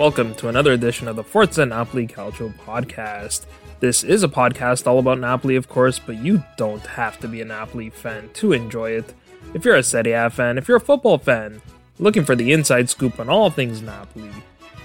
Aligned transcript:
Welcome 0.00 0.34
to 0.34 0.48
another 0.48 0.72
edition 0.72 1.08
of 1.08 1.16
the 1.16 1.22
Forza 1.22 1.66
Napoli 1.66 2.06
Calcio 2.06 2.50
podcast. 2.60 3.44
This 3.80 4.02
is 4.02 4.22
a 4.22 4.28
podcast 4.28 4.86
all 4.86 4.98
about 4.98 5.20
Napoli, 5.20 5.56
of 5.56 5.68
course, 5.68 5.98
but 5.98 6.16
you 6.16 6.42
don't 6.56 6.86
have 6.86 7.20
to 7.20 7.28
be 7.28 7.42
a 7.42 7.44
Napoli 7.44 7.90
fan 7.90 8.30
to 8.32 8.54
enjoy 8.54 8.92
it. 8.92 9.12
If 9.52 9.62
you're 9.62 9.76
a 9.76 9.82
Serie 9.82 10.12
A 10.12 10.30
fan, 10.30 10.56
if 10.56 10.68
you're 10.68 10.78
a 10.78 10.80
football 10.80 11.18
fan, 11.18 11.60
looking 11.98 12.24
for 12.24 12.34
the 12.34 12.50
inside 12.50 12.88
scoop 12.88 13.20
on 13.20 13.28
all 13.28 13.50
things 13.50 13.82
Napoli, 13.82 14.30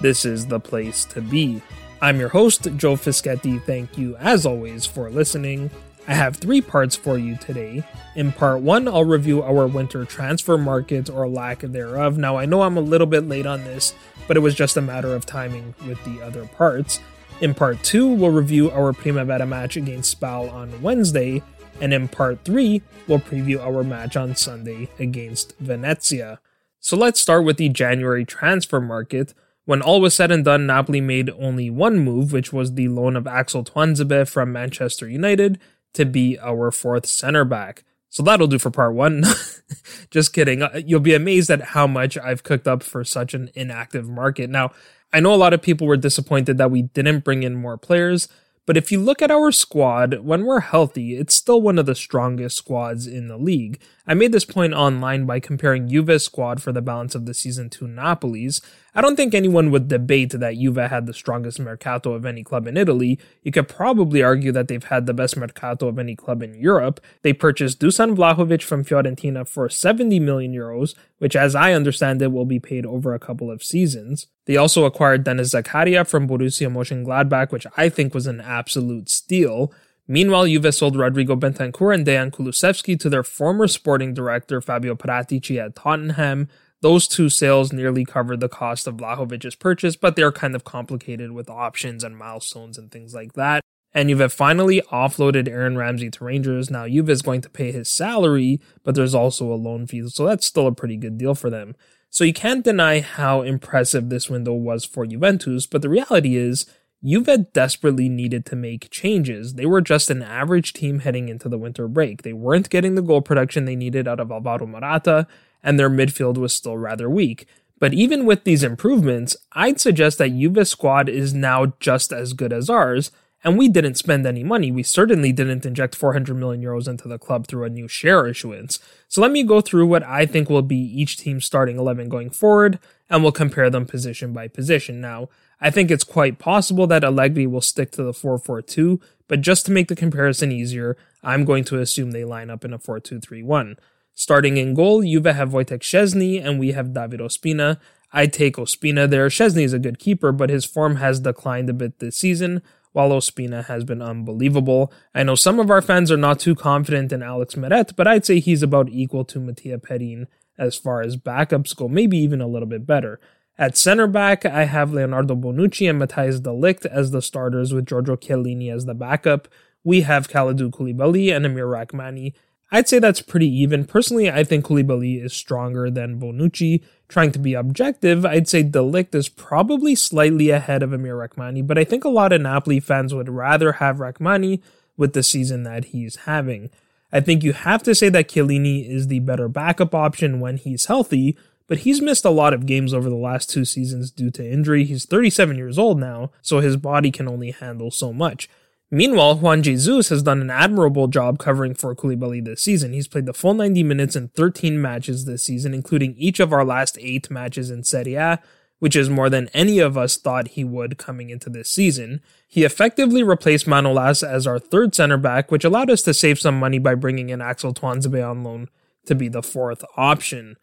this 0.01 0.25
is 0.25 0.47
the 0.47 0.59
place 0.59 1.05
to 1.05 1.21
be. 1.21 1.61
I'm 2.01 2.19
your 2.19 2.27
host, 2.27 2.63
Joe 2.75 2.97
Fischetti. 2.97 3.63
Thank 3.63 3.97
you, 3.97 4.17
as 4.17 4.45
always, 4.45 4.85
for 4.85 5.09
listening. 5.09 5.71
I 6.07 6.13
have 6.13 6.35
three 6.35 6.61
parts 6.61 6.95
for 6.95 7.17
you 7.17 7.35
today. 7.35 7.83
In 8.15 8.31
part 8.31 8.61
one, 8.61 8.87
I'll 8.87 9.03
review 9.03 9.41
our 9.41 9.65
winter 9.65 10.05
transfer 10.05 10.55
market 10.55 11.09
or 11.09 11.27
lack 11.27 11.59
thereof. 11.59 12.17
Now, 12.17 12.37
I 12.37 12.45
know 12.45 12.61
I'm 12.61 12.77
a 12.77 12.81
little 12.81 13.07
bit 13.07 13.27
late 13.27 13.47
on 13.47 13.63
this, 13.63 13.95
but 14.27 14.37
it 14.37 14.41
was 14.41 14.53
just 14.53 14.77
a 14.77 14.81
matter 14.81 15.15
of 15.15 15.25
timing 15.25 15.73
with 15.87 16.03
the 16.05 16.21
other 16.21 16.45
parts. 16.45 16.99
In 17.41 17.55
part 17.55 17.83
2, 17.83 18.07
we'll 18.07 18.29
review 18.29 18.69
our 18.69 18.93
Primavera 18.93 19.47
match 19.47 19.77
against 19.77 20.11
Spal 20.11 20.47
on 20.49 20.79
Wednesday, 20.81 21.41
and 21.81 21.91
in 21.91 22.07
part 22.07 22.45
3, 22.45 22.83
we'll 23.07 23.19
preview 23.19 23.59
our 23.59 23.83
match 23.83 24.15
on 24.15 24.35
Sunday 24.35 24.89
against 24.99 25.57
Venezia. 25.59 26.39
So 26.79 26.95
let's 26.95 27.19
start 27.19 27.43
with 27.45 27.57
the 27.57 27.69
January 27.69 28.25
transfer 28.25 28.79
market. 28.79 29.33
When 29.65 29.81
all 29.81 29.99
was 29.99 30.13
said 30.13 30.31
and 30.31 30.45
done, 30.45 30.67
Napoli 30.67 31.01
made 31.01 31.31
only 31.31 31.71
one 31.71 31.97
move, 31.97 32.31
which 32.31 32.53
was 32.53 32.75
the 32.75 32.89
loan 32.89 33.15
of 33.15 33.25
Axel 33.25 33.63
Tuanzebe 33.63 34.29
from 34.29 34.51
Manchester 34.53 35.09
United 35.09 35.59
to 35.95 36.05
be 36.05 36.37
our 36.39 36.71
fourth 36.71 37.05
center 37.05 37.45
back. 37.45 37.83
So 38.09 38.23
that'll 38.23 38.47
do 38.47 38.59
for 38.59 38.71
part 38.71 38.93
one. 38.93 39.23
Just 40.09 40.31
kidding. 40.31 40.61
Uh, 40.61 40.81
you'll 40.85 41.01
be 41.01 41.13
amazed 41.13 41.49
at 41.49 41.61
how 41.61 41.85
much 41.85 42.17
I've 42.17 42.43
cooked 42.43 42.67
up 42.67 42.81
for 42.81 43.03
such 43.03 43.33
an 43.33 43.49
inactive 43.55 44.07
market. 44.07 44.49
Now, 44.49 44.71
I 45.11 45.19
know 45.19 45.33
a 45.33 45.35
lot 45.35 45.53
of 45.53 45.61
people 45.61 45.85
were 45.85 45.97
disappointed 45.97 46.57
that 46.57 46.71
we 46.71 46.83
didn't 46.83 47.25
bring 47.25 47.43
in 47.43 47.55
more 47.55 47.77
players, 47.77 48.29
but 48.65 48.77
if 48.77 48.91
you 48.91 48.99
look 48.99 49.21
at 49.21 49.31
our 49.31 49.51
squad, 49.51 50.19
when 50.19 50.45
we're 50.45 50.61
healthy, 50.61 51.17
it's 51.17 51.35
still 51.35 51.61
one 51.61 51.77
of 51.77 51.85
the 51.85 51.95
strongest 51.95 52.57
squads 52.57 53.05
in 53.05 53.27
the 53.27 53.37
league. 53.37 53.81
I 54.07 54.13
made 54.13 54.31
this 54.31 54.45
point 54.45 54.73
online 54.73 55.25
by 55.25 55.39
comparing 55.39 55.87
Juve's 55.89 56.23
squad 56.23 56.61
for 56.61 56.71
the 56.71 56.81
balance 56.81 57.15
of 57.15 57.25
the 57.25 57.33
season 57.33 57.71
to 57.71 57.87
Napoli's. 57.87 58.61
I 58.93 59.01
don't 59.01 59.15
think 59.15 59.33
anyone 59.33 59.71
would 59.71 59.87
debate 59.87 60.31
that 60.31 60.55
Juve 60.55 60.75
had 60.75 61.07
the 61.07 61.13
strongest 61.13 61.59
mercato 61.59 62.13
of 62.13 62.25
any 62.25 62.43
club 62.43 62.67
in 62.67 62.77
Italy. 62.77 63.19
You 63.41 63.51
could 63.51 63.67
probably 63.67 64.21
argue 64.21 64.51
that 64.51 64.67
they've 64.67 64.83
had 64.83 65.05
the 65.07 65.13
best 65.13 65.35
mercato 65.35 65.87
of 65.87 65.97
any 65.97 66.15
club 66.15 66.43
in 66.43 66.53
Europe. 66.53 67.01
They 67.23 67.33
purchased 67.33 67.79
Dusan 67.79 68.15
Vlahovic 68.15 68.61
from 68.61 68.85
Fiorentina 68.85 69.47
for 69.47 69.67
70 69.69 70.19
million 70.19 70.53
euros, 70.53 70.93
which 71.17 71.35
as 71.35 71.55
I 71.55 71.73
understand 71.73 72.21
it 72.21 72.31
will 72.31 72.45
be 72.45 72.59
paid 72.59 72.85
over 72.85 73.13
a 73.13 73.19
couple 73.19 73.49
of 73.49 73.63
seasons. 73.63 74.27
They 74.45 74.55
also 74.55 74.85
acquired 74.85 75.23
Denis 75.23 75.53
Zakaria 75.53 76.07
from 76.07 76.27
Borussia 76.27 76.71
Mönchengladbach, 76.71 77.51
which 77.51 77.65
I 77.75 77.89
think 77.89 78.13
was 78.13 78.27
an 78.27 78.39
absolute 78.39 79.09
steal. 79.09 79.73
Meanwhile, 80.07 80.47
Juve 80.47 80.73
sold 80.73 80.95
Rodrigo 80.95 81.35
Bentancur 81.35 81.93
and 81.93 82.05
Dejan 82.05 82.31
Kulusevski 82.31 82.99
to 82.99 83.09
their 83.09 83.23
former 83.23 83.67
sporting 83.67 84.13
director 84.13 84.61
Fabio 84.61 84.95
Paratici 84.95 85.63
at 85.63 85.75
Tottenham. 85.75 86.47
Those 86.81 87.07
two 87.07 87.29
sales 87.29 87.73
nearly 87.73 88.05
covered 88.05 88.39
the 88.39 88.49
cost 88.49 88.85
of 88.85 88.97
Vlahovic's 88.97 89.55
purchase, 89.55 89.95
but 89.95 90.15
they're 90.15 90.31
kind 90.31 90.55
of 90.55 90.63
complicated 90.63 91.31
with 91.31 91.49
options 91.49 92.03
and 92.03 92.17
milestones 92.17 92.77
and 92.77 92.91
things 92.91 93.15
like 93.15 93.33
that. 93.33 93.61
And 93.93 94.09
Juve 94.09 94.31
finally 94.31 94.81
offloaded 94.91 95.47
Aaron 95.47 95.77
Ramsey 95.77 96.11
to 96.11 96.23
Rangers. 96.23 96.69
Now 96.69 96.87
Juve 96.87 97.09
is 97.09 97.21
going 97.23 97.41
to 97.41 97.49
pay 97.49 97.71
his 97.71 97.89
salary, 97.89 98.59
but 98.83 98.93
there's 98.93 99.15
also 99.15 99.51
a 99.51 99.55
loan 99.55 99.87
fee, 99.87 100.07
so 100.09 100.27
that's 100.27 100.45
still 100.45 100.67
a 100.67 100.75
pretty 100.75 100.97
good 100.97 101.17
deal 101.17 101.33
for 101.33 101.49
them. 101.49 101.75
So 102.11 102.23
you 102.23 102.33
can't 102.33 102.63
deny 102.63 102.99
how 102.99 103.41
impressive 103.41 104.09
this 104.09 104.29
window 104.29 104.53
was 104.53 104.85
for 104.85 105.05
Juventus, 105.05 105.65
but 105.65 105.81
the 105.81 105.89
reality 105.89 106.35
is 106.35 106.65
Juve 107.03 107.51
desperately 107.53 108.09
needed 108.09 108.45
to 108.47 108.55
make 108.55 108.89
changes. 108.89 109.53
They 109.53 109.65
were 109.65 109.81
just 109.81 110.09
an 110.09 110.21
average 110.21 110.73
team 110.73 110.99
heading 110.99 111.29
into 111.29 111.49
the 111.49 111.57
winter 111.57 111.87
break. 111.87 112.23
They 112.23 112.33
weren't 112.33 112.69
getting 112.69 112.95
the 112.95 113.01
goal 113.01 113.21
production 113.21 113.65
they 113.65 113.75
needed 113.75 114.07
out 114.07 114.19
of 114.19 114.31
Alvaro 114.31 114.65
Morata, 114.65 115.27
and 115.61 115.79
their 115.79 115.89
midfield 115.89 116.37
was 116.37 116.53
still 116.53 116.77
rather 116.77 117.09
weak. 117.09 117.47
But 117.79 117.93
even 117.93 118.25
with 118.25 118.43
these 118.43 118.63
improvements, 118.63 119.35
I'd 119.51 119.79
suggest 119.79 120.17
that 120.17 120.31
Juve's 120.31 120.69
squad 120.69 121.09
is 121.09 121.33
now 121.33 121.73
just 121.79 122.13
as 122.13 122.33
good 122.33 122.53
as 122.53 122.69
ours, 122.69 123.11
and 123.43 123.57
we 123.57 123.67
didn't 123.67 123.95
spend 123.95 124.25
any 124.25 124.43
money. 124.43 124.71
We 124.71 124.81
certainly 124.81 125.31
didn't 125.31 125.65
inject 125.65 125.95
400 125.95 126.33
million 126.35 126.63
euros 126.63 126.87
into 126.87 127.07
the 127.07 127.19
club 127.19 127.45
through 127.45 127.65
a 127.65 127.69
new 127.69 127.87
share 127.87 128.25
issuance. 128.25 128.79
So 129.07 129.21
let 129.21 129.31
me 129.31 129.43
go 129.43 129.61
through 129.61 129.85
what 129.85 130.03
I 130.03 130.25
think 130.25 130.49
will 130.49 130.63
be 130.63 130.77
each 130.77 131.17
team's 131.17 131.45
starting 131.45 131.77
11 131.77 132.09
going 132.09 132.31
forward, 132.31 132.79
and 133.09 133.21
we'll 133.21 133.31
compare 133.31 133.69
them 133.69 133.85
position 133.85 134.33
by 134.33 134.47
position. 134.47 134.99
Now, 134.99 135.29
I 135.65 135.71
think 135.71 135.89
it's 135.89 136.03
quite 136.03 136.37
possible 136.37 136.85
that 136.85 137.03
Allegri 137.03 137.47
will 137.47 137.59
stick 137.59 137.89
to 137.93 138.03
the 138.03 138.11
4-4-2, 138.11 139.01
but 139.27 139.41
just 139.41 139.65
to 139.65 139.71
make 139.71 139.87
the 139.87 139.95
comparison 139.95 140.51
easier, 140.51 140.95
I'm 141.23 141.43
going 141.43 141.63
to 141.63 141.79
assume 141.79 142.11
they 142.11 142.23
line 142.23 142.51
up 142.51 142.63
in 142.63 142.71
a 142.71 142.77
4-2-3-1. 142.77 143.75
Starting 144.13 144.57
in 144.57 144.75
goal, 144.75 145.01
Juve 145.01 145.25
have 145.25 145.49
Wojtek 145.49 145.79
Szczesny 145.79 146.45
and 146.45 146.59
we 146.59 146.73
have 146.73 146.93
David 146.93 147.19
Ospina. 147.19 147.79
I 148.13 148.27
take 148.27 148.57
Ospina 148.57 149.09
there. 149.09 149.27
Szczesny 149.27 149.63
is 149.63 149.73
a 149.73 149.79
good 149.79 149.97
keeper, 149.97 150.31
but 150.31 150.51
his 150.51 150.65
form 150.65 150.97
has 150.97 151.21
declined 151.21 151.71
a 151.71 151.73
bit 151.73 151.97
this 151.97 152.15
season, 152.15 152.61
while 152.91 153.09
Ospina 153.09 153.65
has 153.65 153.83
been 153.83 154.03
unbelievable. 154.03 154.93
I 155.15 155.23
know 155.23 155.33
some 155.33 155.59
of 155.59 155.71
our 155.71 155.81
fans 155.81 156.11
are 156.11 156.15
not 156.15 156.39
too 156.39 156.53
confident 156.53 157.11
in 157.11 157.23
Alex 157.23 157.55
Meret, 157.55 157.95
but 157.95 158.05
I'd 158.05 158.23
say 158.23 158.39
he's 158.39 158.61
about 158.61 158.89
equal 158.89 159.25
to 159.25 159.39
Mattia 159.39 159.79
Perin 159.79 160.27
as 160.59 160.75
far 160.75 161.01
as 161.01 161.17
backups 161.17 161.75
go, 161.75 161.87
maybe 161.87 162.19
even 162.19 162.39
a 162.39 162.47
little 162.47 162.67
bit 162.67 162.85
better. 162.85 163.19
At 163.57 163.77
center 163.77 164.07
back, 164.07 164.45
I 164.45 164.65
have 164.65 164.91
Leonardo 164.91 165.35
Bonucci 165.35 165.89
and 165.89 166.01
Matthijs 166.01 166.43
de 166.43 166.49
Ligt 166.49 166.85
as 166.85 167.11
the 167.11 167.21
starters 167.21 167.73
with 167.73 167.85
Giorgio 167.85 168.15
Chiellini 168.15 168.73
as 168.73 168.85
the 168.85 168.93
backup. 168.93 169.47
We 169.83 170.01
have 170.01 170.27
Kalidou 170.27 170.71
Koulibaly 170.71 171.33
and 171.33 171.45
Amir 171.45 171.67
Rrahmani 171.67 172.33
I'd 172.71 172.89
say 172.89 172.99
that's 172.99 173.21
pretty 173.21 173.47
even. 173.47 173.85
Personally, 173.85 174.29
I 174.29 174.43
think 174.43 174.65
Koulibaly 174.65 175.23
is 175.23 175.33
stronger 175.33 175.91
than 175.91 176.19
Bonucci. 176.19 176.83
Trying 177.07 177.31
to 177.33 177.39
be 177.39 177.53
objective, 177.53 178.25
I'd 178.25 178.49
say 178.49 178.63
De 178.63 178.79
Ligt 178.79 179.13
is 179.13 179.29
probably 179.29 179.93
slightly 179.95 180.49
ahead 180.49 180.81
of 180.81 180.91
Amir 180.91 181.15
Rrahmani, 181.15 181.65
but 181.65 181.77
I 181.77 181.83
think 181.83 182.03
a 182.03 182.09
lot 182.09 182.33
of 182.33 182.41
Napoli 182.41 182.79
fans 182.79 183.13
would 183.13 183.29
rather 183.29 183.73
have 183.73 183.97
Rrahmani 183.97 184.61
with 184.97 185.13
the 185.13 185.21
season 185.21 185.63
that 185.63 185.85
he's 185.85 186.15
having. 186.17 186.71
I 187.11 187.21
think 187.21 187.43
you 187.43 187.53
have 187.53 187.83
to 187.83 187.93
say 187.93 188.09
that 188.09 188.27
Chiellini 188.27 188.89
is 188.89 189.07
the 189.07 189.19
better 189.19 189.47
backup 189.47 189.93
option 189.93 190.39
when 190.39 190.57
he's 190.57 190.85
healthy, 190.85 191.37
but 191.67 191.79
he's 191.79 192.01
missed 192.01 192.25
a 192.25 192.29
lot 192.29 192.53
of 192.53 192.65
games 192.65 192.93
over 192.93 193.09
the 193.09 193.15
last 193.15 193.49
two 193.49 193.65
seasons 193.65 194.11
due 194.11 194.31
to 194.31 194.47
injury. 194.47 194.85
He's 194.85 195.05
37 195.05 195.57
years 195.57 195.77
old 195.77 195.99
now, 195.99 196.31
so 196.41 196.59
his 196.59 196.77
body 196.77 197.11
can 197.11 197.27
only 197.27 197.51
handle 197.51 197.91
so 197.91 198.13
much. 198.13 198.49
Meanwhile, 198.91 199.39
Juan 199.39 199.63
Jesus 199.63 200.09
has 200.09 200.21
done 200.21 200.41
an 200.41 200.51
admirable 200.51 201.07
job 201.07 201.39
covering 201.39 201.73
for 201.73 201.95
Koulibaly 201.95 202.45
this 202.45 202.61
season. 202.61 202.93
He's 202.93 203.07
played 203.07 203.25
the 203.25 203.33
full 203.33 203.55
90 203.55 203.83
minutes 203.83 204.15
in 204.15 204.27
13 204.29 204.79
matches 204.79 205.25
this 205.25 205.43
season, 205.43 205.73
including 205.73 206.15
each 206.17 206.39
of 206.39 206.53
our 206.53 206.63
last 206.63 206.97
eight 207.01 207.31
matches 207.31 207.71
in 207.71 207.83
Serie 207.83 208.13
A, 208.13 208.39
which 208.79 208.95
is 208.95 209.09
more 209.09 209.29
than 209.29 209.49
any 209.53 209.79
of 209.79 209.97
us 209.97 210.17
thought 210.17 210.49
he 210.49 210.63
would 210.63 210.99
coming 210.99 211.31
into 211.31 211.49
this 211.49 211.69
season. 211.69 212.21
He 212.47 212.63
effectively 212.63 213.23
replaced 213.23 213.65
Manolas 213.65 214.25
as 214.25 214.45
our 214.45 214.59
third 214.59 214.93
center 214.93 215.17
back, 215.17 215.49
which 215.49 215.65
allowed 215.65 215.89
us 215.89 216.03
to 216.03 216.13
save 216.13 216.39
some 216.39 216.59
money 216.59 216.77
by 216.77 216.93
bringing 216.93 217.29
in 217.29 217.41
Axel 217.41 217.73
Tuanzebe 217.73 218.29
on 218.29 218.43
loan 218.43 218.69
to 219.07 219.15
be 219.15 219.27
the 219.27 219.43
fourth 219.43 219.83
option. 219.97 220.57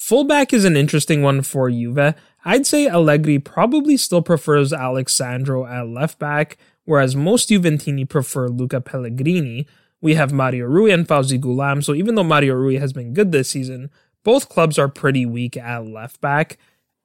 Fullback 0.00 0.54
is 0.54 0.64
an 0.64 0.78
interesting 0.78 1.20
one 1.20 1.42
for 1.42 1.70
Juve. 1.70 2.14
I'd 2.42 2.66
say 2.66 2.88
Allegri 2.88 3.38
probably 3.38 3.98
still 3.98 4.22
prefers 4.22 4.72
Alex 4.72 5.12
Sandro 5.12 5.66
at 5.66 5.88
left 5.88 6.18
back, 6.18 6.56
whereas 6.86 7.14
most 7.14 7.50
Juventini 7.50 8.08
prefer 8.08 8.48
Luca 8.48 8.80
Pellegrini. 8.80 9.66
We 10.00 10.14
have 10.14 10.32
Mario 10.32 10.64
Rui 10.64 10.90
and 10.90 11.06
Fauzi 11.06 11.38
Ghoulam, 11.38 11.84
so 11.84 11.94
even 11.94 12.14
though 12.14 12.24
Mario 12.24 12.54
Rui 12.54 12.76
has 12.76 12.94
been 12.94 13.12
good 13.12 13.30
this 13.30 13.50
season, 13.50 13.90
both 14.24 14.48
clubs 14.48 14.78
are 14.78 14.88
pretty 14.88 15.26
weak 15.26 15.58
at 15.58 15.86
left 15.86 16.18
back. 16.22 16.56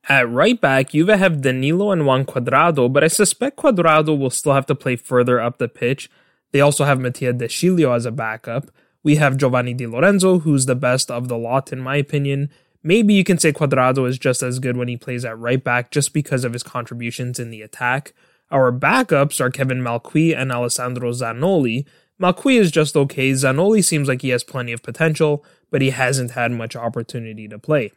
At 0.07 0.29
right 0.29 0.59
back, 0.59 0.91
Juve 0.91 1.09
have 1.09 1.41
Danilo 1.41 1.91
and 1.91 2.05
Juan 2.05 2.23
Cuadrado, 2.23 2.91
but 2.91 3.03
I 3.03 3.07
suspect 3.07 3.57
Cuadrado 3.57 4.17
will 4.17 4.29
still 4.29 4.53
have 4.53 4.67
to 4.67 4.75
play 4.75 4.95
further 4.95 5.41
up 5.41 5.57
the 5.57 5.67
pitch. 5.67 6.09
They 6.53 6.61
also 6.61 6.85
have 6.85 7.01
Mattia 7.01 7.33
De 7.33 7.49
Sciglio 7.49 7.93
as 7.93 8.05
a 8.05 8.11
backup. 8.11 8.71
We 9.03 9.17
have 9.17 9.35
Giovanni 9.35 9.73
Di 9.73 9.85
Lorenzo, 9.85 10.39
who's 10.39 10.65
the 10.65 10.75
best 10.75 11.11
of 11.11 11.27
the 11.27 11.37
lot 11.37 11.73
in 11.73 11.79
my 11.79 11.97
opinion, 11.97 12.49
Maybe 12.87 13.15
you 13.15 13.23
can 13.23 13.39
say 13.39 13.51
Cuadrado 13.51 14.07
is 14.07 14.19
just 14.19 14.43
as 14.43 14.59
good 14.59 14.77
when 14.77 14.87
he 14.87 14.95
plays 14.95 15.25
at 15.25 15.39
right 15.39 15.61
back 15.61 15.89
just 15.89 16.13
because 16.13 16.45
of 16.45 16.53
his 16.53 16.61
contributions 16.61 17.39
in 17.39 17.49
the 17.49 17.63
attack. 17.63 18.13
Our 18.51 18.71
backups 18.71 19.41
are 19.41 19.49
Kevin 19.49 19.81
Malcuit 19.81 20.37
and 20.37 20.51
Alessandro 20.51 21.09
Zanoli. 21.09 21.87
Malcuit 22.21 22.59
is 22.59 22.69
just 22.69 22.95
okay. 22.95 23.31
Zanoli 23.31 23.83
seems 23.83 24.07
like 24.07 24.21
he 24.21 24.29
has 24.29 24.43
plenty 24.43 24.71
of 24.71 24.83
potential, 24.83 25.43
but 25.71 25.81
he 25.81 25.89
hasn't 25.89 26.31
had 26.31 26.51
much 26.51 26.75
opportunity 26.75 27.47
to 27.47 27.57
play. 27.57 27.91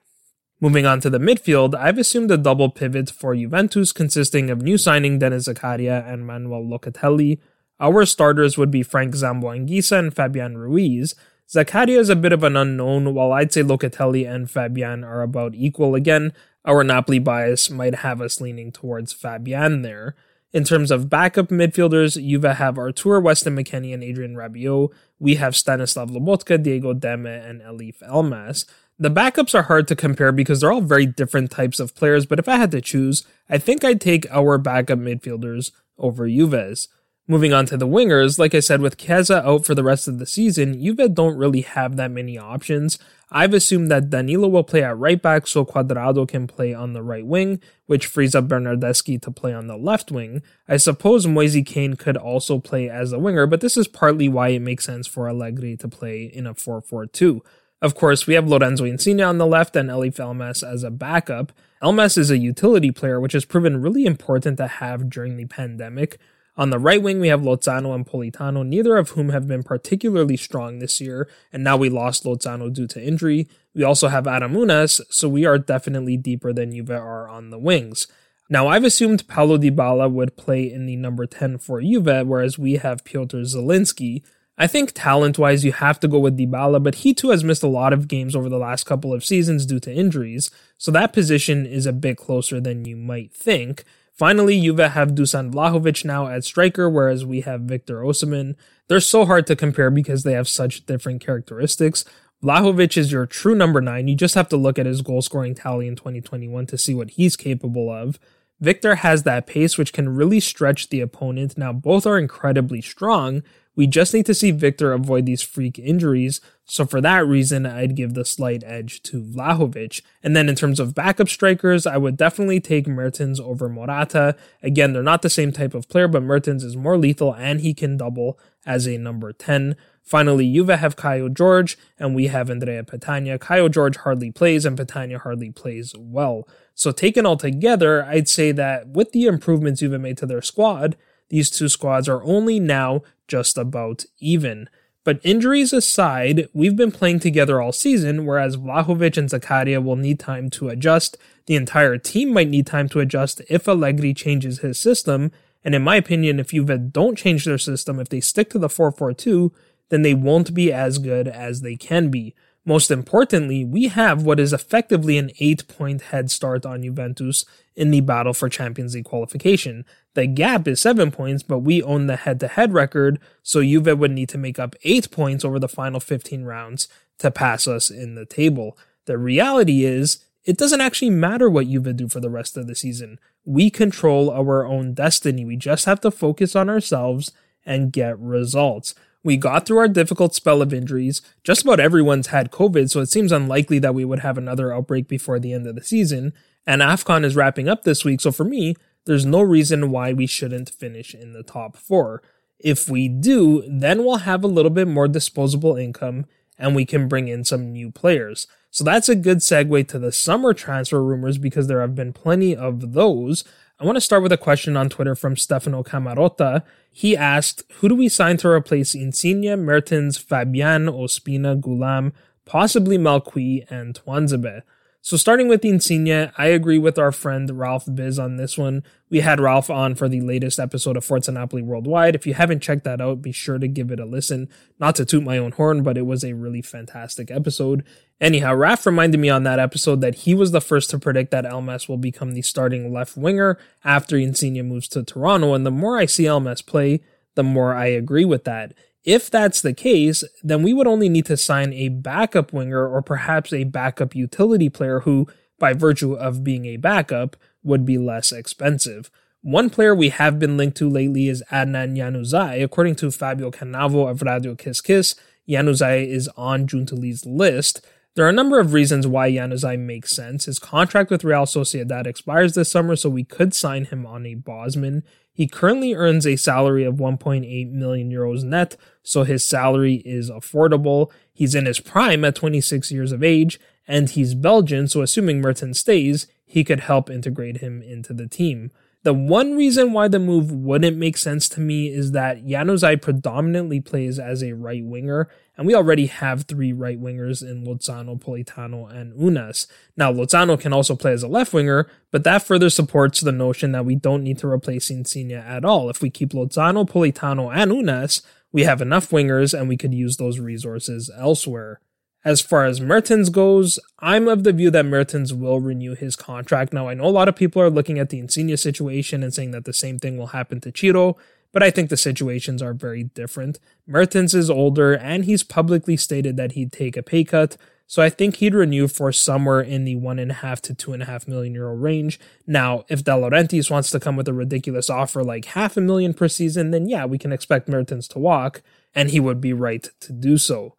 Moving 0.59 0.87
on 0.87 1.01
to 1.03 1.11
the 1.11 1.19
midfield, 1.19 1.75
I've 1.75 1.99
assumed 1.99 2.31
a 2.31 2.39
double 2.39 2.71
pivot 2.71 3.11
for 3.11 3.37
Juventus 3.37 3.93
consisting 3.93 4.49
of 4.49 4.63
new 4.63 4.79
signing 4.79 5.19
Denis 5.19 5.49
Zakaria 5.49 6.11
and 6.11 6.27
Manuel 6.27 6.65
Locatelli. 6.65 7.41
Our 7.79 8.07
starters 8.07 8.57
would 8.57 8.71
be 8.71 8.83
Frank 8.83 9.15
Zambo 9.15 9.55
Anguissa 9.55 9.99
and 9.99 10.17
Fabian 10.17 10.57
Ruiz, 10.57 11.15
Zakaria 11.51 11.99
is 11.99 12.11
a 12.11 12.17
bit 12.17 12.33
of 12.33 12.45
an 12.45 12.57
unknown, 12.57 13.15
while 13.15 13.33
I'd 13.33 13.53
say 13.53 13.63
Locatelli 13.63 14.29
and 14.29 14.51
Fabian 14.51 15.03
are 15.03 15.23
about 15.23 15.55
equal. 15.55 15.95
Again, 15.95 16.35
our 16.67 16.85
Napoli 16.85 17.19
bias 17.19 17.71
might 17.71 17.97
have 17.97 18.21
us 18.21 18.41
leaning 18.41 18.71
towards 18.71 19.15
Fabian 19.15 19.81
there. 19.81 20.15
In 20.53 20.65
terms 20.65 20.91
of 20.91 21.09
backup 21.09 21.49
midfielders, 21.49 22.23
Juve 22.23 22.57
have 22.57 22.79
Arthur 22.79 23.19
Weston 23.21 23.57
McKennie 23.57 23.95
and 23.95 24.03
Adrien 24.03 24.35
Rabiot. 24.35 24.91
We 25.19 25.37
have 25.37 25.57
Stanislav 25.57 26.11
Lobotka, 26.11 26.63
Diego 26.63 26.93
Demme, 26.93 27.27
and 27.27 27.63
Elif 27.63 28.01
Elmas. 28.01 28.67
The 28.99 29.11
backups 29.11 29.55
are 29.55 29.63
hard 29.63 29.89
to 29.89 29.97
compare 29.97 30.33
because 30.33 30.61
they're 30.61 30.73
all 30.73 30.83
very 30.83 31.07
different 31.07 31.51
types 31.51 31.81
of 31.81 31.95
players, 31.95 32.27
but 32.27 32.39
if 32.39 32.49
I 32.49 32.57
had 32.57 32.73
to 32.73 32.81
choose, 32.83 33.25
I 33.49 33.57
think 33.57 33.85
I'd 33.85 34.01
take 34.01 34.31
our 34.31 34.59
backup 34.59 34.99
midfielders 34.99 35.71
over 35.99 36.29
Juve's. 36.29 36.89
Moving 37.31 37.53
on 37.53 37.67
to 37.67 37.77
the 37.77 37.87
wingers, 37.87 38.39
like 38.39 38.55
I 38.55 38.61
said, 38.61 38.81
with 38.81 38.97
Chiesa 38.97 39.47
out 39.47 39.67
for 39.67 39.75
the 39.75 39.85
rest 39.85 40.09
of 40.09 40.19
the 40.19 40.25
season, 40.25 40.83
Juve 40.83 41.13
don't 41.13 41.37
really 41.37 41.61
have 41.61 41.97
that 41.97 42.11
many 42.11 42.39
options. 42.39 42.99
I've 43.31 43.53
assumed 43.53 43.91
that 43.91 44.09
Danilo 44.09 44.49
will 44.49 44.65
play 44.65 44.83
at 44.83 44.97
right 44.97 45.21
back 45.21 45.47
so 45.47 45.67
Cuadrado 45.67 46.27
can 46.27 46.47
play 46.47 46.73
on 46.73 46.95
the 46.95 47.03
right 47.03 47.27
wing, 47.27 47.61
which 47.85 48.07
frees 48.07 48.35
up 48.35 48.49
Bernardeschi 48.49 49.21
to 49.21 49.31
play 49.31 49.53
on 49.53 49.67
the 49.67 49.77
left 49.77 50.11
wing. 50.11 50.41
I 50.67 50.79
suppose 50.79 51.27
Moise 51.27 51.63
Kean 51.67 51.97
could 51.97 52.17
also 52.17 52.59
play 52.59 52.89
as 52.89 53.13
a 53.13 53.19
winger, 53.19 53.47
but 53.47 53.61
this 53.61 53.77
is 53.77 53.89
partly 53.89 54.31
why 54.31 54.49
it 54.49 54.61
makes 54.61 54.87
sense 54.87 55.07
for 55.07 55.29
Allegri 55.29 55.77
to 55.77 55.87
play 55.87 56.23
in 56.23 56.47
a 56.47 56.55
4-4-2. 56.55 57.41
Of 57.83 57.95
course, 57.95 58.27
we 58.27 58.33
have 58.33 58.49
Lorenzo 58.49 58.87
Insigne 58.87 59.21
on 59.21 59.37
the 59.37 59.47
left 59.47 59.77
and 59.77 59.91
Elif 59.91 60.17
Elmas 60.17 60.67
as 60.67 60.83
a 60.83 60.91
backup. 60.91 61.53
Elmas 61.83 62.17
is 62.17 62.31
a 62.31 62.39
utility 62.39 62.91
player, 62.91 63.21
which 63.21 63.35
has 63.35 63.45
proven 63.45 63.83
really 63.83 64.07
important 64.07 64.57
to 64.57 64.67
have 64.67 65.11
during 65.11 65.37
the 65.37 65.45
pandemic. 65.45 66.19
On 66.59 66.71
the 66.71 66.79
right 66.81 67.01
wing, 67.01 67.21
we 67.21 67.29
have 67.29 67.43
Lozano 67.43 67.95
and 67.95 68.05
Politano, 68.05 68.67
neither 68.67 68.97
of 68.97 69.11
whom 69.11 69.29
have 69.29 69.47
been 69.47 69.63
particularly 69.63 70.37
strong 70.37 70.81
this 70.81 71.01
year, 71.01 71.29
and 71.53 71.63
now 71.63 71.77
we 71.77 71.89
lost 71.89 72.25
Lozano 72.25 72.71
due 72.75 72.89
to 72.89 73.01
injury. 73.01 73.47
We 73.75 73.85
also 73.85 74.09
have 74.09 74.27
Adam 74.27 74.55
Ounas, 74.55 75.01
so 75.09 75.29
we 75.29 75.47
are 75.47 75.57
definitely 75.57 76.17
deeper 76.17 76.53
than 76.53 76.73
Juve 76.73 76.91
are 76.91 77.29
on 77.29 77.51
the 77.51 77.61
wings. 77.61 78.09
Now, 78.51 78.67
I've 78.67 78.83
assumed 78.83 79.29
Paulo 79.29 79.57
Dybala 79.57 80.11
would 80.11 80.37
play 80.37 80.71
in 80.71 80.87
the 80.87 80.97
number 80.97 81.27
10 81.27 81.59
for 81.59 81.81
Juve, 81.81 82.27
whereas 82.27 82.59
we 82.59 82.73
have 82.75 83.05
Piotr 83.05 83.43
Zielinski. 83.43 84.25
I 84.57 84.67
think 84.67 84.91
talent 84.93 85.39
wise, 85.39 85.65
you 85.65 85.71
have 85.71 86.01
to 86.01 86.09
go 86.09 86.19
with 86.19 86.37
Dybala, 86.37 86.83
but 86.83 86.97
he 86.97 87.15
too 87.15 87.31
has 87.31 87.45
missed 87.45 87.63
a 87.63 87.69
lot 87.69 87.93
of 87.93 88.09
games 88.09 88.35
over 88.35 88.49
the 88.49 88.59
last 88.59 88.83
couple 88.83 89.15
of 89.15 89.25
seasons 89.25 89.65
due 89.65 89.79
to 89.79 89.95
injuries, 89.95 90.51
so 90.77 90.91
that 90.91 91.13
position 91.13 91.67
is 91.67 91.87
a 91.87 91.93
bit 91.93 92.17
closer 92.17 92.61
than 92.61 92.85
you 92.85 92.97
might 92.97 93.33
think. 93.33 93.85
Finally, 94.19 94.61
Juve 94.61 94.79
have 94.79 95.11
Dusan 95.11 95.53
Vlahovic 95.53 96.05
now 96.05 96.27
at 96.27 96.43
striker, 96.43 96.91
whereas 96.91 97.25
we 97.25 97.43
have 97.43 97.61
Victor 97.61 98.01
Osimhen. 98.01 98.57
They're 98.89 98.99
so 98.99 99.25
hard 99.25 99.47
to 99.47 99.55
compare 99.55 99.93
because 99.93 100.25
they 100.25 100.33
have 100.33 100.49
such 100.49 100.85
different 100.87 101.25
characteristics. 101.25 102.05
Vlahovic 102.43 102.97
is 102.97 103.13
your 103.13 103.27
true 103.27 103.55
number 103.55 103.81
nine. 103.81 104.09
You 104.09 104.17
just 104.17 104.35
have 104.35 104.49
to 104.49 104.57
look 104.57 104.77
at 104.77 104.87
his 104.87 105.03
goal 105.03 105.23
scoring 105.23 105.55
tally 105.55 105.87
in 105.87 105.95
2021 105.95 106.67
to 106.67 106.77
see 106.77 106.95
what 106.95 107.11
he's 107.11 107.37
capable 107.37 107.91
of. 107.91 108.19
Victor 108.61 108.97
has 108.97 109.23
that 109.23 109.47
pace 109.47 109.79
which 109.79 109.93
can 109.93 110.09
really 110.09 110.41
stretch 110.41 110.89
the 110.89 111.01
opponent. 111.01 111.57
Now, 111.57 111.73
both 111.73 112.05
are 112.05 112.19
incredibly 112.19 112.81
strong, 112.81 113.45
we 113.79 113.87
just 113.87 114.13
need 114.13 114.27
to 114.27 114.35
see 114.35 114.51
Victor 114.51 114.93
avoid 114.93 115.25
these 115.25 115.41
freak 115.41 115.79
injuries. 115.79 116.41
So 116.65 116.85
for 116.85 117.01
that 117.01 117.25
reason, 117.29 117.65
I'd 117.65 117.95
give 117.95 118.15
the 118.15 118.25
slight 118.25 118.65
edge 118.67 119.05
to 119.05 119.23
Vlahovic. 119.23 120.03
And 120.21 120.35
then 120.35 120.49
in 120.49 120.57
terms 120.57 120.81
of 120.81 120.97
backup 120.97 121.29
strikers, 121.29 121.87
I 121.87 121.97
would 121.97 122.17
definitely 122.17 122.59
take 122.59 122.89
Mertens 122.89 123.39
over 123.39 123.69
Morata. 123.69 124.35
Again, 124.65 124.93
they're 124.93 125.05
not 125.05 125.23
the 125.23 125.31
same 125.31 125.53
type 125.53 125.75
of 125.75 125.89
player, 125.89 126.09
but 126.09 126.25
Mertens 126.25 126.65
is 126.65 126.77
more 126.77 126.99
lethal 126.99 127.33
and 127.37 127.61
he 127.61 127.73
can 127.73 127.97
double 127.97 128.37
as 128.67 128.89
a 128.89 128.99
number 128.99 129.33
10. 129.33 129.77
Finally, 130.03 130.53
Juve 130.53 130.71
have 130.71 130.97
Kaio 130.97 131.39
Jorge 131.39 131.77
and 132.01 132.17
we 132.17 132.27
have 132.27 132.51
Andrea 132.51 132.83
Petagna. 132.83 133.39
Kaio 133.39 133.73
Jorge 133.73 134.01
hardly 134.01 134.33
plays 134.33 134.65
and 134.65 134.77
Petagna 134.77 135.21
hardly 135.21 135.53
plays 135.53 135.95
well. 135.97 136.49
So 136.75 136.91
taken 136.91 137.25
all 137.25 137.37
together, 137.37 138.05
I'd 138.05 138.29
say 138.29 138.51
that 138.51 138.89
with 138.89 139.13
the 139.13 139.27
improvements 139.27 139.79
Juve 139.79 140.01
made 140.01 140.19
to 140.19 140.27
their 140.27 140.43
squad, 140.43 140.97
these 141.29 141.51
two 141.51 141.69
squads 141.69 142.09
are 142.09 142.23
only 142.23 142.59
now 142.59 143.03
just 143.27 143.59
about 143.59 144.05
even. 144.19 144.69
But 145.05 145.21
injuries 145.23 145.73
aside, 145.73 146.49
we've 146.53 146.77
been 146.77 146.93
playing 146.93 147.21
together 147.21 147.63
all 147.63 147.73
season, 147.73 148.27
whereas 148.27 148.57
Vlahovic 148.57 149.17
and 149.17 149.31
Zakaria 149.31 149.83
will 149.83 149.97
need 149.97 150.19
time 150.19 150.51
to 150.51 150.69
adjust. 150.69 151.17
The 151.47 151.57
entire 151.57 151.97
team 151.97 152.33
might 152.33 152.49
need 152.49 152.67
time 152.67 152.89
to 152.91 153.01
adjust 153.01 153.41
if 153.49 153.67
Allegri 153.67 154.13
changes 154.13 154.59
his 154.59 154.79
system. 154.79 155.33
And 155.65 155.75
in 155.75 155.83
my 155.83 155.97
opinion, 155.97 156.39
if 156.39 156.51
Juve 156.51 156.93
don't 156.93 157.17
change 157.17 157.45
their 157.45 157.59
system, 157.59 157.99
if 157.99 158.11
they 158.11 158.21
stick 158.21 158.51
to 158.51 158.59
the 158.59 158.69
4-4-2, 158.69 159.51
then 159.89 160.03
they 160.03 160.15
won't 160.15 160.53
be 160.53 160.73
as 160.73 160.99
good 160.99 161.27
as 161.27 161.63
they 161.63 161.77
can 161.77 162.11
be. 162.11 162.35
Most 162.67 162.91
importantly, 162.91 163.65
we 163.65 163.89
have 163.89 164.25
what 164.25 164.39
is 164.39 164.53
effectively 164.53 165.17
an 165.17 165.31
8 165.41 165.67
point 165.69 166.03
head 166.03 166.31
start 166.31 166.67
on 166.67 166.83
Juventus 166.83 167.47
in 167.75 167.91
the 167.91 168.03
battle 168.03 168.35
for 168.35 168.51
Champions 168.51 168.95
League 168.95 169.07
qualification. 169.07 169.87
The 170.19 170.27
gap 170.27 170.67
is 170.67 170.81
7 170.81 171.13
points, 171.13 171.45
but 171.45 171.61
we 171.61 171.81
own 171.81 172.09
the 172.09 172.17
head 172.17 172.41
to 172.41 172.49
head 172.49 172.73
record, 172.73 173.21
so 173.45 173.63
Juve 173.63 173.97
would 173.97 174.11
need 174.11 174.29
to 174.31 174.37
make 174.37 174.59
up 174.59 174.75
8 174.83 175.13
points 175.13 175.45
over 175.45 175.61
the 175.61 175.69
final 175.69 176.01
15 176.01 176.43
rounds 176.43 176.89
to 177.19 177.31
pass 177.31 177.69
us 177.69 177.89
in 177.89 178.17
the 178.17 178.27
table. 178.27 178.77
The 179.05 179.17
reality 179.17 179.85
is, 179.85 180.25
it 180.45 180.59
doesn't 180.59 180.81
actually 180.81 181.11
matter 181.11 181.49
what 181.49 181.69
Juve 181.69 181.97
do 181.97 182.09
for 182.09 182.19
the 182.19 182.31
rest 182.31 182.57
of 182.57 182.67
the 182.67 182.75
season. 182.75 183.21
We 183.45 183.71
control 183.71 184.29
our 184.29 184.67
own 184.67 184.93
destiny. 184.93 185.45
We 185.45 185.57
just 185.57 185.85
have 185.85 186.01
to 186.01 186.11
focus 186.11 186.57
on 186.57 186.69
ourselves 186.69 187.31
and 187.65 187.93
get 187.93 188.19
results. 188.19 188.97
We 189.23 189.37
got 189.37 189.67
through 189.67 189.79
our 189.79 189.87
difficult 189.87 190.35
spell 190.35 190.61
of 190.63 190.75
injuries. 190.75 191.23
Just 191.45 191.63
about 191.63 191.79
everyone's 191.79 192.29
had 192.29 192.51
COVID, 192.51 192.91
so 192.91 192.99
it 192.99 193.07
seems 193.07 193.31
unlikely 193.31 193.79
that 193.79 193.95
we 193.95 194.05
would 194.05 194.19
have 194.19 194.37
another 194.37 194.75
outbreak 194.75 195.07
before 195.07 195.39
the 195.39 195.53
end 195.53 195.69
of 195.69 195.77
the 195.77 195.85
season. 195.85 196.33
And 196.67 196.83
AFCON 196.83 197.25
is 197.25 197.37
wrapping 197.37 197.69
up 197.69 197.85
this 197.85 198.05
week, 198.05 198.21
so 198.21 198.33
for 198.33 198.43
me, 198.45 198.75
there's 199.09 199.25
no 199.25 199.41
reason 199.41 199.91
why 199.91 200.13
we 200.13 200.27
shouldn't 200.27 200.69
finish 200.69 201.15
in 201.15 201.33
the 201.33 201.43
top 201.43 201.79
four. 201.79 202.23
If 202.59 202.91
we 202.91 203.09
do, 203.09 203.65
then 203.67 204.05
we'll 204.05 204.19
have 204.19 204.45
a 204.45 204.49
little 204.49 204.71
bit 204.71 204.87
more 204.87 205.09
disposable 205.09 205.77
income 205.77 206.27
and 206.59 206.77
we 206.77 206.85
can 206.85 207.09
bring 207.09 207.27
in 207.27 207.43
some 207.43 207.73
new 207.73 207.91
players. 207.91 208.47
So 208.71 208.85
that's 208.85 209.09
a 209.09 209.17
good 209.17 209.39
segue 209.39 209.89
to 209.89 209.99
the 209.99 210.13
summer 210.13 210.53
transfer 210.53 211.03
rumors 211.03 211.39
because 211.39 211.69
there 211.69 211.81
have 211.81 211.95
been 211.95 212.13
plenty 212.13 212.55
of 212.55 212.93
those. 212.93 213.45
I 213.81 213.87
want 213.87 213.97
to 213.97 214.03
start 214.03 214.23
with 214.23 214.33
a 214.33 214.37
question 214.37 214.77
on 214.77 214.91
Twitter 214.91 215.15
from 215.15 215.39
Stefano 215.39 215.83
Camarota. 215.83 216.63
He 216.93 217.17
asked, 217.17 217.63
Who 217.77 217.89
do 217.89 217.95
we 217.95 218.11
sign 218.11 218.37
to 218.39 218.49
replace 218.49 218.95
Insigne, 218.95 219.57
Mertens, 219.57 220.19
Fabian, 220.19 220.85
Ospina, 220.85 221.59
Ghoulam, 221.59 222.13
possibly 222.45 222.99
Malcuit, 222.99 223.71
and 223.71 223.95
Tuanzebe? 223.95 224.61
So 225.01 225.17
starting 225.17 225.49
with 225.49 225.63
the 225.63 225.69
Insigne, 225.69 226.33
I 226.37 226.47
agree 226.47 226.77
with 226.77 226.99
our 226.99 227.13
friend 227.13 227.51
Ralph 227.57 227.85
Biz 227.93 228.19
on 228.19 228.37
this 228.37 228.59
one. 228.59 228.83
We 229.09 229.21
had 229.21 229.41
Ralph 229.41 229.71
on 229.71 229.95
for 229.95 230.09
the 230.09 230.21
latest 230.21 230.59
episode 230.59 230.97
of 230.97 231.05
Forza 231.05 231.31
Napoli 231.33 231.63
Worldwide. 231.63 232.17
If 232.17 232.27
you 232.27 232.35
haven't 232.35 232.63
checked 232.63 232.85
that 232.85 233.01
out, 233.01 233.23
be 233.23 233.31
sure 233.31 233.59
to 233.59 233.69
give 233.69 233.93
it 233.93 234.01
a 234.01 234.05
listen. 234.05 234.49
Not 234.81 234.97
to 234.97 235.05
toot 235.05 235.23
my 235.23 235.39
own 235.39 235.53
horn, 235.53 235.83
but 235.83 235.97
it 235.97 236.03
was 236.03 236.25
a 236.25 236.35
really 236.35 236.63
fantastic 236.63 237.31
episode. 237.31 237.85
Anyhow, 238.21 238.55
Ralph 238.55 238.85
reminded 238.85 239.21
me 239.21 239.31
on 239.31 239.45
that 239.45 239.61
episode 239.61 240.01
that 240.01 240.17
he 240.17 240.35
was 240.35 240.51
the 240.51 240.61
first 240.61 240.91
to 240.91 240.99
predict 240.99 241.31
that 241.31 241.45
Elmas 241.45 241.89
will 241.89 241.97
become 241.97 242.33
the 242.35 242.43
starting 242.43 242.93
left 242.93 243.17
winger 243.17 243.57
after 243.85 244.17
Insigne 244.17 244.63
moves 244.65 244.89
to 244.89 245.05
Toronto, 245.05 245.55
and 245.55 245.65
the 245.65 245.71
more 245.71 245.97
I 245.97 246.07
see 246.07 246.25
Elmas 246.25 246.67
play, 246.67 247.01
the 247.37 247.45
more 247.45 247.73
I 247.73 247.87
agree 247.87 248.25
with 248.25 248.43
that. 248.45 248.75
If 249.05 249.31
that's 249.31 249.61
the 249.61 249.73
case, 249.73 250.25
then 250.43 250.63
we 250.63 250.75
would 250.75 250.87
only 250.87 251.09
need 251.09 251.27
to 251.27 251.37
sign 251.37 251.73
a 251.73 251.89
backup 251.89 252.53
winger 252.53 252.87
or 252.87 253.01
perhaps 253.01 253.53
a 253.53 253.65
backup 253.65 254.15
utility 254.15 254.69
player 254.69 255.01
who, 255.01 255.29
by 255.59 255.73
virtue 255.73 256.15
of 256.15 256.45
being 256.45 256.67
a 256.67 256.77
backup, 256.77 257.37
would 257.63 257.85
be 257.85 257.99
less 257.99 258.33
expensive. 258.33 259.11
One 259.43 259.71
player 259.71 259.95
we 259.95 260.09
have 260.09 260.39
been 260.39 260.57
linked 260.57 260.77
to 260.79 260.91
lately 260.91 261.29
is 261.29 261.45
Adnan 261.51 261.97
Januzaj. 261.97 262.63
According 262.63 262.97
to 262.97 263.11
Fabio 263.11 263.51
Cannavo 263.51 264.11
of 264.11 264.23
Radio 264.23 264.55
Kiss 264.55 264.81
Kiss, 264.81 265.15
Januzaj 265.49 266.07
is 266.07 266.29
on 266.37 266.67
Giuntoli's 266.67 267.25
list. 267.25 267.87
There 268.15 268.27
are 268.27 268.31
a 268.31 268.33
number 268.33 268.59
of 268.59 268.73
reasons 268.73 269.07
why 269.07 269.31
Januzaj 269.31 269.79
makes 269.79 270.11
sense. 270.11 270.47
His 270.47 270.59
contract 270.59 271.09
with 271.09 271.23
Real 271.23 271.45
Sociedad 271.45 272.07
expires 272.07 272.55
this 272.55 272.71
summer, 272.71 272.97
so 272.97 273.09
we 273.09 273.23
could 273.23 273.55
sign 273.55 273.85
him 273.85 274.05
on 274.05 274.27
a 274.27 274.35
Bosman. 274.35 275.05
He 275.39 275.47
currently 275.47 275.95
earns 275.95 276.27
a 276.27 276.35
salary 276.35 276.83
of 276.83 276.97
1.8 276.97 277.71
million 277.71 278.11
euros 278.11 278.43
net, 278.43 278.75
so 279.05 279.23
his 279.23 279.45
salary 279.45 280.03
is 280.05 280.33
affordable. 280.33 281.13
He's 281.33 281.55
in 281.55 281.67
his 281.67 281.79
prime 281.79 282.25
at 282.25 282.35
26 282.35 282.91
years 282.91 283.13
of 283.13 283.23
age, 283.23 283.61
and 283.87 284.11
he's 284.11 284.35
Belgian, 284.35 284.89
so 284.89 285.01
assuming 285.01 285.41
Mertens 285.41 285.79
stays, 285.79 286.27
he 286.45 286.65
could 286.65 286.81
help 286.81 287.09
integrate 287.09 287.59
him 287.59 287.83
into 287.83 288.13
the 288.13 288.27
team. 288.27 288.73
The 289.05 289.15
one 289.15 289.57
reason 289.57 289.93
why 289.93 290.09
the 290.09 290.19
move 290.19 290.51
wouldn't 290.51 290.97
make 290.97 291.17
sense 291.17 291.49
to 291.51 291.61
me 291.61 291.87
is 291.89 292.11
that 292.13 292.45
Januzaj 292.45 293.01
predominantly 293.01 293.81
plays 293.81 294.19
as 294.19 294.43
a 294.43 294.55
right 294.55 294.85
winger, 294.85 295.29
and 295.57 295.69
we 295.69 295.75
already 295.75 296.07
have 296.07 296.43
three 296.43 296.73
right 296.73 297.01
wingers 297.01 297.41
in 297.41 297.65
Lozano, 297.65 298.21
Politano, 298.21 298.93
and 298.93 299.13
Ounas. 299.15 299.69
Now, 299.97 300.13
Lozano 300.13 300.59
can 300.59 300.73
also 300.73 300.97
play 300.97 301.13
as 301.13 301.23
a 301.23 301.29
left 301.29 301.53
winger, 301.53 301.89
but 302.11 302.25
that 302.25 302.43
further 302.43 302.71
supports 302.71 303.21
the 303.21 303.31
notion 303.31 303.71
that 303.71 303.85
we 303.85 303.95
don't 303.95 304.25
need 304.25 304.39
to 304.39 304.49
replace 304.49 304.91
Insigne 304.91 305.33
at 305.33 305.65
all. 305.65 305.89
If 305.89 306.03
we 306.03 306.11
keep 306.11 306.31
Lozano, 306.31 306.85
Politano, 306.89 307.55
and 307.55 307.71
Ounas, 307.71 308.23
we 308.51 308.65
have 308.65 308.83
enough 308.83 309.11
wingers 309.11 309.57
and 309.57 309.69
we 309.69 309.77
could 309.77 309.95
use 309.95 310.17
those 310.17 310.41
resources 310.41 311.11
elsewhere. 311.17 311.81
As 312.25 312.41
far 312.41 312.65
as 312.65 312.81
Mertens 312.81 313.31
goes, 313.31 313.79
I'm 314.01 314.27
of 314.27 314.43
the 314.43 314.53
view 314.53 314.71
that 314.73 314.85
Mertens 314.85 315.33
will 315.33 315.61
renew 315.61 315.95
his 315.95 316.17
contract. 316.17 316.73
Now, 316.73 316.89
I 316.89 316.95
know 316.95 317.05
a 317.05 317.11
lot 317.11 317.29
of 317.29 317.37
people 317.37 317.63
are 317.63 317.71
looking 317.71 317.99
at 317.99 318.11
the 318.11 318.19
Insigne 318.19 318.57
situation 318.57 319.23
and 319.23 319.33
saying 319.33 319.53
that 319.53 319.65
the 319.65 319.73
same 319.73 319.99
thing 319.99 320.19
will 320.19 320.29
happen 320.29 320.61
to 320.63 320.73
Ciro, 320.75 321.17
but 321.53 321.63
I 321.63 321.71
think 321.71 321.91
the 321.91 321.97
situations 321.97 322.61
are 322.61 322.75
very 322.75 323.05
different. 323.05 323.61
Mertens 323.87 324.35
is 324.35 324.51
older 324.51 324.95
and 324.95 325.25
he's 325.25 325.45
publicly 325.45 325.97
stated 325.97 326.37
that 326.37 326.53
he'd 326.53 326.73
take 326.73 326.97
a 326.97 327.03
pay 327.03 327.23
cut, 327.23 327.57
so 327.87 328.03
I 328.03 328.11
think 328.11 328.37
he'd 328.37 328.55
renew 328.55 328.89
for 328.89 329.13
somewhere 329.13 329.63
in 329.63 329.85
the 329.85 329.95
one 329.95 330.19
and 330.19 330.31
a 330.31 330.35
half 330.35 330.61
to 330.63 330.75
two 330.75 330.93
and 330.93 331.03
a 331.03 331.07
half 331.07 331.27
million 331.27 331.55
euro 331.55 331.75
range. 331.75 332.21
Now, 332.47 332.85
if 332.89 333.03
De 333.03 333.13
Laurentiis 333.13 333.71
wants 333.71 333.91
to 333.93 334.01
come 334.01 334.17
with 334.17 334.29
a 334.29 334.35
ridiculous 334.35 334.91
offer 334.91 335.25
like 335.25 335.47
half 335.47 335.77
a 335.77 335.81
million 335.81 336.13
per 336.13 336.29
season, 336.29 336.73
then 336.73 336.89
yeah, 336.89 337.07
we 337.07 337.17
can 337.17 337.33
expect 337.33 337.69
Mertens 337.69 338.07
to 338.09 338.19
walk, 338.19 338.61
and 338.95 339.09
he 339.09 339.21
would 339.21 339.41
be 339.41 339.55
right 339.55 339.89
to 340.01 340.13
do 340.13 340.37
so. 340.37 340.75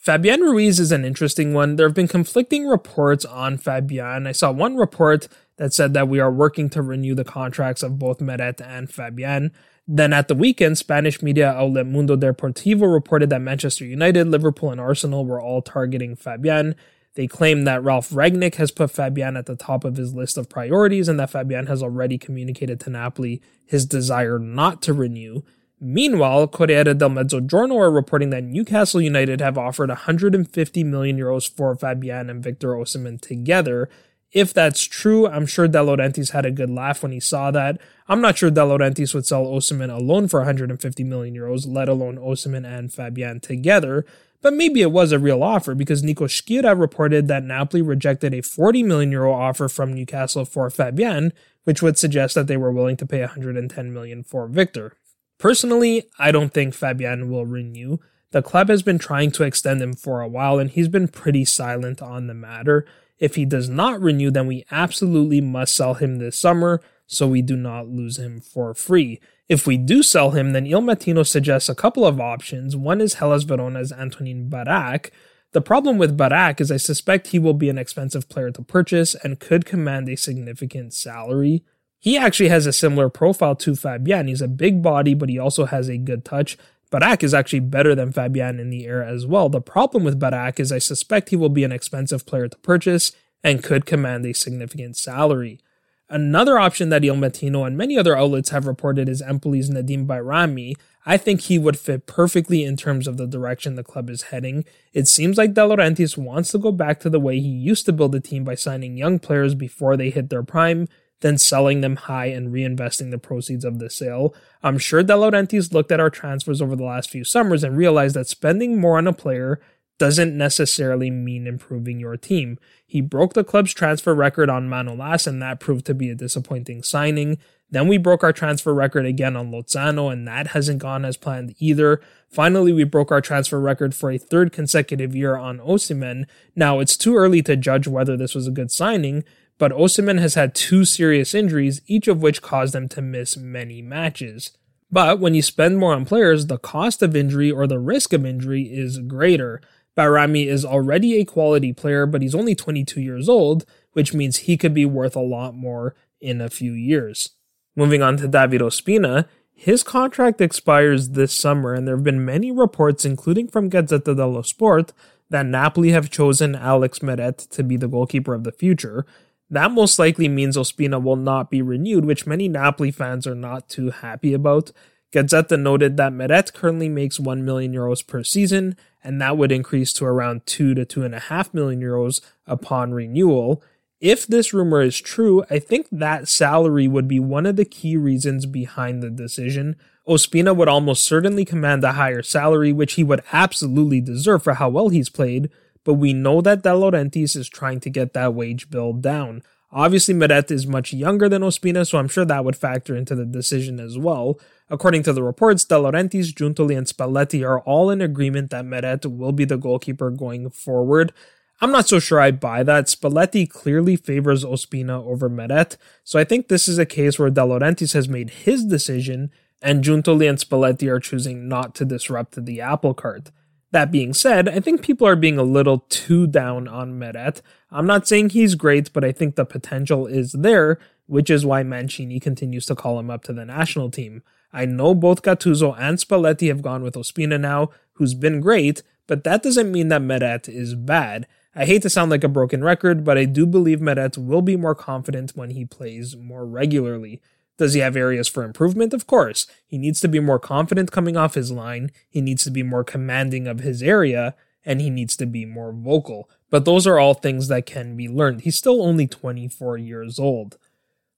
Fabian 0.00 0.40
Ruiz 0.40 0.80
is 0.80 0.92
an 0.92 1.04
interesting 1.04 1.52
one. 1.52 1.76
There 1.76 1.86
have 1.86 1.94
been 1.94 2.08
conflicting 2.08 2.66
reports 2.66 3.26
on 3.26 3.58
Fabian. 3.58 4.26
I 4.26 4.32
saw 4.32 4.50
one 4.50 4.76
report 4.76 5.28
that 5.58 5.74
said 5.74 5.92
that 5.92 6.08
we 6.08 6.18
are 6.18 6.32
working 6.32 6.70
to 6.70 6.80
renew 6.80 7.14
the 7.14 7.22
contracts 7.22 7.82
of 7.82 7.98
both 7.98 8.18
Meret 8.18 8.62
and 8.62 8.90
Fabian. 8.90 9.52
Then 9.86 10.14
at 10.14 10.28
the 10.28 10.34
weekend, 10.34 10.78
Spanish 10.78 11.20
media 11.20 11.50
outlet 11.50 11.86
Mundo 11.86 12.16
Deportivo 12.16 12.90
reported 12.90 13.28
that 13.28 13.42
Manchester 13.42 13.84
United, 13.84 14.28
Liverpool, 14.28 14.70
and 14.70 14.80
Arsenal 14.80 15.26
were 15.26 15.40
all 15.40 15.60
targeting 15.60 16.16
Fabian. 16.16 16.76
They 17.14 17.26
claim 17.26 17.64
that 17.64 17.84
Ralf 17.84 18.08
Rangnick 18.08 18.54
has 18.54 18.70
put 18.70 18.90
Fabian 18.90 19.36
at 19.36 19.44
the 19.44 19.56
top 19.56 19.84
of 19.84 19.96
his 19.96 20.14
list 20.14 20.38
of 20.38 20.48
priorities 20.48 21.08
and 21.08 21.20
that 21.20 21.30
Fabian 21.30 21.66
has 21.66 21.82
already 21.82 22.16
communicated 22.16 22.80
to 22.80 22.90
Napoli 22.90 23.42
his 23.66 23.84
desire 23.84 24.38
not 24.38 24.80
to 24.82 24.94
renew. 24.94 25.42
Meanwhile, 25.82 26.48
Corriere 26.48 26.92
del 26.92 27.08
Mezzogiorno 27.08 27.78
are 27.78 27.90
reporting 27.90 28.28
that 28.30 28.44
Newcastle 28.44 29.00
United 29.00 29.40
have 29.40 29.56
offered 29.56 29.88
150 29.88 30.84
million 30.84 31.18
euros 31.18 31.50
for 31.50 31.74
Fabian 31.74 32.28
and 32.28 32.44
Victor 32.44 32.74
Osimhen 32.74 33.18
together. 33.18 33.88
If 34.30 34.52
that's 34.52 34.84
true, 34.84 35.26
I'm 35.26 35.46
sure 35.46 35.66
De 35.66 35.78
Laurentiis 35.78 36.32
had 36.32 36.44
a 36.44 36.50
good 36.50 36.68
laugh 36.68 37.02
when 37.02 37.12
he 37.12 37.18
saw 37.18 37.50
that. 37.50 37.80
I'm 38.08 38.20
not 38.20 38.36
sure 38.36 38.50
De 38.50 38.60
Laurentiis 38.60 39.14
would 39.14 39.24
sell 39.24 39.46
Osimhen 39.46 39.90
alone 39.90 40.28
for 40.28 40.40
150 40.40 41.02
million 41.02 41.34
euros, 41.34 41.66
let 41.66 41.88
alone 41.88 42.16
Osimhen 42.16 42.66
and 42.66 42.92
Fabian 42.92 43.40
together. 43.40 44.04
But 44.42 44.52
maybe 44.52 44.82
it 44.82 44.92
was 44.92 45.12
a 45.12 45.18
real 45.18 45.42
offer 45.42 45.74
because 45.74 46.02
Nico 46.02 46.26
Schira 46.26 46.78
reported 46.78 47.26
that 47.28 47.44
Napoli 47.44 47.80
rejected 47.82 48.34
a 48.34 48.42
40 48.42 48.82
million 48.82 49.10
euro 49.12 49.32
offer 49.32 49.68
from 49.68 49.94
Newcastle 49.94 50.44
for 50.44 50.68
Fabian, 50.68 51.32
which 51.64 51.80
would 51.80 51.98
suggest 51.98 52.34
that 52.34 52.48
they 52.48 52.56
were 52.58 52.72
willing 52.72 52.98
to 52.98 53.06
pay 53.06 53.20
110 53.20 53.92
million 53.92 54.22
for 54.22 54.46
Victor. 54.46 54.96
Personally, 55.40 56.04
I 56.18 56.32
don't 56.32 56.52
think 56.52 56.74
Fabian 56.74 57.30
will 57.30 57.46
renew. 57.46 57.96
The 58.30 58.42
club 58.42 58.68
has 58.68 58.82
been 58.82 58.98
trying 58.98 59.30
to 59.32 59.42
extend 59.42 59.80
him 59.80 59.94
for 59.94 60.20
a 60.20 60.28
while 60.28 60.58
and 60.58 60.70
he's 60.70 60.86
been 60.86 61.08
pretty 61.08 61.46
silent 61.46 62.02
on 62.02 62.26
the 62.26 62.34
matter. 62.34 62.86
If 63.18 63.36
he 63.36 63.46
does 63.46 63.66
not 63.66 64.00
renew, 64.02 64.30
then 64.30 64.46
we 64.46 64.66
absolutely 64.70 65.40
must 65.40 65.74
sell 65.74 65.94
him 65.94 66.18
this 66.18 66.38
summer 66.38 66.82
so 67.06 67.26
we 67.26 67.40
do 67.40 67.56
not 67.56 67.88
lose 67.88 68.18
him 68.18 68.40
for 68.40 68.74
free. 68.74 69.18
If 69.48 69.66
we 69.66 69.78
do 69.78 70.02
sell 70.02 70.32
him, 70.32 70.52
then 70.52 70.66
Il 70.66 70.82
Mattino 70.82 71.26
suggests 71.26 71.70
a 71.70 71.74
couple 71.74 72.06
of 72.06 72.20
options. 72.20 72.76
One 72.76 73.00
is 73.00 73.14
Hellas 73.14 73.44
Verona's 73.44 73.92
Antonin 73.92 74.50
Barak. 74.50 75.10
The 75.52 75.62
problem 75.62 75.96
with 75.96 76.18
Barak 76.18 76.60
is 76.60 76.70
I 76.70 76.76
suspect 76.76 77.28
he 77.28 77.38
will 77.38 77.54
be 77.54 77.70
an 77.70 77.78
expensive 77.78 78.28
player 78.28 78.50
to 78.52 78.62
purchase 78.62 79.14
and 79.16 79.40
could 79.40 79.64
command 79.64 80.08
a 80.08 80.16
significant 80.16 80.92
salary. 80.92 81.64
He 82.00 82.16
actually 82.16 82.48
has 82.48 82.66
a 82.66 82.72
similar 82.72 83.10
profile 83.10 83.54
to 83.56 83.76
Fabian. 83.76 84.26
He's 84.26 84.40
a 84.40 84.48
big 84.48 84.82
body, 84.82 85.12
but 85.12 85.28
he 85.28 85.38
also 85.38 85.66
has 85.66 85.88
a 85.88 85.98
good 85.98 86.24
touch. 86.24 86.56
Barak 86.90 87.22
is 87.22 87.34
actually 87.34 87.60
better 87.60 87.94
than 87.94 88.10
Fabian 88.10 88.58
in 88.58 88.70
the 88.70 88.86
air 88.86 89.04
as 89.04 89.26
well. 89.26 89.48
The 89.48 89.60
problem 89.60 90.02
with 90.02 90.18
Barak 90.18 90.58
is 90.58 90.72
I 90.72 90.78
suspect 90.78 91.28
he 91.28 91.36
will 91.36 91.50
be 91.50 91.62
an 91.62 91.72
expensive 91.72 92.26
player 92.26 92.48
to 92.48 92.58
purchase 92.58 93.12
and 93.44 93.62
could 93.62 93.86
command 93.86 94.26
a 94.26 94.32
significant 94.32 94.96
salary. 94.96 95.60
Another 96.08 96.58
option 96.58 96.88
that 96.88 97.04
Il 97.04 97.14
Mattino 97.14 97.64
and 97.64 97.78
many 97.78 97.96
other 97.96 98.16
outlets 98.16 98.48
have 98.48 98.66
reported 98.66 99.08
is 99.08 99.22
Empoli's 99.22 99.70
Nedim 99.70 100.06
Bajrami. 100.06 100.74
I 101.06 101.16
think 101.16 101.42
he 101.42 101.56
would 101.56 101.78
fit 101.78 102.06
perfectly 102.06 102.64
in 102.64 102.76
terms 102.76 103.06
of 103.06 103.16
the 103.16 103.28
direction 103.28 103.76
the 103.76 103.84
club 103.84 104.10
is 104.10 104.22
heading. 104.22 104.64
It 104.92 105.06
seems 105.06 105.38
like 105.38 105.54
De 105.54 105.60
Laurentiis 105.60 106.18
wants 106.18 106.50
to 106.50 106.58
go 106.58 106.72
back 106.72 106.98
to 107.00 107.10
the 107.10 107.20
way 107.20 107.38
he 107.38 107.48
used 107.48 107.86
to 107.86 107.92
build 107.92 108.14
a 108.16 108.20
team 108.20 108.42
by 108.42 108.56
signing 108.56 108.96
young 108.96 109.20
players 109.20 109.54
before 109.54 109.96
they 109.96 110.10
hit 110.10 110.30
their 110.30 110.42
prime, 110.42 110.88
then 111.20 111.38
selling 111.38 111.80
them 111.80 111.96
high 111.96 112.26
and 112.26 112.52
reinvesting 112.52 113.10
the 113.10 113.18
proceeds 113.18 113.64
of 113.64 113.78
the 113.78 113.90
sale. 113.90 114.34
I'm 114.62 114.78
sure 114.78 115.02
De 115.02 115.12
Laurentiis 115.12 115.72
looked 115.72 115.92
at 115.92 116.00
our 116.00 116.10
transfers 116.10 116.60
over 116.62 116.76
the 116.76 116.84
last 116.84 117.10
few 117.10 117.24
summers 117.24 117.62
and 117.62 117.76
realized 117.76 118.16
that 118.16 118.28
spending 118.28 118.80
more 118.80 118.98
on 118.98 119.06
a 119.06 119.12
player 119.12 119.60
doesn't 120.00 120.36
necessarily 120.36 121.10
mean 121.10 121.46
improving 121.46 122.00
your 122.00 122.16
team. 122.16 122.58
He 122.86 123.02
broke 123.02 123.34
the 123.34 123.44
club's 123.44 123.74
transfer 123.74 124.14
record 124.14 124.48
on 124.48 124.66
Manolas, 124.66 125.26
and 125.26 125.42
that 125.42 125.60
proved 125.60 125.84
to 125.86 125.94
be 125.94 126.08
a 126.08 126.14
disappointing 126.14 126.82
signing. 126.82 127.36
Then 127.70 127.86
we 127.86 127.98
broke 127.98 128.24
our 128.24 128.32
transfer 128.32 128.72
record 128.72 129.04
again 129.04 129.36
on 129.36 129.52
Lozano, 129.52 130.10
and 130.10 130.26
that 130.26 130.48
hasn't 130.48 130.78
gone 130.78 131.04
as 131.04 131.18
planned 131.18 131.54
either. 131.58 132.00
Finally, 132.30 132.72
we 132.72 132.84
broke 132.84 133.12
our 133.12 133.20
transfer 133.20 133.60
record 133.60 133.94
for 133.94 134.10
a 134.10 134.16
third 134.16 134.52
consecutive 134.52 135.14
year 135.14 135.36
on 135.36 135.58
Osimhen. 135.58 136.24
Now, 136.56 136.80
it's 136.80 136.96
too 136.96 137.14
early 137.14 137.42
to 137.42 137.54
judge 137.54 137.86
whether 137.86 138.16
this 138.16 138.34
was 138.34 138.46
a 138.46 138.52
good 138.52 138.72
signing, 138.72 139.22
but 139.60 139.72
Osimhen 139.72 140.18
has 140.18 140.36
had 140.36 140.54
two 140.54 140.86
serious 140.86 141.34
injuries, 141.34 141.82
each 141.86 142.08
of 142.08 142.22
which 142.22 142.40
caused 142.40 142.74
him 142.74 142.88
to 142.88 143.02
miss 143.02 143.36
many 143.36 143.82
matches. 143.82 144.56
But 144.90 145.20
when 145.20 145.34
you 145.34 145.42
spend 145.42 145.76
more 145.76 145.92
on 145.92 146.06
players, 146.06 146.46
the 146.46 146.56
cost 146.56 147.02
of 147.02 147.14
injury 147.14 147.50
or 147.52 147.66
the 147.66 147.78
risk 147.78 148.14
of 148.14 148.24
injury 148.24 148.62
is 148.62 148.98
greater. 149.00 149.60
Bajrami 149.98 150.46
is 150.46 150.64
already 150.64 151.18
a 151.18 151.26
quality 151.26 151.74
player, 151.74 152.06
but 152.06 152.22
he's 152.22 152.34
only 152.34 152.54
22 152.54 153.02
years 153.02 153.28
old, 153.28 153.66
which 153.92 154.14
means 154.14 154.38
he 154.38 154.56
could 154.56 154.72
be 154.72 154.86
worth 154.86 155.14
a 155.14 155.20
lot 155.20 155.54
more 155.54 155.94
in 156.22 156.40
a 156.40 156.48
few 156.48 156.72
years. 156.72 157.32
Moving 157.76 158.00
on 158.00 158.16
to 158.16 158.28
David 158.28 158.62
Ospina, 158.62 159.26
His 159.52 159.82
contract 159.82 160.40
expires 160.40 161.10
this 161.10 161.34
summer, 161.34 161.74
and 161.74 161.86
there 161.86 161.96
have 161.96 162.04
been 162.04 162.24
many 162.24 162.50
reports, 162.50 163.04
including 163.04 163.46
from 163.48 163.68
Gazzetta 163.68 164.16
dello 164.16 164.40
Sport, 164.40 164.94
that 165.28 165.44
Napoli 165.44 165.90
have 165.90 166.08
chosen 166.08 166.54
Alex 166.54 167.00
Meret 167.00 167.36
to 167.50 167.62
be 167.62 167.76
the 167.76 167.88
goalkeeper 167.88 168.32
of 168.32 168.44
the 168.44 168.52
future. 168.52 169.04
That 169.50 169.72
most 169.72 169.98
likely 169.98 170.28
means 170.28 170.56
Ospina 170.56 171.02
will 171.02 171.16
not 171.16 171.50
be 171.50 171.60
renewed, 171.60 172.04
which 172.04 172.26
many 172.26 172.48
Napoli 172.48 172.92
fans 172.92 173.26
are 173.26 173.34
not 173.34 173.68
too 173.68 173.90
happy 173.90 174.32
about. 174.32 174.70
Gazzetta 175.12 175.60
noted 175.60 175.96
that 175.96 176.12
Meret 176.12 176.52
currently 176.52 176.88
makes 176.88 177.18
1 177.18 177.44
million 177.44 177.72
euros 177.72 178.06
per 178.06 178.22
season, 178.22 178.76
and 179.02 179.20
that 179.20 179.36
would 179.36 179.50
increase 179.50 179.92
to 179.94 180.04
around 180.04 180.46
2 180.46 180.74
to 180.74 180.86
2.5 180.86 181.52
million 181.52 181.80
euros 181.80 182.20
upon 182.46 182.94
renewal. 182.94 183.62
If 184.00 184.26
this 184.26 184.54
rumor 184.54 184.82
is 184.82 185.00
true, 185.00 185.44
I 185.50 185.58
think 185.58 185.88
that 185.90 186.28
salary 186.28 186.86
would 186.86 187.08
be 187.08 187.18
one 187.18 187.44
of 187.44 187.56
the 187.56 187.64
key 187.64 187.96
reasons 187.96 188.46
behind 188.46 189.02
the 189.02 189.10
decision. 189.10 189.74
Ospina 190.08 190.54
would 190.56 190.68
almost 190.68 191.02
certainly 191.02 191.44
command 191.44 191.82
a 191.82 191.92
higher 191.92 192.22
salary, 192.22 192.72
which 192.72 192.94
he 192.94 193.04
would 193.04 193.22
absolutely 193.32 194.00
deserve 194.00 194.44
for 194.44 194.54
how 194.54 194.68
well 194.68 194.90
he's 194.90 195.10
played, 195.10 195.50
but 195.84 195.94
we 195.94 196.12
know 196.12 196.40
that 196.40 196.62
De 196.62 196.70
Laurentiis 196.70 197.36
is 197.36 197.48
trying 197.48 197.80
to 197.80 197.90
get 197.90 198.12
that 198.12 198.34
wage 198.34 198.70
bill 198.70 198.92
down. 198.92 199.42
Obviously, 199.72 200.14
Meret 200.14 200.50
is 200.50 200.66
much 200.66 200.92
younger 200.92 201.28
than 201.28 201.42
Ospina, 201.42 201.86
so 201.86 201.98
I'm 201.98 202.08
sure 202.08 202.24
that 202.24 202.44
would 202.44 202.56
factor 202.56 202.96
into 202.96 203.14
the 203.14 203.24
decision 203.24 203.78
as 203.78 203.96
well. 203.96 204.40
According 204.68 205.04
to 205.04 205.12
the 205.12 205.22
reports, 205.22 205.64
De 205.64 205.76
Laurentiis, 205.76 206.34
Giuntoli, 206.34 206.76
and 206.76 206.88
Spalletti 206.88 207.46
are 207.46 207.60
all 207.60 207.88
in 207.90 208.00
agreement 208.00 208.50
that 208.50 208.64
Meret 208.64 209.06
will 209.06 209.32
be 209.32 209.44
the 209.44 209.56
goalkeeper 209.56 210.10
going 210.10 210.50
forward. 210.50 211.12
I'm 211.60 211.70
not 211.70 211.88
so 211.88 212.00
sure 212.00 212.18
I 212.18 212.30
buy 212.32 212.62
that. 212.64 212.86
Spalletti 212.86 213.48
clearly 213.48 213.94
favors 213.94 214.44
Ospina 214.44 215.04
over 215.04 215.28
Meret, 215.28 215.76
so 216.02 216.18
I 216.18 216.24
think 216.24 216.48
this 216.48 216.66
is 216.66 216.78
a 216.78 216.86
case 216.86 217.18
where 217.18 217.30
De 217.30 217.42
Laurentiis 217.42 217.92
has 217.92 218.08
made 218.08 218.30
his 218.30 218.64
decision, 218.64 219.30
and 219.62 219.84
Giuntoli 219.84 220.28
and 220.28 220.38
Spalletti 220.38 220.88
are 220.88 220.98
choosing 220.98 221.48
not 221.48 221.74
to 221.76 221.84
disrupt 221.84 222.44
the 222.44 222.60
apple 222.60 222.94
cart. 222.94 223.30
That 223.72 223.92
being 223.92 224.12
said, 224.12 224.48
I 224.48 224.58
think 224.58 224.82
people 224.82 225.06
are 225.06 225.16
being 225.16 225.38
a 225.38 225.44
little 225.44 225.84
too 225.88 226.26
down 226.26 226.66
on 226.66 226.98
Meret. 226.98 227.40
I'm 227.70 227.86
not 227.86 228.08
saying 228.08 228.30
he's 228.30 228.56
great, 228.56 228.92
but 228.92 229.04
I 229.04 229.12
think 229.12 229.36
the 229.36 229.44
potential 229.44 230.06
is 230.08 230.32
there, 230.32 230.78
which 231.06 231.30
is 231.30 231.46
why 231.46 231.62
Mancini 231.62 232.18
continues 232.18 232.66
to 232.66 232.74
call 232.74 232.98
him 232.98 233.10
up 233.10 233.22
to 233.24 233.32
the 233.32 233.44
national 233.44 233.90
team. 233.90 234.22
I 234.52 234.64
know 234.64 234.94
both 234.94 235.22
Gattuso 235.22 235.78
and 235.78 235.98
Spalletti 235.98 236.48
have 236.48 236.62
gone 236.62 236.82
with 236.82 236.94
Ospina 236.94 237.40
now, 237.40 237.70
who's 237.94 238.14
been 238.14 238.40
great, 238.40 238.82
but 239.06 239.22
that 239.22 239.42
doesn't 239.42 239.70
mean 239.70 239.88
that 239.88 240.02
Meret 240.02 240.48
is 240.48 240.74
bad. 240.74 241.28
I 241.54 241.64
hate 241.64 241.82
to 241.82 241.90
sound 241.90 242.10
like 242.10 242.24
a 242.24 242.28
broken 242.28 242.64
record, 242.64 243.04
but 243.04 243.18
I 243.18 243.24
do 243.24 243.46
believe 243.46 243.80
Meret 243.80 244.18
will 244.18 244.42
be 244.42 244.56
more 244.56 244.74
confident 244.74 245.32
when 245.36 245.50
he 245.50 245.64
plays 245.64 246.16
more 246.16 246.44
regularly. 246.44 247.20
Does 247.60 247.74
he 247.74 247.80
have 247.80 247.94
areas 247.94 248.26
for 248.26 248.42
improvement? 248.42 248.94
Of 248.94 249.06
course. 249.06 249.46
He 249.66 249.76
needs 249.76 250.00
to 250.00 250.08
be 250.08 250.18
more 250.18 250.38
confident 250.38 250.92
coming 250.92 251.14
off 251.14 251.34
his 251.34 251.52
line, 251.52 251.90
he 252.08 252.22
needs 252.22 252.42
to 252.44 252.50
be 252.50 252.62
more 252.62 252.84
commanding 252.84 253.46
of 253.46 253.60
his 253.60 253.82
area, 253.82 254.34
and 254.64 254.80
he 254.80 254.88
needs 254.88 255.14
to 255.16 255.26
be 255.26 255.44
more 255.44 255.70
vocal. 255.70 256.30
But 256.48 256.64
those 256.64 256.86
are 256.86 256.98
all 256.98 257.12
things 257.12 257.48
that 257.48 257.66
can 257.66 257.98
be 257.98 258.08
learned. 258.08 258.40
He's 258.40 258.56
still 258.56 258.80
only 258.80 259.06
24 259.06 259.76
years 259.76 260.18
old. 260.18 260.56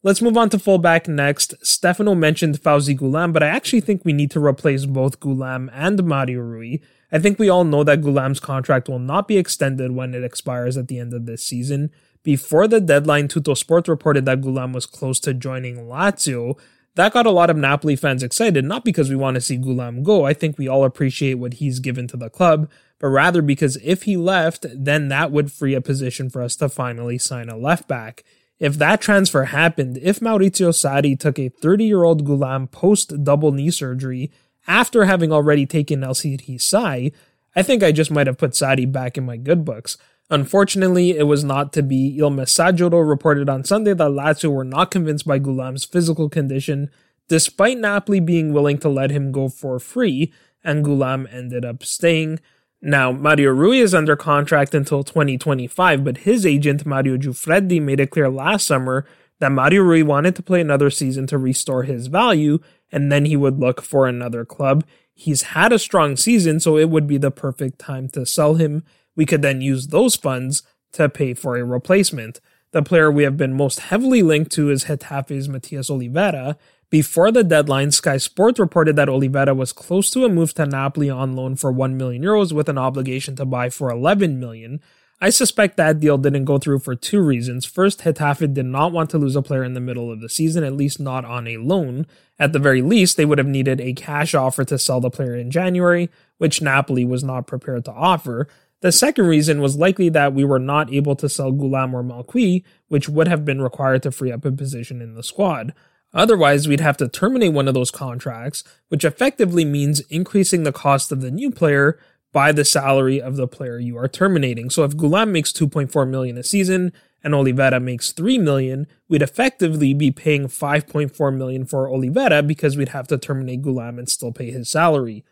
Let's 0.03 0.21
move 0.21 0.37
on 0.37 0.51
to 0.51 0.59
fullback 0.59 1.07
next. 1.07 1.55
Stefano 1.65 2.17
mentioned 2.17 2.61
Fauzi 2.61 2.99
Ghoulam, 2.99 3.33
but 3.33 3.45
I 3.45 3.47
actually 3.47 3.81
think 3.81 4.05
we 4.05 4.13
need 4.13 4.33
to 4.33 4.45
replace 4.45 4.85
both 4.85 5.21
Ghoulam 5.21 5.71
and 5.73 6.03
Mario 6.03 6.41
Rui. 6.41 6.79
I 7.13 7.21
think 7.21 7.39
we 7.39 7.49
all 7.49 7.63
know 7.63 7.85
that 7.85 8.01
Ghoulam's 8.01 8.41
contract 8.41 8.89
will 8.89 8.99
not 8.99 9.29
be 9.29 9.39
extended 9.39 9.93
when 9.93 10.13
it 10.13 10.25
expires 10.25 10.77
at 10.77 10.89
the 10.89 10.99
end 10.99 11.15
of 11.15 11.27
this 11.27 11.45
season. 11.45 11.93
Before 12.23 12.69
the 12.69 12.81
deadline, 12.81 13.27
Tuttosport 13.27 13.89
reported 13.89 14.25
that 14.27 14.41
Ghoulam 14.41 14.73
was 14.73 14.87
close 14.87 15.19
to 15.21 15.35
joining 15.35 15.87
Lazio. 15.87 16.57
That 16.95 17.13
got 17.13 17.27
a 17.27 17.31
lot 17.31 17.51
of 17.51 17.57
Napoli 17.57 17.97
fans 17.97 18.23
excited, 18.23 18.65
not 18.65 18.85
because 18.85 19.11
we 19.11 19.17
want 19.17 19.35
to 19.35 19.41
see 19.41 19.59
Ghoulam 19.59 20.05
go. 20.05 20.25
I 20.25 20.35
think 20.35 20.57
we 20.57 20.69
all 20.69 20.85
appreciate 20.85 21.35
what 21.35 21.55
he's 21.55 21.81
given 21.81 22.07
to 22.09 22.17
the 22.17 22.31
club, 22.31 22.71
but 23.01 23.09
rather 23.09 23.43
because 23.43 23.77
if 23.83 24.05
he 24.05 24.17
left, 24.17 24.67
then 24.73 25.09
that 25.09 25.33
would 25.33 25.51
free 25.51 25.75
a 25.75 25.81
position 25.81 26.31
for 26.31 26.43
us 26.43 26.55
to 26.57 26.69
finally 26.69 27.19
sign 27.19 27.49
a 27.49 27.57
left 27.57 27.89
back. 27.89 28.23
If 28.61 28.75
that 28.75 29.01
transfer 29.01 29.47
happened, 29.47 29.99
if 30.01 30.21
Maurizio 30.21 30.69
Sarri 30.71 31.19
took 31.19 31.39
a 31.39 31.49
30 31.49 31.85
year 31.85 32.05
old 32.05 32.25
Ghoulam 32.25 32.71
post 32.71 33.25
double 33.25 33.51
knee 33.51 33.73
surgery 33.73 34.31
after 34.69 35.07
having 35.07 35.33
already 35.33 35.67
taken 35.67 36.05
El 36.05 36.15
Sai, 36.15 37.11
I 37.57 37.63
think 37.63 37.83
I 37.83 37.91
just 37.91 38.13
might 38.13 38.29
have 38.29 38.39
put 38.39 38.53
Sarri 38.53 38.91
back 38.91 39.19
in 39.19 39.25
my 39.25 39.37
good 39.37 39.65
books. 39.65 39.97
Unfortunately, 40.33 41.11
it 41.11 41.25
was 41.25 41.45
not 41.45 41.75
to 41.75 41.83
be. 41.83 42.17
Il 42.17 42.31
Messaggero 42.31 43.07
reported 43.07 43.51
on 43.51 43.65
Sunday 43.65 43.93
that 43.93 44.11
Lazio 44.13 44.51
were 44.51 44.65
not 44.65 44.91
convinced 44.91 45.27
by 45.27 45.39
Ghoulam's 45.39 45.85
physical 45.85 46.31
condition, 46.31 46.89
despite 47.29 47.77
Napoli 47.77 48.19
being 48.19 48.55
willing 48.55 48.79
to 48.79 48.89
let 48.89 49.11
him 49.11 49.31
go 49.31 49.51
for 49.51 49.79
free, 49.79 50.33
and 50.65 50.83
Ghoulam 50.83 51.31
ended 51.31 51.67
up 51.67 51.85
staying. 51.85 52.41
Now, 52.81 53.13
Mario 53.13 53.51
Rui 53.51 53.77
is 53.77 53.95
under 53.95 54.17
contract 54.17 54.75
until 54.75 55.05
2025, 55.05 56.03
but 56.03 56.19
his 56.19 56.47
agent, 56.47 56.87
Mario 56.87 57.19
Giuffredi, 57.19 57.79
made 57.79 58.01
it 58.01 58.11
clear 58.11 58.31
last 58.31 58.67
summer 58.67 59.05
that 59.39 59.53
Mario 59.53 59.83
Rui 59.83 60.03
wanted 60.03 60.35
to 60.37 60.43
play 60.43 60.63
another 60.63 60.89
season 60.89 61.27
to 61.27 61.37
restore 61.37 61.83
his 61.83 62.07
value, 62.07 62.59
and 62.91 63.13
then 63.13 63.27
he 63.27 63.37
would 63.37 63.61
look 63.61 63.83
for 63.83 64.07
another 64.07 64.47
club. 64.47 64.83
He's 65.13 65.43
had 65.43 65.75
a 65.75 65.79
strong 65.79 66.17
season, 66.17 66.59
so 66.59 66.79
it 66.79 66.89
would 66.89 67.07
be 67.07 67.19
the 67.19 67.31
perfect 67.31 67.79
time 67.79 68.09
to 68.11 68.25
sell 68.25 68.55
him 68.55 68.83
we 69.17 69.27
could 69.27 69.43
then 69.43 69.61
use 69.61 69.89
those 69.89 70.17
funds 70.17 70.63
to 70.93 71.09
pay 71.09 71.35
for 71.35 71.57
a 71.57 71.65
replacement. 71.65 72.41
The 72.73 72.83
player 72.83 73.11
we 73.11 73.25
have 73.25 73.37
been 73.37 73.53
most 73.53 73.81
heavily 73.81 74.23
linked 74.23 74.51
to 74.53 74.71
is 74.71 74.85
Getafe's 74.85 75.49
Matias 75.49 75.91
Olivera. 75.91 76.57
Before 76.89 77.31
the 77.31 77.45
deadline, 77.45 77.91
Sky 77.91 78.17
Sports 78.17 78.59
reported 78.59 78.97
that 78.97 79.09
Olivera 79.09 79.57
was 79.57 79.73
close 79.73 80.11
to 80.11 80.25
a 80.25 80.29
move 80.29 80.55
to 80.55 80.67
Napoli 80.67 81.11
on 81.11 81.35
loan 81.35 81.57
for 81.57 81.73
1 81.73 81.97
million 81.97 82.23
euros 82.23 82.53
with 82.53 82.69
an 82.69 82.79
obligation 82.79 83.37
to 83.37 83.45
buy 83.45 83.71
for 83.71 83.91
11 83.91 84.39
million. 84.39 84.81
I 85.21 85.31
suspect 85.31 85.77
that 85.77 86.01
deal 86.01 86.19
didn't 86.19 86.47
go 86.47 86.59
through 86.59 86.81
for 86.81 86.97
two 86.97 87.23
reasons. 87.23 87.65
First, 87.65 88.01
Getafe 88.01 88.53
did 88.53 88.67
not 88.67 88.91
want 88.91 89.09
to 89.11 89.19
lose 89.19 89.37
a 89.37 89.43
player 89.43 89.63
in 89.63 89.75
the 89.75 89.81
middle 89.81 90.11
of 90.11 90.21
the 90.21 90.29
season, 90.29 90.65
at 90.65 90.73
least 90.73 90.99
not 90.99 91.25
on 91.25 91.47
a 91.47 91.59
loan. 91.59 92.09
At 92.41 92.53
the 92.53 92.59
very 92.59 92.83
least, 92.83 93.17
they 93.17 93.25
would 93.25 93.39
have 93.39 93.47
needed 93.47 93.81
a 93.81 93.93
cash 93.93 94.35
offer 94.35 94.65
to 94.65 94.79
sell 94.79 95.01
the 95.01 95.11
player 95.11 95.37
in 95.37 95.53
January, 95.53 96.11
which 96.39 96.61
Napoli 96.61 97.05
was 97.05 97.23
not 97.23 97.47
prepared 97.47 97.85
to 97.85 97.93
offer. 97.93 98.49
The 98.83 98.93
second 98.93 99.27
reason 99.27 99.61
was 99.61 99.77
likely 99.77 100.09
that 100.09 100.35
we 100.35 100.45
were 100.45 100.59
not 100.59 100.93
able 100.93 101.15
to 101.17 101.29
sell 101.29 101.53
Ghoulam 101.53 101.95
or 101.95 102.03
Malcuit, 102.03 102.65
which 102.89 103.09
would 103.09 103.29
have 103.29 103.45
been 103.45 103.63
required 103.63 104.03
to 104.03 104.11
free 104.11 104.33
up 104.33 104.45
a 104.45 104.51
position 104.51 105.01
in 105.01 105.15
the 105.15 105.23
squad. 105.23 105.73
Otherwise, 106.13 106.67
we'd 106.67 106.81
have 106.81 106.97
to 106.97 107.09
terminate 107.09 107.53
one 107.53 107.69
of 107.69 107.75
those 107.75 107.93
contracts, 107.93 108.65
which 108.89 109.05
effectively 109.05 109.65
means 109.65 110.01
increasing 110.11 110.65
the 110.65 110.73
cost 110.73 111.13
of 111.13 111.21
the 111.21 111.31
new 111.31 111.51
player 111.51 111.99
by 112.33 112.51
the 112.51 112.65
salary 112.65 113.23
of 113.23 113.37
the 113.37 113.47
player 113.47 113.79
you 113.79 113.97
are 113.97 114.09
terminating. 114.09 114.69
So 114.69 114.83
if 114.83 114.97
Ghoulam 114.97 115.31
makes 115.31 115.53
2.4 115.53 116.09
million 116.09 116.37
a 116.37 116.43
season 116.43 116.93
and 117.23 117.35
Olivera 117.35 117.81
makes 117.81 118.11
3 118.11 118.37
million, 118.39 118.89
we'd 119.09 119.23
effectively 119.23 119.95
be 119.95 120.11
paying 120.11 120.49
5.4 120.49 121.37
million 121.37 121.67
for 121.67 121.87
Olivera 121.89 122.45
because 122.45 122.77
we'd 122.77 122.89
have 122.89 123.07
to 123.09 123.19
terminate 123.19 123.63
Ghoulam 123.63 123.99
and 123.99 124.09
still 124.09 124.33
pay 124.33 124.51
his 124.51 124.69
salary. 124.69 125.25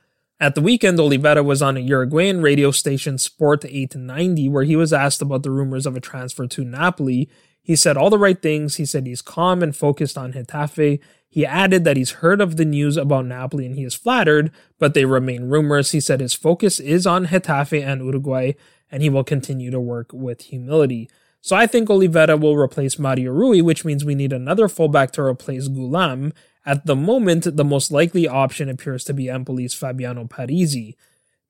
At 0.42 0.54
the 0.54 0.62
weekend, 0.62 0.98
Olivera 0.98 1.44
was 1.44 1.60
on 1.60 1.76
a 1.76 1.80
Uruguayan 1.80 2.40
radio 2.40 2.70
station 2.70 3.18
Sport 3.18 3.62
890 3.66 4.48
where 4.48 4.64
he 4.64 4.74
was 4.74 4.90
asked 4.90 5.20
about 5.20 5.42
the 5.42 5.50
rumors 5.50 5.84
of 5.84 5.96
a 5.96 6.00
transfer 6.00 6.46
to 6.46 6.64
Napoli. 6.64 7.28
He 7.62 7.76
said 7.76 7.98
all 7.98 8.08
the 8.08 8.16
right 8.16 8.40
things. 8.40 8.76
He 8.76 8.86
said 8.86 9.06
he's 9.06 9.20
calm 9.20 9.62
and 9.62 9.76
focused 9.76 10.16
on 10.16 10.32
Getafe. 10.32 10.98
He 11.28 11.44
added 11.44 11.84
that 11.84 11.98
he's 11.98 12.12
heard 12.12 12.40
of 12.40 12.56
the 12.56 12.64
news 12.64 12.96
about 12.96 13.26
Napoli 13.26 13.66
and 13.66 13.74
he 13.74 13.84
is 13.84 13.94
flattered, 13.94 14.50
but 14.78 14.94
they 14.94 15.04
remain 15.04 15.50
rumors. 15.50 15.92
He 15.92 16.00
said 16.00 16.20
his 16.20 16.32
focus 16.32 16.80
is 16.80 17.06
on 17.06 17.26
Getafe 17.26 17.84
and 17.84 18.02
Uruguay 18.02 18.52
and 18.90 19.02
he 19.02 19.10
will 19.10 19.24
continue 19.24 19.70
to 19.70 19.78
work 19.78 20.10
with 20.10 20.40
humility. 20.40 21.10
So 21.42 21.54
I 21.54 21.66
think 21.66 21.90
Olivera 21.90 22.40
will 22.40 22.56
replace 22.56 22.98
Mario 22.98 23.32
Rui, 23.32 23.60
which 23.60 23.84
means 23.84 24.06
we 24.06 24.14
need 24.14 24.32
another 24.32 24.68
fullback 24.68 25.10
to 25.12 25.22
replace 25.22 25.68
Ghoulam, 25.68 26.32
at 26.66 26.86
the 26.86 26.96
moment, 26.96 27.56
the 27.56 27.64
most 27.64 27.90
likely 27.90 28.28
option 28.28 28.68
appears 28.68 29.04
to 29.04 29.14
be 29.14 29.26
Empoli's 29.26 29.74
Fabiano 29.74 30.24
Parisi. 30.24 30.94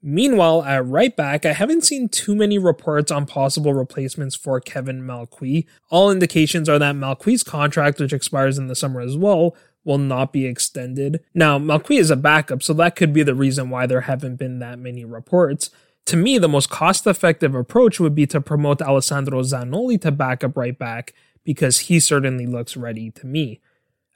Meanwhile, 0.02 0.62
at 0.62 0.86
right 0.86 1.14
back, 1.14 1.44
I 1.44 1.52
haven't 1.52 1.84
seen 1.84 2.08
too 2.08 2.34
many 2.34 2.58
reports 2.58 3.12
on 3.12 3.26
possible 3.26 3.74
replacements 3.74 4.34
for 4.34 4.58
Kevin 4.60 5.02
Malcuit. 5.02 5.66
All 5.90 6.10
indications 6.10 6.68
are 6.68 6.78
that 6.78 6.94
Malcuit's 6.94 7.42
contract, 7.42 8.00
which 8.00 8.12
expires 8.12 8.56
in 8.56 8.68
the 8.68 8.74
summer 8.74 9.00
as 9.00 9.16
well, 9.16 9.54
will 9.84 9.98
not 9.98 10.32
be 10.32 10.46
extended. 10.46 11.22
Now, 11.34 11.58
Malcuit 11.58 11.98
is 11.98 12.10
a 12.10 12.16
backup, 12.16 12.62
so 12.62 12.72
that 12.74 12.96
could 12.96 13.12
be 13.12 13.22
the 13.22 13.34
reason 13.34 13.68
why 13.68 13.86
there 13.86 14.02
haven't 14.02 14.36
been 14.36 14.58
that 14.60 14.78
many 14.78 15.04
reports. 15.04 15.70
To 16.06 16.16
me, 16.16 16.38
the 16.38 16.48
most 16.48 16.70
cost 16.70 17.06
effective 17.06 17.54
approach 17.54 18.00
would 18.00 18.14
be 18.14 18.26
to 18.28 18.40
promote 18.40 18.80
Alessandro 18.80 19.42
Zanoli 19.42 20.00
to 20.00 20.10
backup 20.10 20.56
right 20.56 20.78
back 20.78 21.12
because 21.44 21.80
he 21.80 22.00
certainly 22.00 22.46
looks 22.46 22.76
ready 22.76 23.10
to 23.10 23.26
me. 23.26 23.60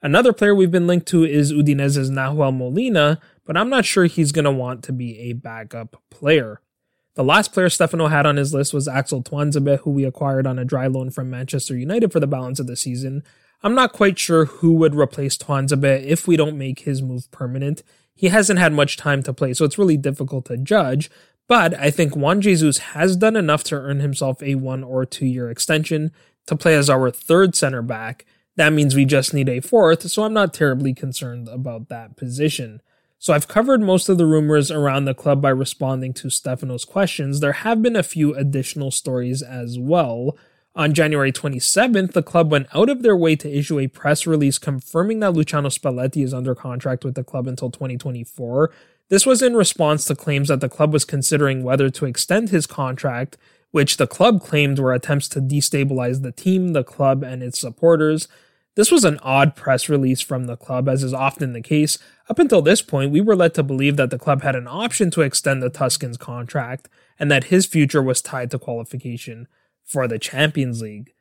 Another 0.05 0.35
player 0.35 0.55
we've 0.55 0.71
been 0.71 0.87
linked 0.87 1.09
to 1.09 1.25
is 1.25 1.51
Udinese's 1.51 2.11
Nahuel 2.11 2.55
Molina, 2.55 3.19
but 3.47 3.57
I'm 3.57 3.71
not 3.71 3.87
sure 3.87 4.05
he's 4.05 4.33
going 4.33 4.45
to 4.45 4.51
want 4.51 4.85
to 4.85 4.93
be 4.93 5.19
a 5.19 5.33
backup 5.33 5.97
player. 6.11 6.61
The 7.15 7.25
last 7.25 7.55
player 7.55 7.71
Stefano 7.71 8.09
had 8.09 8.27
on 8.27 8.37
his 8.37 8.53
list 8.53 8.75
was 8.75 8.87
Axel 8.87 9.23
Tuanzebe, 9.23 9.79
who 9.79 9.91
we 9.91 10.05
acquired 10.05 10.47
on 10.47 10.59
a 10.59 10.65
dry 10.67 10.89
loan 10.89 11.09
from 11.09 11.31
Manchester 11.31 11.75
United 11.75 12.13
for 12.13 12.21
the 12.21 12.27
balance 12.27 12.61
of 12.61 12.67
the 12.67 12.77
season. 12.77 13.23
I'm 13.63 13.75
not 13.75 13.95
quite 13.95 14.19
sure 14.19 14.45
who 14.45 14.75
would 14.75 14.95
replace 14.95 15.39
Tuanzebe 15.39 16.05
if 16.05 16.29
we 16.29 16.37
don't 16.37 16.59
make 16.59 16.81
his 16.81 17.01
move 17.01 17.31
permanent. 17.31 17.83
He 18.15 18.29
hasn't 18.29 18.59
had 18.59 18.75
much 18.75 18.99
time 18.99 19.23
to 19.23 19.33
play, 19.33 19.55
so 19.55 19.65
it's 19.65 19.79
really 19.79 19.97
difficult 19.97 20.45
to 20.47 20.59
judge. 20.59 21.11
But 21.49 21.73
I 21.81 21.91
think 21.91 22.15
Juan 22.15 22.43
Jesus 22.43 22.77
has 22.79 23.17
done 23.17 23.37
enough 23.37 23.65
to 23.65 23.77
earn 23.77 24.01
himself 24.01 24.43
a 24.43 24.57
one 24.57 24.85
or 24.85 25.07
two 25.07 25.25
year 25.25 25.49
extension 25.49 26.13
to 26.47 26.57
play 26.57 26.75
as 26.75 26.91
our 26.91 27.11
third 27.11 27.55
center 27.55 27.81
back. 27.81 28.27
That 28.57 28.73
means 28.73 28.95
we 28.95 29.05
just 29.05 29.35
need 29.35 29.49
a 29.49 29.61
fourth, 29.61 30.09
so 30.09 30.23
I'm 30.23 30.33
not 30.33 30.55
terribly 30.55 30.95
concerned 30.95 31.49
about 31.49 31.89
that 31.89 32.17
position. 32.17 32.81
So 33.19 33.33
I've 33.33 33.49
covered 33.49 33.81
most 33.81 34.09
of 34.09 34.19
the 34.19 34.27
rumors 34.27 34.71
around 34.71 35.07
the 35.07 35.15
club 35.15 35.41
by 35.41 35.51
responding 35.51 36.13
to 36.15 36.31
Stefano's 36.31 36.85
questions. 36.85 37.41
There 37.41 37.53
have 37.53 37.83
been 37.83 37.97
a 37.97 38.03
few 38.03 38.35
additional 38.35 38.91
stories 38.91 39.43
as 39.43 39.79
well. 39.79 40.37
On 40.77 40.93
January 40.93 41.33
27th, 41.33 42.13
the 42.13 42.23
club 42.23 42.51
went 42.51 42.67
out 42.75 42.91
of 42.91 43.03
their 43.03 43.17
way 43.17 43.35
to 43.37 43.51
issue 43.51 43.79
a 43.79 43.87
press 43.87 44.27
release 44.27 44.59
confirming 44.59 45.21
that 45.21 45.33
Luciano 45.33 45.69
Spalletti 45.69 46.23
is 46.23 46.35
under 46.35 46.55
contract 46.55 47.05
with 47.05 47.15
the 47.15 47.25
club 47.25 47.47
until 47.47 47.71
2024. 47.71 48.71
This 49.09 49.25
was 49.25 49.41
in 49.41 49.55
response 49.55 50.05
to 50.05 50.17
claims 50.17 50.49
that 50.49 50.61
the 50.61 50.69
club 50.69 50.93
was 50.93 51.05
considering 51.05 51.63
whether 51.63 51.91
to 51.91 52.07
extend 52.07 52.51
his 52.51 52.67
contract, 52.67 53.37
which 53.71 53.97
the 53.97 54.07
club 54.07 54.43
claimed 54.43 54.79
were 54.79 54.93
attempts 54.93 55.29
to 55.29 55.41
destabilize 55.41 56.23
the 56.23 56.33
team, 56.33 56.73
the 56.73 56.85
club, 56.85 57.23
and 57.23 57.43
its 57.43 57.61
supporters. 57.61 58.29
This 58.77 58.91
was 58.91 59.05
an 59.05 59.19
odd 59.23 59.55
press 59.55 59.89
release 59.89 60.21
from 60.21 60.47
the 60.47 60.57
club, 60.57 60.89
as 60.89 61.05
is 61.05 61.15
often 61.15 61.53
the 61.53 61.61
case. 61.61 61.99
Up 62.29 62.39
until 62.39 62.61
this 62.61 62.83
point, 62.83 63.13
we 63.13 63.21
were 63.21 63.37
led 63.37 63.55
to 63.55 63.63
believe 63.63 63.97
that 63.97 64.11
the 64.11 64.19
club 64.19 64.43
had 64.43 64.57
an 64.57 64.67
option 64.67 65.11
to 65.13 65.23
extend 65.23 65.63
the 65.63 65.71
Tuscan's 65.71 66.17
contract 66.17 66.89
and 67.19 67.31
that 67.31 67.45
his 67.45 67.67
future 67.67 68.03
was 68.03 68.21
tied 68.21 68.51
to 68.51 68.59
qualification 68.59 69.47
for 69.85 70.09
the 70.09 70.19
Champions 70.19 70.83
League. 70.83 71.13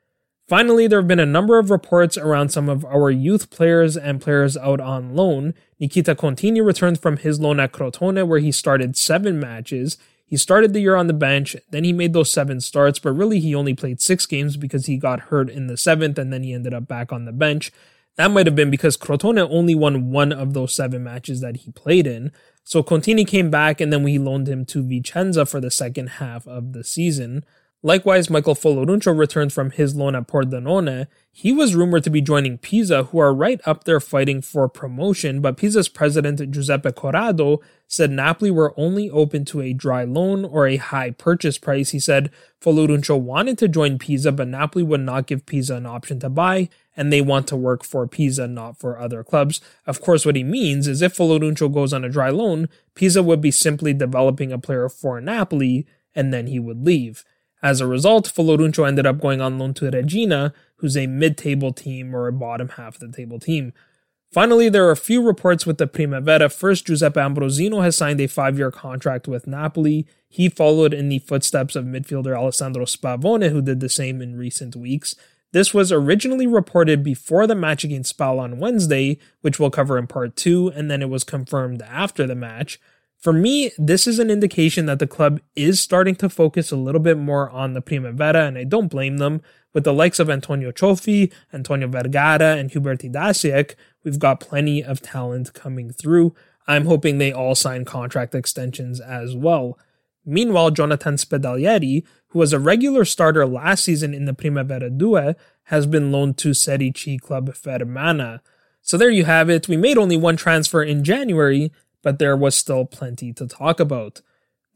Finally, 0.48 0.88
there 0.88 1.00
have 1.00 1.08
been 1.08 1.20
a 1.20 1.26
number 1.26 1.58
of 1.58 1.70
reports 1.70 2.18
around 2.18 2.50
some 2.50 2.68
of 2.68 2.84
our 2.86 3.10
youth 3.10 3.50
players 3.50 3.96
and 3.96 4.20
players 4.20 4.58
out 4.58 4.82
on 4.82 5.16
loan. 5.16 5.54
Nikita 5.80 6.16
Contini 6.16 6.66
returned 6.66 7.00
from 7.00 7.18
his 7.18 7.40
loan 7.40 7.60
at 7.60 7.72
Crotone, 7.72 8.28
where 8.28 8.40
he 8.40 8.52
started 8.52 8.98
seven 8.98 9.40
matches. 9.40 9.98
He 10.34 10.38
started 10.38 10.74
the 10.74 10.80
year 10.80 10.96
on 10.96 11.06
the 11.06 11.14
bench, 11.14 11.56
then 11.70 11.84
he 11.84 11.94
made 11.94 12.14
those 12.14 12.32
seven 12.32 12.60
starts, 12.60 12.98
but 12.98 13.12
really 13.12 13.40
he 13.40 13.54
only 13.54 13.76
played 13.76 14.02
six 14.02 14.26
games 14.26 14.58
because 14.58 14.88
he 14.88 14.98
got 14.98 15.30
hurt 15.30 15.48
in 15.48 15.68
the 15.68 15.78
seventh 15.78 16.18
and 16.18 16.34
then 16.34 16.42
he 16.42 16.56
ended 16.56 16.74
up 16.74 16.88
back 16.88 17.14
on 17.14 17.26
the 17.26 17.32
bench. 17.32 17.72
That 18.16 18.32
might 18.32 18.48
have 18.48 18.56
been 18.56 18.72
because 18.72 18.98
Crotone 18.98 19.48
only 19.48 19.76
won 19.76 20.10
one 20.10 20.32
of 20.32 20.56
those 20.56 20.76
seven 20.76 21.04
matches 21.04 21.42
that 21.42 21.58
he 21.58 21.72
played 21.74 22.08
in. 22.08 22.32
So 22.64 22.82
Contini 22.82 23.28
came 23.28 23.52
back 23.52 23.80
and 23.80 23.94
then 23.94 24.02
we 24.02 24.18
loaned 24.18 24.50
him 24.50 24.66
to 24.66 24.82
Vicenza 24.82 25.48
for 25.48 25.60
the 25.60 25.70
second 25.70 26.08
half 26.08 26.48
of 26.48 26.74
the 26.74 26.84
season. 26.84 27.46
Likewise, 27.86 28.30
Michael 28.30 28.56
Folorunsho 28.56 29.16
returned 29.18 29.52
from 29.52 29.72
his 29.72 29.94
loan 29.94 30.16
at 30.16 30.26
Pordenone. 30.26 31.08
He 31.34 31.52
was 31.52 31.76
rumored 31.76 32.06
to 32.06 32.10
be 32.10 32.22
joining 32.22 32.58
Pisa, 32.58 33.04
who 33.04 33.20
are 33.20 33.34
right 33.34 33.60
up 33.66 33.84
there 33.84 34.00
fighting 34.00 34.42
for 34.42 34.70
promotion, 34.70 35.42
but 35.42 35.58
Pisa's 35.58 35.90
president 35.90 36.40
Giuseppe 36.50 36.94
Corrado 36.94 37.60
said 37.86 38.10
Napoli 38.10 38.52
were 38.52 38.74
only 38.78 39.10
open 39.10 39.44
to 39.46 39.60
a 39.60 39.74
dry 39.74 40.06
loan 40.06 40.46
or 40.46 40.66
a 40.66 40.78
high 40.78 41.12
purchase 41.12 41.58
price. 41.58 41.90
He 41.90 42.00
said 42.00 42.32
Folorunsho 42.62 43.20
wanted 43.20 43.58
to 43.58 43.68
join 43.68 44.00
Pisa, 44.00 44.32
but 44.32 44.48
Napoli 44.48 44.84
would 44.86 45.02
not 45.02 45.28
give 45.28 45.46
Pisa 45.46 45.76
an 45.76 45.86
option 45.86 46.22
to 46.22 46.30
buy, 46.30 46.70
and 46.96 47.12
they 47.12 47.20
want 47.20 47.48
to 47.48 47.58
work 47.58 47.84
for 47.84 48.08
Pisa, 48.08 48.48
not 48.48 48.80
for 48.80 48.98
other 48.98 49.26
clubs. 49.26 49.60
Of 49.86 50.00
course, 50.00 50.26
what 50.26 50.38
he 50.38 50.44
means 50.46 50.88
is 50.88 51.02
if 51.02 51.18
Folorunsho 51.18 51.74
goes 51.74 51.92
on 51.92 52.06
a 52.06 52.10
dry 52.10 52.30
loan, 52.30 52.70
Pisa 52.96 53.22
would 53.22 53.42
be 53.42 53.52
simply 53.52 53.94
developing 53.94 54.54
a 54.54 54.58
player 54.58 54.88
for 54.88 55.20
Napoli, 55.20 55.86
and 56.16 56.34
then 56.34 56.48
he 56.48 56.60
would 56.60 56.86
leave. 56.86 57.26
As 57.64 57.80
a 57.80 57.88
result, 57.88 58.28
Folorunsho 58.28 58.86
ended 58.86 59.06
up 59.06 59.22
going 59.22 59.40
on 59.40 59.58
loan 59.58 59.74
to 59.76 59.90
Reggina, 59.90 60.54
who's 60.76 60.98
a 60.98 61.08
mid-table 61.08 61.72
team 61.72 62.14
or 62.14 62.28
a 62.28 62.34
bottom 62.34 62.68
half 62.68 62.96
of 62.96 63.00
the 63.00 63.18
table 63.18 63.40
team. 63.40 63.72
Finally, 64.34 64.68
there 64.68 64.86
are 64.86 64.92
a 64.92 64.98
few 64.98 65.22
reports 65.26 65.66
with 65.66 65.78
the 65.78 65.88
Primavera. 65.88 66.50
First, 66.50 66.88
Giuseppe 66.88 67.22
Ambrosino 67.22 67.82
has 67.82 67.96
signed 67.96 68.20
a 68.20 68.28
five-year 68.28 68.72
contract 68.72 69.28
with 69.28 69.48
Napoli. 69.48 70.06
He 70.28 70.50
followed 70.50 70.94
in 70.94 71.08
the 71.08 71.20
footsteps 71.20 71.76
of 71.76 71.86
midfielder 71.86 72.38
Alessandro 72.38 72.84
Spavone, 72.84 73.50
who 73.50 73.62
did 73.62 73.80
the 73.80 73.90
same 73.90 74.22
in 74.22 74.36
recent 74.36 74.76
weeks. 74.76 75.16
This 75.54 75.74
was 75.74 75.92
originally 75.92 76.48
reported 76.48 77.04
before 77.04 77.46
the 77.46 77.56
match 77.56 77.84
against 77.84 78.18
Spal 78.18 78.40
on 78.40 78.58
Wednesday, 78.58 79.20
which 79.42 79.60
we'll 79.60 79.70
cover 79.70 80.00
in 80.00 80.08
part 80.08 80.36
two, 80.36 80.70
and 80.76 80.90
then 80.92 81.04
it 81.04 81.10
was 81.10 81.24
confirmed 81.24 81.84
after 81.84 82.26
the 82.26 82.36
match. 82.36 82.80
For 83.24 83.32
me, 83.32 83.72
this 83.78 84.06
is 84.06 84.20
an 84.20 84.30
indication 84.30 84.86
that 84.88 85.00
the 85.00 85.08
club 85.08 85.40
is 85.56 85.80
starting 85.80 86.14
to 86.16 86.28
focus 86.28 86.74
a 86.74 86.76
little 86.76 87.00
bit 87.00 87.18
more 87.18 87.50
on 87.50 87.72
the 87.72 87.80
Primavera, 87.80 88.46
and 88.46 88.58
I 88.58 88.66
don't 88.66 88.90
blame 88.90 89.16
them. 89.16 89.42
With 89.74 89.86
the 89.86 89.94
likes 89.94 90.20
of 90.20 90.30
Antonio 90.30 90.74
Cioffi, 90.74 91.32
Antonio 91.54 91.88
Vergara, 91.88 92.58
and 92.58 92.70
Hubert 92.70 93.00
Idasiak, 93.00 93.76
we've 94.04 94.20
got 94.20 94.42
plenty 94.42 94.84
of 94.84 95.02
talent 95.02 95.54
coming 95.54 95.90
through. 95.90 96.36
I'm 96.68 96.86
hoping 96.86 97.18
they 97.18 97.32
all 97.32 97.56
sign 97.56 97.86
contract 97.86 98.36
extensions 98.36 99.00
as 99.00 99.38
well. 99.38 99.80
Meanwhile, 100.26 100.72
Jonathan 100.72 101.16
Spedalieri, 101.16 102.04
who 102.28 102.40
was 102.40 102.52
a 102.52 102.60
regular 102.60 103.06
starter 103.06 103.46
last 103.46 103.86
season 103.86 104.14
in 104.14 104.26
the 104.26 104.34
Primavera 104.34 104.90
Due, 104.90 105.34
has 105.68 105.86
been 105.86 106.12
loaned 106.12 106.38
to 106.40 106.54
Serie 106.54 106.92
C 106.94 107.18
club 107.18 107.54
Fermana. 107.54 108.42
So 108.82 108.98
there 108.98 109.10
you 109.10 109.24
have 109.24 109.50
it. 109.50 109.70
We 109.70 109.78
made 109.78 109.98
only 109.98 110.18
one 110.18 110.36
transfer 110.36 110.84
in 110.84 111.06
January, 111.06 111.72
but 112.04 112.20
there 112.20 112.38
was 112.38 112.56
still 112.56 112.86
plenty 112.86 113.34
to 113.34 113.48
talk 113.48 113.80
about. 113.80 114.22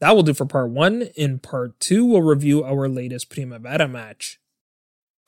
That 0.00 0.16
will 0.16 0.22
do 0.24 0.34
for 0.34 0.46
part 0.46 0.70
one. 0.70 1.02
In 1.14 1.38
part 1.38 1.78
two, 1.78 2.04
we'll 2.04 2.22
review 2.22 2.64
our 2.64 2.88
latest 2.88 3.30
Primavera 3.30 3.86
match. 3.86 4.40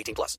18 0.00 0.14
plus. 0.14 0.38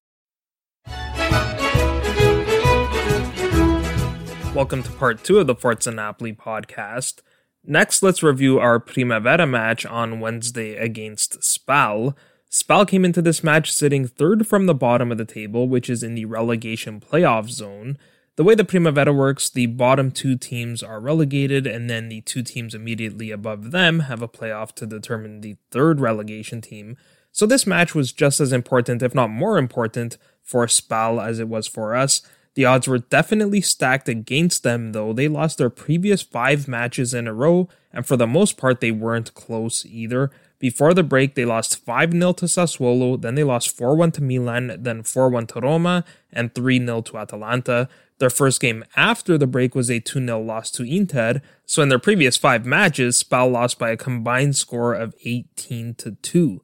Welcome 4.56 4.84
to 4.84 4.92
part 4.92 5.24
two 5.24 5.40
of 5.40 5.48
the 5.48 5.56
Forza 5.56 5.92
Napoli 5.92 6.34
podcast. 6.34 7.22
Next, 7.64 8.02
let's 8.02 8.24
review 8.24 8.60
our 8.60 8.80
Primavera 8.80 9.46
match 9.46 9.86
on 9.86 10.20
Wednesday 10.20 10.76
against 10.76 11.44
Spal. 11.44 12.18
Spal 12.50 12.86
came 12.86 13.06
into 13.06 13.22
this 13.22 13.44
match 13.44 13.72
sitting 13.72 14.08
third 14.08 14.46
from 14.46 14.66
the 14.66 14.74
bottom 14.74 15.12
of 15.12 15.18
the 15.18 15.26
table, 15.26 15.70
which 15.70 15.90
is 15.90 16.04
in 16.04 16.16
the 16.16 16.26
relegation 16.26 17.00
playoff 17.00 17.50
zone. 17.50 17.98
The 18.36 18.44
way 18.44 18.56
the 18.56 18.66
Primavera 18.66 19.14
works, 19.14 19.50
the 19.50 19.68
bottom 19.68 20.10
two 20.10 20.38
teams 20.38 20.82
are 20.82 21.00
relegated, 21.00 21.68
and 21.68 21.90
then 21.90 22.10
the 22.10 22.22
two 22.22 22.42
teams 22.42 22.74
immediately 22.74 23.30
above 23.30 23.72
them 23.72 24.02
have 24.02 24.22
a 24.22 24.28
playoff 24.28 24.74
to 24.74 24.88
determine 24.88 25.42
the 25.42 25.56
third 25.70 26.02
relegation 26.02 26.60
team. 26.62 26.98
So 27.32 27.46
this 27.46 27.66
match 27.66 27.96
was 27.96 28.12
just 28.12 28.40
as 28.40 28.52
important, 28.52 29.02
if 29.02 29.16
not 29.16 29.30
more 29.30 29.58
important, 29.58 30.18
for 30.44 30.68
Spal 30.68 31.20
as 31.20 31.40
it 31.40 31.48
was 31.48 31.68
for 31.68 31.96
us. 31.96 32.22
The 32.54 32.66
odds 32.66 32.88
were 32.88 32.98
definitely 32.98 33.62
stacked 33.62 34.10
against 34.10 34.64
them, 34.64 34.92
though. 34.92 35.14
They 35.14 35.30
lost 35.30 35.58
their 35.58 35.70
previous 35.70 36.22
five 36.22 36.68
matches 36.68 37.14
in 37.14 37.28
a 37.28 37.34
row, 37.34 37.70
and 37.94 38.06
for 38.06 38.18
the 38.18 38.28
most 38.28 38.58
part, 38.58 38.82
they 38.82 38.92
weren't 38.92 39.34
close 39.34 39.86
either. 39.86 40.32
Before 40.60 40.94
the 40.94 41.02
break, 41.02 41.36
they 41.36 41.46
lost 41.46 41.84
5 41.84 42.12
0 42.12 42.34
to 42.34 42.46
Sassuolo, 42.46 43.20
then 43.20 43.36
they 43.36 43.44
lost 43.44 43.76
4 43.76 43.96
1 43.96 44.12
to 44.14 44.22
Milan, 44.22 44.78
then 44.80 45.02
4 45.02 45.30
1 45.30 45.48
to 45.48 45.62
Roma, 45.62 46.04
and 46.32 46.54
3 46.54 46.86
0 46.86 47.02
to 47.02 47.18
Atalanta. 47.18 47.88
Their 48.20 48.30
first 48.30 48.60
game 48.60 48.84
after 48.96 49.38
the 49.38 49.48
break 49.48 49.74
was 49.74 49.90
a 49.90 50.00
2 50.00 50.24
0 50.24 50.42
loss 50.42 50.70
to 50.72 50.84
Inter, 50.84 51.42
so 51.66 51.82
in 51.82 51.90
their 51.90 52.00
previous 52.00 52.36
five 52.36 52.66
matches, 52.66 53.18
Spal 53.18 53.50
lost 53.50 53.80
by 53.80 53.90
a 53.90 53.98
combined 53.98 54.56
score 54.58 54.94
of 54.94 55.16
18 55.24 55.96
to 55.96 56.12
2. 56.12 56.62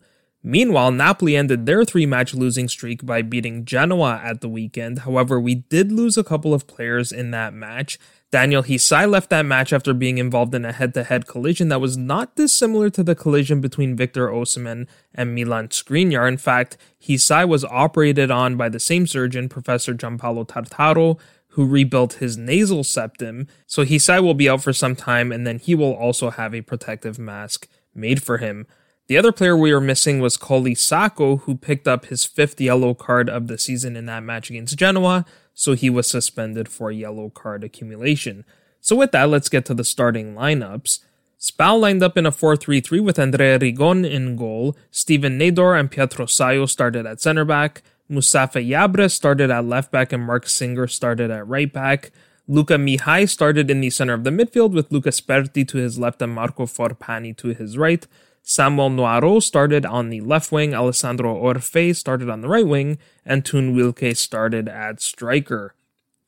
Meanwhile, 0.50 0.92
Napoli 0.92 1.36
ended 1.36 1.66
their 1.66 1.84
three 1.84 2.06
match 2.06 2.34
losing 2.34 2.70
streak 2.70 3.06
by 3.06 3.22
beating 3.22 3.66
Genoa 3.66 4.22
at 4.24 4.40
the 4.40 4.48
weekend. 4.48 5.00
However, 5.00 5.42
we 5.42 5.56
did 5.56 5.92
lose 5.92 6.18
a 6.18 6.24
couple 6.24 6.54
of 6.54 6.68
players 6.68 7.12
in 7.12 7.32
that 7.32 7.54
match. 7.54 8.00
Daniel 8.32 8.64
Hysaj 8.64 9.12
left 9.12 9.30
that 9.30 9.46
match 9.46 9.74
after 9.74 9.94
being 9.94 10.20
involved 10.20 10.56
in 10.56 10.64
a 10.64 10.72
head 10.72 10.94
to 10.94 11.04
head 11.04 11.28
collision 11.28 11.68
that 11.68 11.82
was 11.82 11.98
not 11.98 12.38
dissimilar 12.38 12.90
to 12.92 13.04
the 13.04 13.14
collision 13.14 13.60
between 13.60 13.98
Victor 13.98 14.30
Osimhen 14.30 14.88
and 15.14 15.36
Milan 15.36 15.68
Skriniar. 15.68 16.26
In 16.30 16.38
fact, 16.38 16.78
Hysaj 16.98 17.50
was 17.50 17.66
operated 17.66 18.32
on 18.32 18.56
by 18.56 18.70
the 18.70 18.80
same 18.80 19.06
surgeon, 19.06 19.50
Professor 19.50 19.94
Giampaolo 19.94 20.48
Tartaro, 20.48 21.20
who 21.50 21.66
rebuilt 21.66 22.14
his 22.14 22.38
nasal 22.38 22.86
septum, 22.86 23.48
so 23.66 23.84
Hysaj 23.84 24.24
will 24.24 24.34
be 24.34 24.48
out 24.48 24.64
for 24.64 24.72
some 24.72 24.96
time 24.96 25.34
and 25.34 25.46
then 25.46 25.60
he 25.60 25.76
will 25.76 25.94
also 25.94 26.30
have 26.30 26.56
a 26.56 26.62
protective 26.62 27.20
mask 27.20 27.68
made 27.94 28.24
for 28.24 28.38
him. 28.38 28.66
The 29.08 29.18
other 29.18 29.32
player 29.32 29.56
we 29.56 29.74
were 29.74 29.80
missing 29.80 30.20
was 30.20 30.36
Colisacco, 30.36 31.42
who 31.42 31.56
picked 31.56 31.88
up 31.88 32.08
his 32.08 32.26
fifth 32.26 32.60
yellow 32.60 32.94
card 32.94 33.30
of 33.30 33.48
the 33.48 33.58
season 33.58 33.96
in 33.96 34.06
that 34.08 34.24
match 34.24 34.50
against 34.50 34.78
Genoa, 34.78 35.26
so 35.54 35.74
he 35.74 35.90
was 35.90 36.08
suspended 36.08 36.68
for 36.68 36.92
yellow 36.92 37.30
card 37.30 37.64
accumulation. 37.64 38.44
So 38.82 38.98
with 38.98 39.14
that, 39.14 39.30
let's 39.30 39.48
get 39.48 39.64
to 39.66 39.74
the 39.74 39.86
starting 39.86 40.36
lineups. 40.36 41.00
Spal 41.40 41.80
lined 41.80 42.04
up 42.04 42.18
in 42.18 42.26
a 42.26 42.32
4-3-3 42.32 43.02
with 43.02 43.18
Andrea 43.18 43.58
Rigon 43.58 44.10
in 44.10 44.36
goal, 44.36 44.76
Steven 44.92 45.40
Nador 45.40 45.80
and 45.80 45.90
Pietro 45.90 46.26
Saio 46.26 46.68
started 46.68 47.06
at 47.06 47.22
center 47.22 47.46
back, 47.46 47.84
Mustafa 48.10 48.60
Yabre 48.60 49.12
started 49.12 49.52
at 49.52 49.66
left 49.66 49.92
back 49.92 50.12
and 50.12 50.24
Mark 50.26 50.48
Singer 50.48 50.88
started 50.88 51.30
at 51.30 51.48
right 51.48 51.72
back. 51.72 52.12
Luca 52.48 52.76
Mihai 52.76 53.28
started 53.28 53.70
in 53.70 53.82
the 53.82 53.90
center 53.90 54.14
of 54.14 54.24
the 54.24 54.30
midfield 54.30 54.72
with 54.72 54.92
Luca 54.92 55.10
Sperti 55.10 55.68
to 55.68 55.78
his 55.78 56.00
left 56.00 56.22
and 56.22 56.34
Marco 56.34 56.66
Forpani 56.66 57.36
to 57.38 57.50
his 57.50 57.78
right. 57.78 58.08
Samuel 58.50 58.92
Noiro 58.92 59.44
started 59.44 59.86
on 59.86 60.10
the 60.10 60.22
left 60.22 60.54
wing, 60.54 60.74
Alessandro 60.74 61.36
Orfei 61.36 61.94
started 61.94 62.30
on 62.30 62.40
the 62.40 62.48
right 62.48 62.66
wing, 62.66 62.98
and 63.26 63.44
Toon 63.44 63.76
Wilke 63.76 64.16
started 64.16 64.70
at 64.70 65.02
striker. 65.02 65.76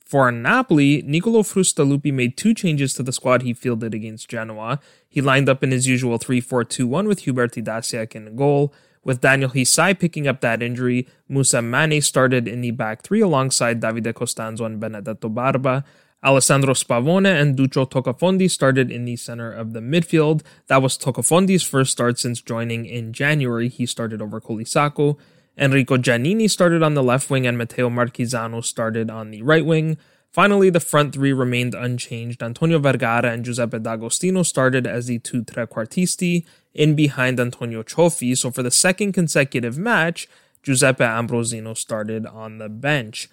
For 0.03 0.29
Napoli, 0.29 1.01
Nicolo 1.01 1.43
Frustalupi 1.43 2.11
made 2.11 2.35
two 2.35 2.53
changes 2.53 2.93
to 2.95 3.03
the 3.03 3.13
squad 3.13 3.43
he 3.43 3.53
fielded 3.53 3.93
against 3.93 4.27
Genoa. 4.27 4.81
He 5.07 5.21
lined 5.21 5.47
up 5.47 5.63
in 5.63 5.71
his 5.71 5.87
usual 5.87 6.17
3 6.17 6.41
4 6.41 6.65
2 6.65 6.85
1 6.87 7.07
with 7.07 7.19
Hubert 7.19 7.53
Idasiak 7.53 8.13
in 8.13 8.35
goal. 8.35 8.73
With 9.01 9.21
Daniel 9.21 9.51
Hysaj 9.51 9.97
picking 9.97 10.27
up 10.27 10.41
that 10.41 10.61
injury, 10.61 11.07
Musa 11.29 11.61
Mane 11.61 12.01
started 12.01 12.49
in 12.49 12.59
the 12.59 12.71
back 12.71 13.01
three 13.01 13.21
alongside 13.21 13.79
Davide 13.79 14.13
Costanzo 14.13 14.65
and 14.65 14.77
Benedetto 14.77 15.29
Barba. 15.29 15.85
Alessandro 16.23 16.73
Spavone 16.73 17.25
and 17.25 17.57
Duccio 17.57 17.89
Tocafondi 17.89 18.49
started 18.49 18.91
in 18.91 19.05
the 19.05 19.15
center 19.15 19.51
of 19.51 19.73
the 19.73 19.79
midfield. 19.79 20.41
That 20.67 20.81
was 20.81 20.97
Tocafondi's 20.97 21.63
first 21.63 21.91
start 21.91 22.19
since 22.19 22.41
joining 22.41 22.85
in 22.85 23.13
January. 23.13 23.69
He 23.69 23.85
started 23.85 24.21
over 24.21 24.41
Colisacco. 24.41 25.17
Enrico 25.57 25.97
Giannini 25.97 26.49
started 26.49 26.83
on 26.83 26.93
the 26.93 27.03
left 27.03 27.29
wing 27.29 27.47
and 27.47 27.57
Matteo 27.57 27.89
Marchisano 27.89 28.63
started 28.63 29.09
on 29.09 29.31
the 29.31 29.41
right 29.43 29.65
wing. 29.65 29.97
Finally, 30.31 30.69
the 30.69 30.79
front 30.79 31.13
three 31.13 31.33
remained 31.33 31.73
unchanged. 31.73 32.43
Antonio 32.43 32.79
Vergara 32.79 33.31
and 33.31 33.43
Giuseppe 33.43 33.79
D'Agostino 33.79 34.43
started 34.43 34.85
as 34.85 35.07
the 35.07 35.19
two 35.19 35.43
trequartisti, 35.43 36.45
in 36.73 36.95
behind 36.95 37.39
Antonio 37.39 37.83
Cioffi. 37.83 38.37
So 38.37 38.51
for 38.51 38.61
the 38.61 38.71
second 38.71 39.13
consecutive 39.13 39.77
match, 39.77 40.27
Giuseppe 40.61 41.03
Ambrosino 41.03 41.75
started 41.75 42.25
on 42.25 42.57
the 42.57 42.69
bench. 42.69 43.29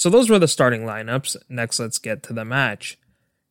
So 0.00 0.08
those 0.08 0.30
were 0.30 0.38
the 0.38 0.48
starting 0.48 0.84
lineups. 0.84 1.36
Next, 1.50 1.78
let's 1.78 1.98
get 1.98 2.22
to 2.22 2.32
the 2.32 2.42
match. 2.42 2.98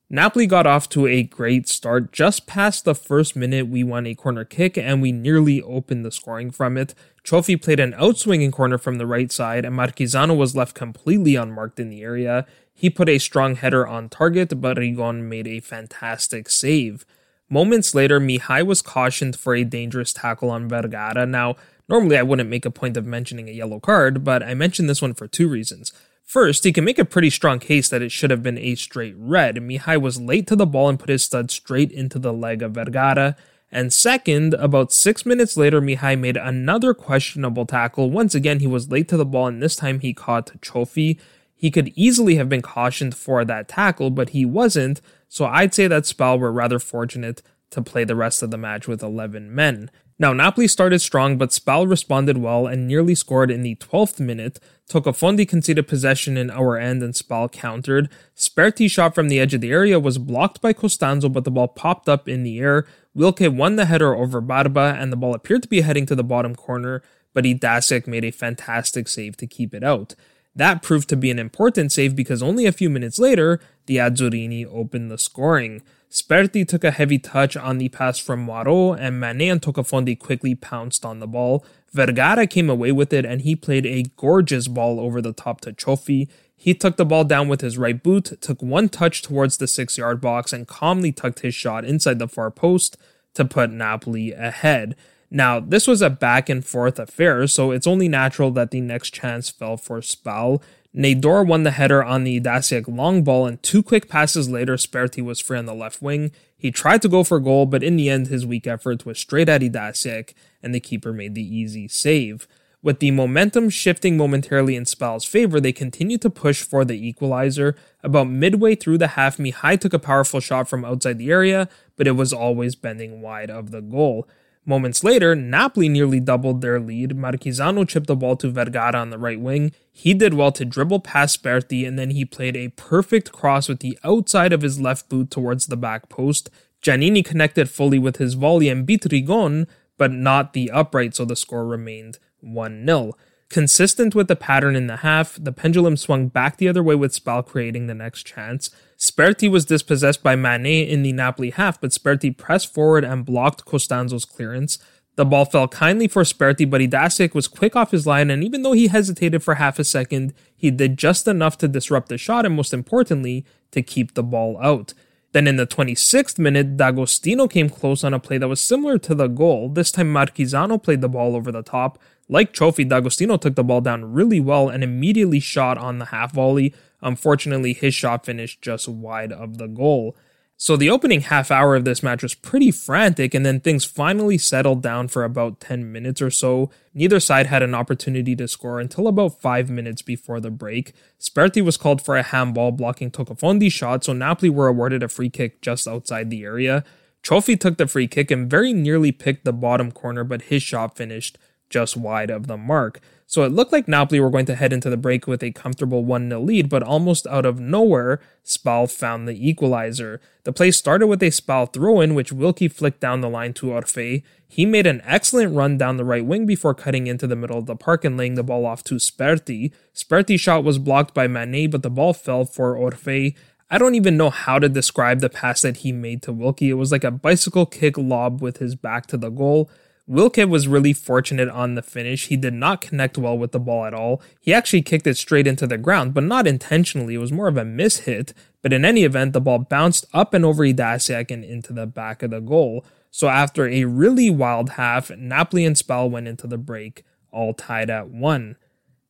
Napoli 0.10 0.48
got 0.48 0.66
off 0.66 0.90
to 0.90 1.06
a 1.06 1.22
great 1.22 1.70
start. 1.70 2.12
Just 2.12 2.48
past 2.48 2.86
the 2.86 2.96
first 2.96 3.36
minute, 3.36 3.68
we 3.68 3.84
won 3.84 4.08
a 4.08 4.16
corner 4.16 4.44
kick 4.44 4.76
and 4.76 5.00
we 5.00 5.12
nearly 5.12 5.62
opened 5.62 6.04
the 6.04 6.12
scoring 6.12 6.50
from 6.50 6.76
it. 6.76 6.96
Trophy 7.22 7.56
played 7.56 7.80
an 7.80 7.94
outswinging 7.94 8.52
corner 8.52 8.80
from 8.80 8.98
the 8.98 9.06
right 9.06 9.32
side, 9.32 9.64
and 9.64 9.76
Marchisano 9.76 10.36
was 10.36 10.56
left 10.56 10.74
completely 10.74 11.36
unmarked 11.36 11.80
in 11.80 11.92
the 11.92 12.02
area. 12.02 12.48
He 12.74 12.90
put 12.90 13.10
a 13.10 13.20
strong 13.20 13.56
header 13.56 13.86
on 13.86 14.10
target, 14.10 14.60
but 14.60 14.78
Rigon 14.78 15.26
made 15.26 15.46
a 15.46 15.60
fantastic 15.60 16.50
save. 16.50 17.06
Moments 17.48 17.94
later, 17.94 18.20
Mihai 18.20 18.66
was 18.66 18.82
cautioned 18.82 19.36
for 19.36 19.54
a 19.54 19.64
dangerous 19.64 20.14
tackle 20.14 20.50
on 20.50 20.68
Vergara. 20.68 21.28
Now, 21.28 21.58
normally 21.88 22.18
I 22.18 22.24
wouldn't 22.24 22.50
make 22.50 22.66
a 22.66 22.72
point 22.72 22.98
of 22.98 23.06
mentioning 23.06 23.50
a 23.50 23.54
yellow 23.54 23.80
card, 23.80 24.24
but 24.24 24.42
I 24.42 24.56
mentioned 24.56 24.90
this 24.90 25.02
one 25.04 25.14
for 25.14 25.28
two 25.28 25.48
reasons. 25.48 25.94
First, 26.30 26.63
he 26.63 26.72
can 26.72 26.84
make 26.84 27.00
a 27.00 27.06
pretty 27.06 27.32
strong 27.32 27.58
case 27.58 27.89
that 27.89 28.04
it 28.04 28.12
should 28.12 28.30
have 28.30 28.44
been 28.44 28.60
a 28.60 28.76
straight 28.76 29.15
red. 29.18 29.56
Mihai 29.56 30.00
was 30.00 30.22
late 30.22 30.46
to 30.46 30.56
the 30.56 30.68
ball 30.68 30.88
and 30.88 31.00
put 31.00 31.10
his 31.10 31.24
stud 31.24 31.50
straight 31.50 31.92
into 31.92 32.20
the 32.20 32.32
leg 32.32 32.62
of 32.62 32.74
Vergara. 32.74 33.36
And 33.72 33.92
second, 33.92 34.54
about 34.54 34.94
six 34.94 35.26
minutes 35.26 35.58
later, 35.58 35.82
Mihai 35.82 36.20
made 36.20 36.38
another 36.38 36.94
questionable 36.94 37.65
tackle. 37.65 38.12
Once 38.12 38.36
again, 38.36 38.60
he 38.60 38.68
was 38.68 38.92
late 38.92 39.08
to 39.08 39.18
the 39.18 39.26
ball, 39.26 39.48
and 39.48 39.60
this 39.60 39.76
time 39.76 40.02
he 40.02 40.13
caught 40.13 40.52
Cioffi. 40.62 41.20
He 41.56 41.72
could 41.72 41.92
easily 41.96 42.36
have 42.36 42.48
been 42.48 42.62
cautioned 42.62 43.15
for 43.15 43.44
that 43.44 43.68
tackle, 43.68 44.12
but 44.12 44.30
he 44.30 44.46
wasn't, 44.46 45.02
so 45.30 45.48
I'd 45.48 45.74
say 45.74 45.88
that 45.88 46.06
Spal 46.06 46.38
were 46.38 46.52
rather 46.52 46.78
fortunate 46.78 47.42
to 47.72 47.82
play 47.82 48.04
the 48.04 48.15
rest 48.15 48.44
of 48.44 48.52
the 48.52 48.58
match 48.60 48.88
with 48.88 49.02
11 49.02 49.56
men. 49.56 49.89
Now, 50.20 50.34
Napoli 50.34 50.68
started 50.68 51.00
strong, 51.00 51.39
but 51.39 51.54
Spal 51.54 51.88
responded 51.88 52.38
well 52.38 52.68
and 52.68 52.88
nearly 52.88 53.15
scored 53.15 53.50
in 53.50 53.63
the 53.63 53.76
12th 53.78 54.20
minute. 54.20 54.60
Tocafondi 54.89 55.47
conceded 55.47 55.88
possession 55.88 56.36
in 56.36 56.49
our 56.49 56.75
end 56.75 57.04
and 57.04 57.13
Spal 57.13 57.47
countered. 57.47 58.10
Sperti's 58.36 58.91
shot 58.91 59.13
from 59.13 59.30
the 59.30 59.39
edge 59.39 59.54
of 59.54 59.62
the 59.62 59.71
area 59.71 59.99
was 59.99 60.17
blocked 60.17 60.62
by 60.62 60.73
Costanzo, 60.73 61.30
but 61.30 61.43
the 61.43 61.52
ball 61.52 61.67
popped 61.67 62.10
up 62.10 62.28
in 62.28 62.41
the 62.41 62.60
air. 62.60 62.88
Wilke 63.15 63.56
won 63.56 63.75
the 63.75 63.86
header 63.86 64.15
over 64.15 64.41
Barba, 64.41 64.95
and 64.97 65.12
the 65.12 65.17
ball 65.17 65.36
appeared 65.36 65.62
to 65.62 65.69
be 65.69 65.82
heading 65.82 66.08
to 66.08 66.15
the 66.15 66.23
bottom 66.23 66.56
corner, 66.56 67.04
but 67.34 67.45
Idasiak 67.45 68.08
made 68.08 68.25
a 68.25 68.32
fantastic 68.32 69.08
save 69.08 69.38
to 69.38 69.45
keep 69.45 69.75
it 69.75 69.84
out. 69.84 70.15
That 70.56 70.82
proved 70.82 71.08
to 71.10 71.15
be 71.15 71.30
an 71.30 71.39
important 71.39 71.91
save 71.91 72.15
because 72.15 72.41
only 72.41 72.65
a 72.65 72.71
few 72.71 72.89
minutes 72.89 73.19
later, 73.19 73.62
the 73.86 73.97
Azzurrini 73.97 74.65
opened 74.65 75.12
the 75.12 75.19
scoring. 75.19 75.84
Sperti 76.10 76.67
took 76.67 76.84
a 76.84 76.91
heavy 76.91 77.19
touch 77.19 77.56
on 77.56 77.78
the 77.78 77.89
pass 77.89 78.17
from 78.17 78.47
Moirot, 78.47 78.97
and 78.99 79.19
Mane 79.19 79.52
and 79.52 79.62
Tocafondi 79.62 80.17
quickly 80.17 80.56
pounced 80.56 81.06
on 81.06 81.19
the 81.19 81.28
ball. 81.28 81.63
Vergara 81.93 82.47
came 82.47 82.69
away 82.69 82.91
with 82.91 83.13
it, 83.13 83.25
and 83.25 83.41
he 83.41 83.56
played 83.56 83.86
a 83.86 84.06
gorgeous 84.17 84.67
ball 84.67 84.99
over 84.99 85.21
the 85.21 85.34
top 85.34 85.62
to 85.62 85.73
Cioffi. 85.73 86.28
He 86.56 86.73
took 86.73 86.97
the 86.97 87.06
ball 87.06 87.23
down 87.23 87.47
with 87.47 87.62
his 87.62 87.78
right 87.78 88.02
boot, 88.02 88.39
took 88.41 88.62
one 88.62 88.89
touch 88.89 89.21
towards 89.21 89.58
the 89.58 89.67
six 89.67 89.97
yard 89.97 90.19
box, 90.19 90.52
and 90.52 90.67
calmly 90.67 91.12
tucked 91.12 91.39
his 91.39 91.56
shot 91.56 91.86
inside 91.86 92.19
the 92.19 92.28
far 92.28 92.52
post 92.52 92.97
to 93.34 93.45
put 93.45 93.71
Napoli 93.71 94.34
ahead. 94.34 94.95
Now, 95.32 95.60
this 95.60 95.88
was 95.88 96.02
a 96.02 96.10
back 96.10 96.49
and 96.49 96.65
forth 96.65 96.99
affair, 96.99 97.45
so 97.47 97.71
it's 97.71 97.88
only 97.88 98.08
natural 98.08 98.52
that 98.52 98.71
the 98.71 98.82
next 98.82 99.12
chance 99.12 99.49
fell 99.49 99.78
for 99.78 100.02
Spal. 100.02 100.62
Nador 100.95 101.45
won 101.45 101.63
the 101.63 101.71
header 101.71 102.04
on 102.04 102.23
the 102.23 102.39
Idasiak 102.39 102.88
long 102.88 103.23
ball, 103.23 103.45
and 103.45 103.62
two 103.62 103.84
quick 103.84 104.10
passes 104.10 104.49
later, 104.49 104.75
Sperti 104.75 105.23
was 105.23 105.39
free 105.39 105.60
on 105.60 105.67
the 105.67 105.75
left 105.75 106.02
wing. 106.02 106.32
He 106.58 106.71
tried 106.71 107.02
to 107.04 107.08
go 107.10 107.23
for 107.23 107.39
goal, 107.39 107.67
but 107.67 107.84
in 107.84 107.95
the 107.95 108.10
end, 108.10 108.28
his 108.28 108.45
weak 108.45 108.65
effort 108.65 109.06
was 109.06 109.19
straight 109.19 109.49
at 109.49 109.62
Idasiak, 109.62 110.34
and 110.62 110.74
the 110.74 110.80
keeper 110.80 111.13
made 111.13 111.36
the 111.36 111.56
easy 111.56 111.88
save. 111.88 112.48
With 112.82 113.00
the 113.00 113.12
momentum 113.12 113.69
shifting 113.69 114.15
momentarily 114.15 114.78
in 114.78 114.86
Spal's 114.86 115.26
favor, 115.26 115.60
they 115.60 115.74
continued 115.74 116.22
to 116.22 116.30
push 116.30 116.63
for 116.63 116.86
the 116.86 117.08
equalizer. 117.08 117.76
About 118.04 118.30
midway 118.30 118.76
through 118.76 119.00
the 119.00 119.10
half, 119.10 119.36
Mihai 119.36 119.78
took 119.78 119.93
a 119.93 120.00
powerful 120.00 120.39
shot 120.39 120.69
from 120.69 120.86
outside 120.86 121.17
the 121.17 121.30
area, 121.30 121.67
but 121.98 122.08
it 122.08 122.13
was 122.13 122.32
always 122.32 122.76
bending 122.76 123.22
wide 123.22 123.50
of 123.50 123.72
the 123.72 123.82
goal. 123.82 124.30
Moments 124.65 125.04
later, 125.04 125.36
Napoli 125.36 125.89
nearly 125.89 126.22
doubled 126.22 126.62
their 126.62 126.80
lead. 126.80 127.17
Marchisano 127.17 127.88
chipped 127.88 128.08
the 128.08 128.15
ball 128.15 128.38
to 128.38 128.52
Vergara 128.52 128.95
on 128.95 129.10
the 129.10 129.17
right 129.17 129.41
wing. 129.41 129.74
He 129.91 130.13
did 130.13 130.34
well 130.34 130.52
to 130.54 130.63
dribble 130.63 131.02
past 131.02 131.41
Sperti, 131.41 131.88
and 131.88 132.00
then 132.00 132.12
he 132.12 132.24
played 132.24 132.56
a 132.56 132.69
perfect 132.69 133.32
cross 133.34 133.67
with 133.67 133.80
the 133.80 133.98
outside 134.04 134.54
of 134.54 134.62
his 134.62 134.80
left 134.80 135.10
boot 135.10 135.32
towards 135.32 135.67
the 135.67 135.76
back 135.76 136.08
post. 136.08 136.50
Giannini 136.82 137.26
connected 137.26 137.69
fully 137.69 138.00
with 138.00 138.17
his 138.17 138.36
volley 138.36 138.69
and 138.69 138.86
beat 138.86 139.02
Rigon, 139.04 139.67
but 140.00 140.12
not 140.12 140.54
the 140.54 140.72
upright, 140.72 141.14
so 141.16 141.26
the 141.26 141.36
score 141.36 141.68
remained 141.68 142.18
1 142.42 142.86
0. 142.88 143.14
Consistent 143.50 144.14
with 144.14 144.28
the 144.28 144.36
pattern 144.36 144.76
in 144.76 144.86
the 144.86 144.98
half, 144.98 145.38
the 145.42 145.52
pendulum 145.52 145.98
swung 145.98 146.28
back 146.28 146.58
the 146.58 146.68
other 146.68 146.84
way 146.84 146.94
with 146.94 147.14
Spal 147.14 147.42
creating 147.42 147.88
the 147.88 147.96
next 147.96 148.24
chance. 148.24 148.70
Sperti 148.98 149.50
was 149.50 149.66
dispossessed 149.66 150.22
by 150.22 150.36
Mane 150.36 150.88
in 150.88 151.02
the 151.02 151.12
Napoli 151.14 151.50
half, 151.50 151.82
but 151.82 151.90
Sperti 151.90 152.36
pressed 152.36 152.74
forward 152.74 153.04
and 153.04 153.26
blocked 153.26 153.66
Costanzo's 153.66 154.26
clearance. 154.26 154.78
The 155.16 155.26
ball 155.26 155.46
fell 155.46 155.68
kindly 155.68 156.08
for 156.08 156.22
Sperti, 156.22 156.70
but 156.70 156.80
Idasiak 156.80 157.34
was 157.34 157.48
quick 157.48 157.76
off 157.76 157.92
his 157.92 158.06
line, 158.06 158.30
and 158.30 158.44
even 158.44 158.62
though 158.62 158.74
he 158.74 158.88
hesitated 158.88 159.44
for 159.44 159.56
half 159.56 159.80
a 159.80 159.84
second, 159.84 160.34
he 160.56 160.70
did 160.70 160.98
just 160.98 161.28
enough 161.28 161.58
to 161.58 161.68
disrupt 161.68 162.10
the 162.10 162.18
shot 162.18 162.46
and, 162.46 162.56
most 162.56 162.74
importantly, 162.74 163.46
to 163.72 163.82
keep 163.82 164.14
the 164.14 164.24
ball 164.24 164.60
out. 164.62 164.94
Then 165.32 165.48
in 165.48 165.58
the 165.58 165.68
26th 165.68 166.39
minute, 166.39 166.76
D'Agostino 166.78 167.48
came 167.48 167.70
close 167.70 168.04
on 168.04 168.13
a 168.13 168.20
play 168.20 168.39
that 168.39 168.48
was 168.48 168.60
similar 168.60 168.98
to 169.00 169.13
the 169.13 169.28
goal. 169.28 169.70
This 169.70 169.92
time 169.92 170.12
Marchisano 170.12 170.82
played 170.82 171.02
the 171.02 171.10
ball 171.10 171.36
over 171.36 171.52
the 171.52 171.62
top, 171.62 172.00
like 172.28 172.54
Trophy, 172.54 172.84
D'Agostino 172.84 173.38
took 173.38 173.56
the 173.56 173.63
ball 173.63 173.82
down 173.82 174.13
really 174.13 174.39
well 174.39 174.70
and 174.70 174.84
immediately 174.84 175.39
shot 175.39 175.78
on 175.78 175.98
the 175.98 176.06
half 176.06 176.34
volley. 176.34 176.74
Unfortunately, 177.02 177.74
his 177.74 177.94
shot 177.94 178.26
finished 178.26 178.62
just 178.62 178.88
wide 178.88 179.32
of 179.32 179.58
the 179.58 179.68
goal. 179.68 180.15
So 180.62 180.76
the 180.76 180.89
opening 180.89 181.22
half 181.22 181.52
hour 181.52 181.78
of 181.78 181.86
this 181.86 182.04
match 182.04 182.22
was 182.22 182.36
pretty 182.36 182.69
frantic, 182.69 183.34
and 183.34 183.45
then 183.45 183.62
things 183.62 183.86
finally 183.86 184.38
settled 184.38 184.84
down 184.84 185.08
for 185.08 185.24
about 185.24 185.62
10 185.62 185.89
minutes 185.89 186.22
or 186.22 186.30
so. 186.30 186.69
Neither 186.93 187.22
side 187.22 187.45
had 187.45 187.63
an 187.63 187.74
opportunity 187.74 188.36
to 188.36 188.45
score 188.45 188.82
until 188.82 189.08
about 189.08 189.39
5 189.39 189.69
minutes 189.69 190.02
before 190.02 190.41
the 190.41 190.52
break. 190.52 190.91
Sperti 191.17 191.63
was 191.63 191.78
called 191.78 192.02
for 192.02 192.17
a 192.17 192.24
handball 192.24 192.74
blocking 192.74 193.10
Tocafondi's 193.10 193.72
shot, 193.72 194.04
so 194.04 194.12
Napoli 194.12 194.50
were 194.50 194.67
awarded 194.67 195.02
a 195.02 195.08
free 195.08 195.30
kick 195.30 195.62
just 195.62 195.88
outside 195.88 196.30
the 196.30 196.43
area. 196.43 196.84
Trophy 197.22 197.56
took 197.56 197.78
the 197.78 197.88
free 197.88 198.10
kick 198.10 198.30
and 198.30 198.50
very 198.50 198.74
nearly 198.74 199.13
picked 199.13 199.45
the 199.45 199.54
bottom 199.54 199.93
corner, 199.93 200.26
but 200.26 200.41
his 200.43 200.62
shot 200.62 200.98
finished 200.98 201.38
just 201.69 201.97
wide 201.97 202.29
of 202.29 202.47
the 202.47 202.58
mark. 202.58 202.99
So 203.29 203.43
it 203.43 203.51
looked 203.51 203.71
like 203.71 203.88
Napoli 203.88 204.19
were 204.19 204.32
going 204.32 204.47
to 204.47 204.55
head 204.55 204.73
into 204.73 204.89
the 204.89 204.97
break 204.97 205.27
with 205.27 205.43
a 205.43 205.51
comfortable 205.51 206.03
1 206.03 206.29
0 206.29 206.41
lead, 206.41 206.67
but 206.67 206.82
almost 206.82 207.27
out 207.27 207.45
of 207.45 207.60
nowhere, 207.60 208.19
Spal 208.43 208.88
found 208.88 209.27
the 209.27 209.47
equalizer. 209.47 210.19
The 210.45 210.51
play 210.51 210.71
started 210.71 211.05
with 211.05 211.21
a 211.21 211.29
Spal 211.29 211.67
throw 211.67 212.01
in, 212.01 212.15
which 212.15 212.32
Wilkie 212.32 212.67
flicked 212.67 212.99
down 212.99 213.21
the 213.21 213.29
line 213.29 213.53
to 213.53 213.67
Orfei. 213.67 214.23
He 214.47 214.65
made 214.65 214.88
an 214.88 215.03
excellent 215.05 215.55
run 215.55 215.77
down 215.77 215.97
the 215.97 216.05
right 216.05 216.25
wing 216.25 216.47
before 216.47 216.73
cutting 216.73 217.05
into 217.05 217.27
the 217.27 217.36
middle 217.36 217.60
of 217.60 217.67
the 217.67 217.75
park 217.75 218.03
and 218.03 218.17
laying 218.17 218.34
the 218.34 218.41
ball 218.41 218.65
off 218.65 218.84
to 218.86 218.95
Sperti. 218.95 219.71
Sperti's 219.93 220.41
shot 220.41 220.63
was 220.63 220.79
blocked 220.79 221.13
by 221.13 221.27
Mané, 221.27 221.69
but 221.69 221.84
the 221.84 221.91
ball 221.91 222.13
fell 222.13 222.45
for 222.45 222.75
Orfei. 222.75 223.36
I 223.69 223.77
don't 223.77 223.93
even 223.93 224.17
know 224.17 224.32
how 224.32 224.58
to 224.58 224.67
describe 224.67 225.19
the 225.19 225.29
pass 225.29 225.62
that 225.62 225.77
he 225.77 225.91
made 225.91 226.23
to 226.23 226.34
Wilkie. 226.34 226.71
It 226.71 226.73
was 226.73 226.91
like 226.91 227.03
a 227.03 227.12
bicycle 227.12 227.67
kick 227.67 227.95
lob 227.95 228.41
with 228.41 228.58
his 228.58 228.73
back 228.73 229.05
to 229.08 229.17
the 229.17 229.29
goal. 229.29 229.69
Wilkie 230.10 230.45
was 230.45 230.67
really 230.67 230.91
fortunate 230.91 231.50
on 231.50 231.76
the 231.76 231.84
finish. 231.84 232.28
He 232.28 232.36
did 232.36 232.56
not 232.56 232.82
connect 232.82 233.15
well 233.15 233.38
with 233.38 233.52
the 233.52 233.60
ball 233.60 233.86
at 233.86 233.93
all. 233.93 234.24
He 234.41 234.52
actually 234.52 234.82
kicked 234.82 235.06
it 235.06 235.17
straight 235.17 235.45
into 235.45 235.67
the 235.67 235.78
ground, 235.78 236.15
but 236.15 236.24
not 236.24 236.48
intentionally. 236.48 237.13
It 237.13 237.19
was 237.19 237.32
more 237.32 237.48
of 237.48 237.58
a 237.58 237.63
miss 237.63 238.00
hit. 238.00 238.34
But 238.63 238.74
in 238.74 238.84
any 238.84 239.04
event, 239.04 239.34
the 239.34 239.39
ball 239.39 239.60
bounced 239.60 240.08
up 240.12 240.34
and 240.34 240.43
over 240.43 240.63
Idasiak 240.63 241.30
and 241.30 241.45
into 241.45 241.74
the 241.74 241.86
back 241.86 242.24
of 242.24 242.32
the 242.32 242.39
goal. 242.39 242.84
So 243.12 243.28
after 243.28 243.67
a 243.67 243.86
really 243.86 244.32
wild 244.32 244.72
half, 244.72 245.12
Napoli 245.12 245.63
and 245.63 245.78
Spal 245.78 246.10
went 246.10 246.28
into 246.28 246.48
the 246.48 246.58
break, 246.58 247.04
all 247.32 247.54
tied 247.54 247.91
at 247.91 248.10
one. 248.10 248.56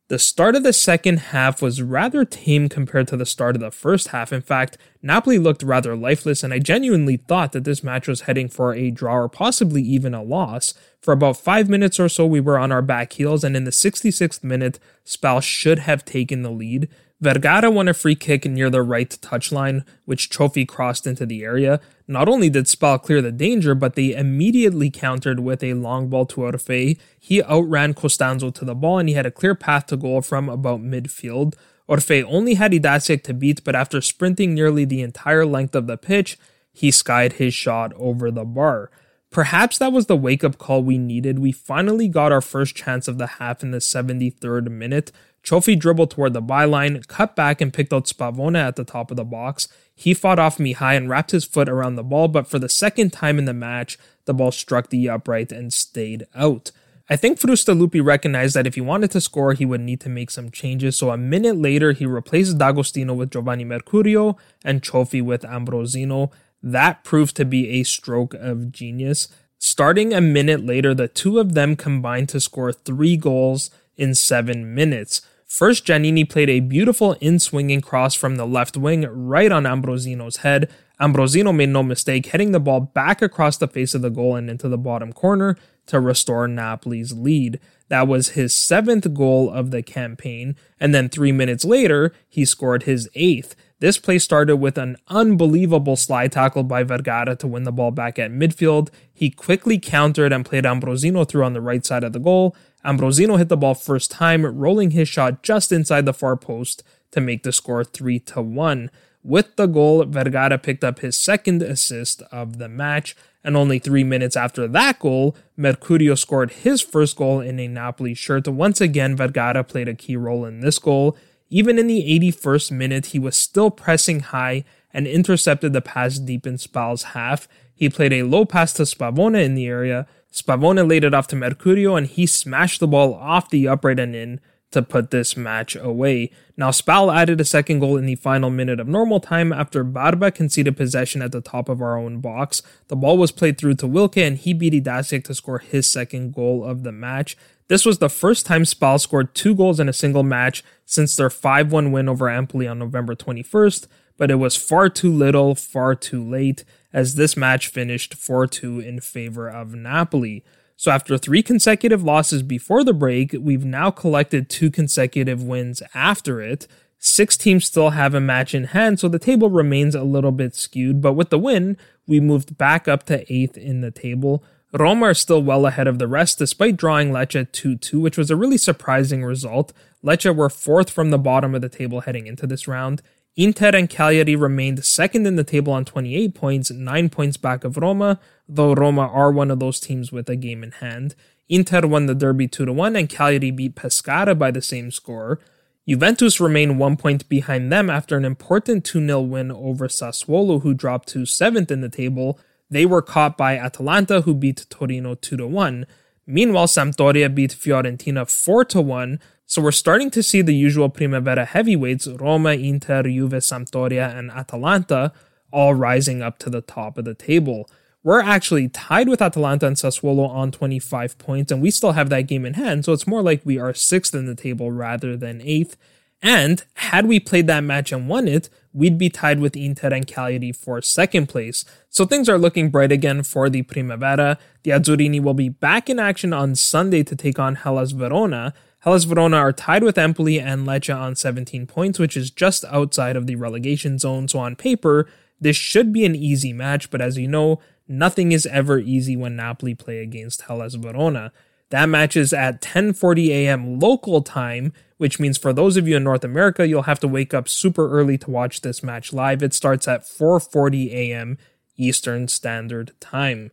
The 0.09 0.17
start 0.17 0.55
of 0.55 0.63
the 0.63 0.73
second 0.73 1.17
half 1.17 1.61
was 1.61 1.83
rather 1.83 2.25
tame 2.25 2.67
compared 2.67 3.07
to 3.09 3.17
the 3.17 3.27
start 3.27 3.55
of 3.55 3.61
the 3.61 3.69
first 3.69 4.07
half. 4.07 4.33
In 4.33 4.41
fact, 4.41 4.75
Napoli 5.03 5.37
looked 5.37 5.61
rather 5.61 5.95
lifeless, 5.95 6.41
and 6.41 6.51
I 6.51 6.57
genuinely 6.57 7.15
thought 7.15 7.51
that 7.51 7.63
this 7.63 7.83
match 7.83 8.07
was 8.07 8.21
heading 8.21 8.47
for 8.49 8.73
a 8.73 8.89
draw 8.89 9.17
or 9.17 9.29
possibly 9.29 9.83
even 9.83 10.15
a 10.15 10.23
loss. 10.23 10.73
For 10.99 11.11
about 11.11 11.37
five 11.37 11.69
minutes 11.69 11.99
or 11.99 12.09
so, 12.09 12.25
we 12.25 12.39
were 12.39 12.57
on 12.57 12.71
our 12.71 12.81
back 12.81 13.13
heels, 13.13 13.43
and 13.43 13.55
in 13.55 13.65
the 13.65 13.71
66th 13.71 14.43
minute, 14.43 14.79
Spal 15.05 15.41
should 15.41 15.77
have 15.79 16.03
taken 16.05 16.41
the 16.41 16.49
lead. 16.49 16.89
Vergara 17.21 17.69
won 17.69 17.89
a 17.89 17.93
free 17.93 18.15
kick 18.15 18.45
near 18.45 18.69
the 18.69 18.82
right 18.82 19.10
touchline, 19.21 19.86
which 20.05 20.29
Cioffi 20.29 20.65
crossed 20.65 21.05
into 21.05 21.25
the 21.25 21.43
area. 21.43 21.82
Not 22.08 22.29
only 22.29 22.49
did 22.49 22.67
Spal 22.67 22.97
clear 22.97 23.21
the 23.21 23.32
danger, 23.32 23.75
but 23.75 23.95
they 23.95 24.15
immediately 24.15 24.89
countered 24.89 25.41
with 25.41 25.62
a 25.62 25.73
long 25.73 26.08
ball 26.08 26.25
to 26.27 26.41
Orfei. 26.41 26.97
He 27.19 27.43
outran 27.43 27.93
Costanzo 27.93 28.51
to 28.51 28.63
the 28.63 28.73
ball 28.73 28.99
and 28.99 29.10
he 29.10 29.15
had 29.15 29.25
a 29.25 29.32
clear 29.32 29.53
path 29.53 29.88
to 29.88 29.97
goal 29.97 30.21
from 30.21 30.47
about 30.47 30.82
midfield. 30.82 31.55
Orfei 31.89 32.23
only 32.25 32.53
had 32.53 32.71
Idasiak 32.71 33.23
to 33.23 33.34
beat, 33.34 33.63
but 33.65 33.75
after 33.75 33.99
sprinting 33.99 34.53
nearly 34.53 34.86
the 34.86 35.01
entire 35.01 35.45
length 35.45 35.75
of 35.75 35.88
the 35.88 35.97
pitch, 35.97 36.38
he 36.71 36.89
skied 36.89 37.34
his 37.34 37.53
shot 37.53 37.91
over 37.97 38.32
the 38.32 38.45
bar. 38.45 38.91
Perhaps 39.32 39.77
that 39.77 39.91
was 39.91 40.08
the 40.08 40.15
wake 40.15 40.43
up 40.43 40.58
call 40.58 40.82
we 40.82 40.97
needed. 40.97 41.38
We 41.38 41.51
finally 41.51 42.08
got 42.08 42.32
our 42.32 42.41
first 42.41 42.75
chance 42.75 43.08
of 43.08 43.17
the 43.17 43.27
half 43.27 43.62
in 43.62 43.71
the 43.71 43.77
73rd 43.77 44.71
minute. 44.71 45.12
Cioffi 45.43 45.78
dribbled 45.78 46.12
toward 46.12 46.34
the 46.34 46.41
byline, 46.41 47.06
cut 47.08 47.36
back 47.36 47.62
and 47.62 47.73
picked 47.73 47.93
out 47.93 48.06
Spavone 48.06 48.58
at 48.58 48.75
the 48.75 48.84
top 48.84 49.12
of 49.12 49.17
the 49.17 49.23
box. 49.23 49.67
He 49.95 50.13
fought 50.13 50.39
off 50.39 50.58
Mihai 50.58 50.95
and 50.95 51.10
wrapped 51.10 51.32
his 51.32 51.45
foot 51.45 51.69
around 51.69 51.95
the 51.95 52.04
ball, 52.04 52.28
but 52.28 52.47
for 52.47 52.60
the 52.60 52.69
second 52.69 53.12
time 53.12 53.38
in 53.38 53.45
the 53.45 53.54
match, 53.54 53.97
the 54.25 54.34
ball 54.34 54.52
struck 54.52 54.89
the 54.89 55.10
upright 55.10 55.52
and 55.52 55.73
stayed 55.73 56.25
out. 56.36 56.71
I 57.12 57.15
think 57.15 57.39
Frustalupi 57.39 58.06
recognized 58.06 58.56
that 58.56 58.67
if 58.67 58.75
he 58.75 58.82
wanted 58.82 59.10
to 59.12 59.21
score, 59.21 59.54
he 59.54 59.65
would 59.65 59.82
need 59.82 59.99
to 60.02 60.10
make 60.10 60.30
some 60.30 60.52
changes, 60.52 60.95
so 60.95 61.10
a 61.10 61.17
minute 61.17 61.58
later, 61.58 61.91
he 61.91 62.06
replaced 62.06 62.60
D'Agostino 62.60 63.15
with 63.15 63.32
Giovanni 63.32 63.65
Mercurio 63.65 64.38
and 64.63 64.84
Trophy 64.84 65.21
with 65.21 65.41
Ambrosino. 65.41 66.32
That 66.62 67.04
proved 67.04 67.36
to 67.38 67.45
be 67.45 67.69
a 67.69 67.84
stroke 67.84 68.36
of 68.36 68.71
genius. 68.71 69.28
Starting 69.58 70.13
a 70.13 70.21
minute 70.21 70.63
later, 70.63 70.93
the 70.93 71.08
two 71.08 71.39
of 71.39 71.54
them 71.54 71.75
combined 71.75 72.30
to 72.30 72.39
score 72.39 72.71
three 72.71 73.17
goals 73.17 73.71
in 73.99 74.15
seven 74.15 74.73
minutes. 74.73 75.21
First, 75.45 75.85
Giannini 75.85 76.29
played 76.29 76.49
a 76.49 76.59
beautiful 76.59 77.13
in 77.13 77.39
swinging 77.39 77.81
cross 77.81 78.13
from 78.13 78.35
the 78.35 78.45
left 78.45 78.77
wing 78.77 79.01
right 79.01 79.51
on 79.51 79.63
Ambrosino's 79.63 80.38
head. 80.38 80.71
Ambrosino 81.01 81.55
made 81.55 81.69
no 81.69 81.81
mistake, 81.81 82.27
heading 82.27 82.51
the 82.51 82.59
ball 82.59 82.81
back 82.81 83.21
across 83.21 83.57
the 83.57 83.67
face 83.67 83.95
of 83.95 84.01
the 84.01 84.09
goal 84.09 84.35
and 84.35 84.49
into 84.49 84.69
the 84.69 84.77
bottom 84.77 85.12
corner 85.12 85.57
to 85.88 85.99
restore 85.99 86.47
Napoli's 86.47 87.13
lead. 87.13 87.59
That 87.88 88.07
was 88.07 88.29
his 88.29 88.53
seventh 88.53 89.12
goal 89.13 89.49
of 89.49 89.71
the 89.71 89.81
campaign, 89.81 90.55
and 90.79 90.93
then 90.93 91.09
three 91.09 91.31
minutes 91.31 91.65
later, 91.65 92.13
he 92.27 92.45
scored 92.45 92.83
his 92.83 93.09
eighth. 93.15 93.55
This 93.79 93.97
play 93.97 94.19
started 94.19 94.57
with 94.57 94.77
an 94.77 94.97
unbelievable 95.07 95.95
slide 95.95 96.33
tackle 96.33 96.63
by 96.63 96.83
Vergara 96.83 97.35
to 97.38 97.47
win 97.47 97.63
the 97.63 97.71
ball 97.71 97.91
back 97.91 98.19
at 98.19 98.29
midfield. 98.29 98.89
He 99.12 99.29
quickly 99.29 99.79
countered 99.79 100.33
and 100.33 100.45
played 100.45 100.65
Ambrosino 100.65 101.27
through 101.27 101.45
on 101.45 101.53
the 101.53 101.62
right 101.62 101.85
side 101.85 102.03
of 102.03 102.13
the 102.13 102.19
goal. 102.19 102.55
Ambrosino 102.85 103.37
hit 103.37 103.49
the 103.49 103.57
ball 103.57 103.75
first 103.75 104.11
time, 104.11 104.45
rolling 104.45 104.91
his 104.91 105.09
shot 105.09 105.43
just 105.43 105.71
inside 105.71 106.05
the 106.05 106.13
far 106.13 106.37
post 106.37 106.83
to 107.11 107.21
make 107.21 107.43
the 107.43 107.51
score 107.51 107.83
3 107.83 108.19
to 108.19 108.41
1. 108.41 108.89
With 109.23 109.57
the 109.57 109.65
goal, 109.65 110.05
Vergara 110.05 110.57
picked 110.57 110.83
up 110.83 110.99
his 110.99 111.19
second 111.19 111.61
assist 111.61 112.21
of 112.31 112.57
the 112.57 112.69
match, 112.69 113.15
and 113.43 113.57
only 113.57 113.79
three 113.79 114.03
minutes 114.03 114.37
after 114.37 114.67
that 114.67 114.99
goal, 114.99 115.35
Mercurio 115.57 116.17
scored 116.17 116.51
his 116.51 116.81
first 116.81 117.17
goal 117.17 117.41
in 117.41 117.59
a 117.59 117.67
Napoli 117.67 118.13
shirt. 118.13 118.47
Once 118.47 118.79
again, 118.79 119.15
Vergara 119.15 119.63
played 119.63 119.89
a 119.89 119.93
key 119.93 120.15
role 120.15 120.45
in 120.45 120.61
this 120.61 120.79
goal. 120.79 121.17
Even 121.49 121.77
in 121.77 121.87
the 121.87 122.01
81st 122.01 122.71
minute, 122.71 123.07
he 123.07 123.19
was 123.19 123.35
still 123.35 123.71
pressing 123.71 124.21
high 124.21 124.63
and 124.93 125.05
intercepted 125.05 125.73
the 125.73 125.81
pass 125.81 126.17
deep 126.19 126.47
in 126.47 126.57
Spal's 126.57 127.03
half. 127.03 127.47
He 127.73 127.89
played 127.89 128.13
a 128.13 128.23
low 128.23 128.45
pass 128.45 128.73
to 128.73 128.83
Spavone 128.83 129.41
in 129.41 129.55
the 129.55 129.67
area. 129.67 130.07
Spavone 130.31 130.87
laid 130.87 131.03
it 131.03 131.13
off 131.13 131.27
to 131.27 131.35
Mercurio 131.35 131.97
and 131.97 132.07
he 132.07 132.25
smashed 132.25 132.79
the 132.79 132.87
ball 132.87 133.13
off 133.15 133.49
the 133.49 133.67
upright 133.67 133.99
and 133.99 134.15
in 134.15 134.39
to 134.71 134.81
put 134.81 135.09
this 135.09 135.35
match 135.35 135.75
away. 135.75 136.31
Now, 136.55 136.69
Spal 136.69 137.11
added 137.11 137.41
a 137.41 137.45
second 137.45 137.79
goal 137.79 137.97
in 137.97 138.05
the 138.05 138.15
final 138.15 138.49
minute 138.49 138.79
of 138.79 138.87
normal 138.87 139.19
time 139.19 139.51
after 139.51 139.83
Barba 139.83 140.31
conceded 140.31 140.77
possession 140.77 141.21
at 141.21 141.31
the 141.31 141.41
top 141.41 141.69
of 141.69 141.81
our 141.81 141.97
own 141.97 142.19
box. 142.19 142.61
The 142.87 142.95
ball 142.95 143.17
was 143.17 143.31
played 143.31 143.57
through 143.57 143.75
to 143.75 143.87
Wilke 143.87 144.25
and 144.25 144.37
he 144.37 144.53
beat 144.53 144.73
Idasiak 144.73 145.23
to 145.25 145.33
score 145.33 145.59
his 145.59 145.89
second 145.89 146.33
goal 146.33 146.63
of 146.63 146.83
the 146.83 146.91
match. 146.91 147.35
This 147.67 147.85
was 147.85 147.97
the 147.99 148.09
first 148.09 148.45
time 148.45 148.65
Spal 148.65 148.99
scored 148.99 149.33
two 149.33 149.55
goals 149.55 149.79
in 149.79 149.89
a 149.89 149.93
single 149.93 150.23
match 150.23 150.63
since 150.85 151.15
their 151.15 151.29
5 151.29 151.71
1 151.71 151.91
win 151.91 152.09
over 152.09 152.29
Empoli 152.29 152.67
on 152.67 152.79
November 152.79 153.15
21st, 153.15 153.87
but 154.17 154.31
it 154.31 154.35
was 154.35 154.55
far 154.55 154.89
too 154.89 155.11
little, 155.11 155.55
far 155.55 155.95
too 155.95 156.27
late, 156.27 156.63
as 156.93 157.15
this 157.15 157.38
match 157.38 157.67
finished 157.67 158.13
4 158.13 158.47
2 158.47 158.80
in 158.80 158.99
favor 158.99 159.47
of 159.47 159.73
Napoli. 159.75 160.43
So, 160.75 160.91
after 160.91 161.17
three 161.17 161.43
consecutive 161.43 162.04
losses 162.04 162.41
before 162.41 162.84
the 162.84 162.93
break, 162.93 163.36
we've 163.38 163.65
now 163.65 163.91
collected 163.91 164.49
two 164.49 164.71
consecutive 164.71 165.43
wins 165.43 165.84
after 165.93 166.41
it. 166.41 166.67
Six 166.97 167.38
teams 167.38 167.65
still 167.65 167.91
have 167.91 168.13
a 168.13 168.21
match 168.21 168.54
in 168.54 168.65
hand, 168.65 168.99
so 168.99 169.08
the 169.08 169.19
table 169.19 169.49
remains 169.49 169.95
a 169.95 170.04
little 170.04 170.32
bit 170.32 170.56
skewed, 170.56 171.02
but 171.02 171.13
with 171.13 171.30
the 171.30 171.39
win, 171.39 171.78
we 172.08 172.19
moved 172.19 172.58
back 172.58 172.88
up 172.88 173.06
to 173.06 173.25
eighth 173.34 173.58
in 173.58 173.82
the 173.82 173.91
table. 173.91 174.43
Roma 174.71 175.08
are 175.08 175.13
still 175.13 175.41
well 175.41 175.65
ahead 175.65 175.88
of 175.88 175.97
the 175.97 176.08
rest 176.08 176.38
despite 176.38 176.78
drawing 176.78 177.12
Lecce 177.12 177.52
2 177.52 177.78
2, 177.78 177.99
which 177.99 178.17
was 178.17 178.30
a 178.30 178.36
really 178.36 178.58
surprising 178.58 179.23
result. 179.23 179.73
Lecce 180.04 180.36
were 180.36 180.49
fourth 180.49 180.89
from 180.89 181.10
the 181.10 181.17
bottom 181.17 181.56
of 181.56 181.62
the 181.62 181.69
table 181.69 182.02
heading 182.02 182.28
into 182.28 182.45
this 182.45 182.67
round. 182.67 183.02
Inter 183.39 183.69
and 183.69 183.89
Cagliari 183.89 184.36
remained 184.36 184.84
second 184.84 185.25
in 185.25 185.38
the 185.38 185.45
table 185.45 185.71
on 185.71 185.86
28 185.86 186.36
points, 186.36 186.71
9 186.71 187.08
points 187.08 187.38
back 187.38 187.63
of 187.63 187.78
Roma, 187.78 188.19
though 188.49 188.73
Roma 188.73 189.04
are 189.04 189.32
one 189.32 189.49
of 189.49 189.62
those 189.62 189.80
teams 189.80 190.12
with 190.12 190.28
a 190.28 190.36
game 190.36 190.62
in 190.62 190.71
hand. 190.71 191.15
Inter 191.47 191.88
won 191.88 192.06
the 192.06 192.13
derby 192.13 192.49
2 192.49 192.73
1, 192.73 192.97
and 192.97 193.08
Cagliari 193.08 193.52
beat 193.52 193.75
Pescara 193.75 194.38
by 194.38 194.52
the 194.52 194.62
same 194.62 194.91
score. 194.91 195.39
Juventus 195.88 196.41
remain 196.41 196.78
one 196.78 196.97
point 196.97 197.30
behind 197.30 197.71
them 197.71 197.89
after 197.89 198.17
an 198.17 198.25
important 198.25 198.84
2 198.84 199.06
0 199.08 199.21
win 199.21 199.54
over 199.54 199.88
Sassuolo, 199.88 200.62
who 200.62 200.73
dropped 200.73 201.08
to 201.08 201.25
seventh 201.25 201.71
in 201.71 201.80
the 201.80 201.88
table, 201.88 202.38
they 202.69 202.86
were 202.86 203.02
caught 203.02 203.38
by 203.38 203.58
Atalanta, 203.58 204.19
who 204.19 204.34
beat 204.34 204.65
Torino 204.69 205.15
2 205.15 205.47
1. 205.47 205.86
Meanwhile, 206.28 206.67
Sampdoria 206.67 207.34
beat 207.34 207.52
Fiorentina 207.52 208.30
4 208.30 208.65
1. 208.84 209.19
So 209.49 209.63
we're 209.63 209.71
starting 209.71 210.12
to 210.12 210.21
see 210.21 210.43
the 210.43 210.53
usual 210.53 210.89
Primavera 210.89 211.43
heavyweights 211.43 212.05
Roma, 212.05 212.51
Inter, 212.51 213.01
Juve, 213.01 213.31
Sampdoria, 213.31 214.15
and 214.15 214.29
Atalanta 214.29 215.12
all 215.51 215.73
rising 215.73 216.21
up 216.21 216.38
to 216.39 216.51
the 216.51 216.62
top 216.62 216.99
of 216.99 217.05
the 217.05 217.15
table. 217.15 217.67
We're 218.03 218.21
actually 218.21 218.69
tied 218.69 219.09
with 219.09 219.23
Atalanta 219.23 219.65
and 219.65 219.75
Sassuolo 219.75 220.29
on 220.29 220.51
25 220.51 221.17
points, 221.17 221.51
and 221.51 221.63
we 221.63 221.71
still 221.71 221.93
have 221.93 222.09
that 222.09 222.27
game 222.27 222.45
in 222.45 222.53
hand, 222.53 222.85
so 222.85 222.93
it's 222.93 223.07
more 223.07 223.23
like 223.23 223.41
we 223.43 223.57
are 223.57 223.73
sixth 223.73 224.13
in 224.13 224.27
the 224.27 224.35
table 224.35 224.71
rather 224.71 225.17
than 225.17 225.41
eighth. 225.41 225.75
And 226.21 226.63
had 226.73 227.05
we 227.05 227.19
played 227.19 227.47
that 227.47 227.63
match 227.63 227.91
and 227.91 228.10
won 228.10 228.27
it, 228.27 228.49
we'd 228.73 228.97
be 228.97 229.10
tied 229.10 229.39
with 229.39 229.55
Inter 229.55 229.89
and 229.89 230.05
Cagliari 230.05 230.51
for 230.51 230.82
second 230.82 231.27
place. 231.27 231.63
So 231.89 232.05
things 232.05 232.27
are 232.27 232.38
looking 232.38 232.69
bright 232.69 232.91
again 232.91 233.23
for 233.23 233.50
the 233.50 233.62
Primavera. 233.63 234.37
The 234.63 234.71
Azzurrini 234.71 235.21
will 235.21 235.33
be 235.33 235.50
back 235.50 235.89
in 235.89 235.98
action 235.98 236.33
on 236.33 236.56
Sunday 236.56 237.04
to 237.04 237.15
take 237.15 237.39
on 237.39 237.56
Hellas 237.56 237.91
Verona. 237.91 238.54
Hellas 238.79 239.06
Verona 239.06 239.37
are 239.37 239.52
tied 239.52 239.83
with 239.83 239.98
Empoli 239.98 240.39
and 240.39 240.65
Lecce 240.65 240.96
on 240.96 241.15
17 241.15 241.67
points, 241.67 242.00
which 242.00 242.15
is 242.15 242.31
just 242.31 242.63
outside 242.65 243.15
of 243.15 243.27
the 243.27 243.35
relegation 243.35 243.98
zone. 243.98 244.27
So 244.27 244.39
on 244.39 244.56
paper, 244.56 245.08
this 245.39 245.56
should 245.56 245.91
be 245.91 246.06
an 246.06 246.15
easy 246.15 246.54
match, 246.54 246.89
but 246.89 247.02
as 247.02 247.17
you 247.17 247.27
know, 247.27 247.60
nothing 247.87 248.31
is 248.31 248.46
ever 248.46 248.77
easy 248.77 249.15
when 249.15 249.35
Napoli 249.35 249.75
play 249.75 250.00
against 250.00 250.43
Hellas 250.43 250.75
Verona. 250.75 251.31
That 251.69 251.87
match 251.87 252.15
is 252.17 252.33
at 252.33 252.62
10:40 252.62 253.29
a.m. 253.29 253.79
local 253.79 254.21
time, 254.21 254.73
which 255.00 255.17
means 255.17 255.37
for 255.37 255.54
those 255.54 255.77
of 255.77 255.87
you 255.87 255.95
in 255.95 256.04
North 256.04 256.25
America, 256.25 256.67
you'll 256.67 256.83
have 256.83 257.00
to 257.00 257.08
wake 257.08 257.33
up 257.33 257.47
super 257.47 257.89
early 257.89 258.17
to 258.17 258.29
watch 258.29 258.60
this 258.60 258.83
match 258.83 259.13
live. 259.13 259.41
It 259.41 259.54
starts 259.54 259.87
at 259.87 260.04
4:40 260.04 260.91
a.m. 260.91 261.37
Eastern 261.77 262.27
Standard 262.27 262.91
Time. 263.00 263.50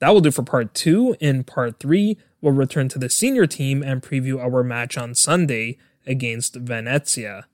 That 0.00 0.08
will 0.08 0.22
do 0.22 0.30
for 0.30 0.42
part 0.42 0.72
2. 0.72 1.16
In 1.20 1.44
part 1.44 1.78
3, 1.80 2.16
we'll 2.40 2.54
return 2.54 2.88
to 2.88 2.98
the 2.98 3.10
senior 3.10 3.46
team 3.46 3.82
and 3.82 4.02
preview 4.02 4.40
our 4.40 4.64
match 4.64 4.96
on 4.96 5.14
Sunday 5.14 5.76
against 6.06 6.56
Venezia. 6.56 7.46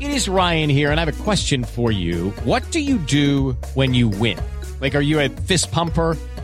It 0.00 0.10
is 0.10 0.26
Ryan 0.26 0.70
here, 0.70 0.90
and 0.90 0.98
I 0.98 1.04
have 1.04 1.20
a 1.20 1.22
question 1.22 1.62
for 1.62 1.92
you. 1.92 2.30
What 2.44 2.70
do 2.70 2.80
you 2.80 2.96
do 2.98 3.52
when 3.74 3.92
you 3.92 4.08
win? 4.08 4.38
Like, 4.80 4.94
are 4.94 5.02
you 5.02 5.20
a 5.20 5.28
fist 5.28 5.70
pumper? 5.70 6.16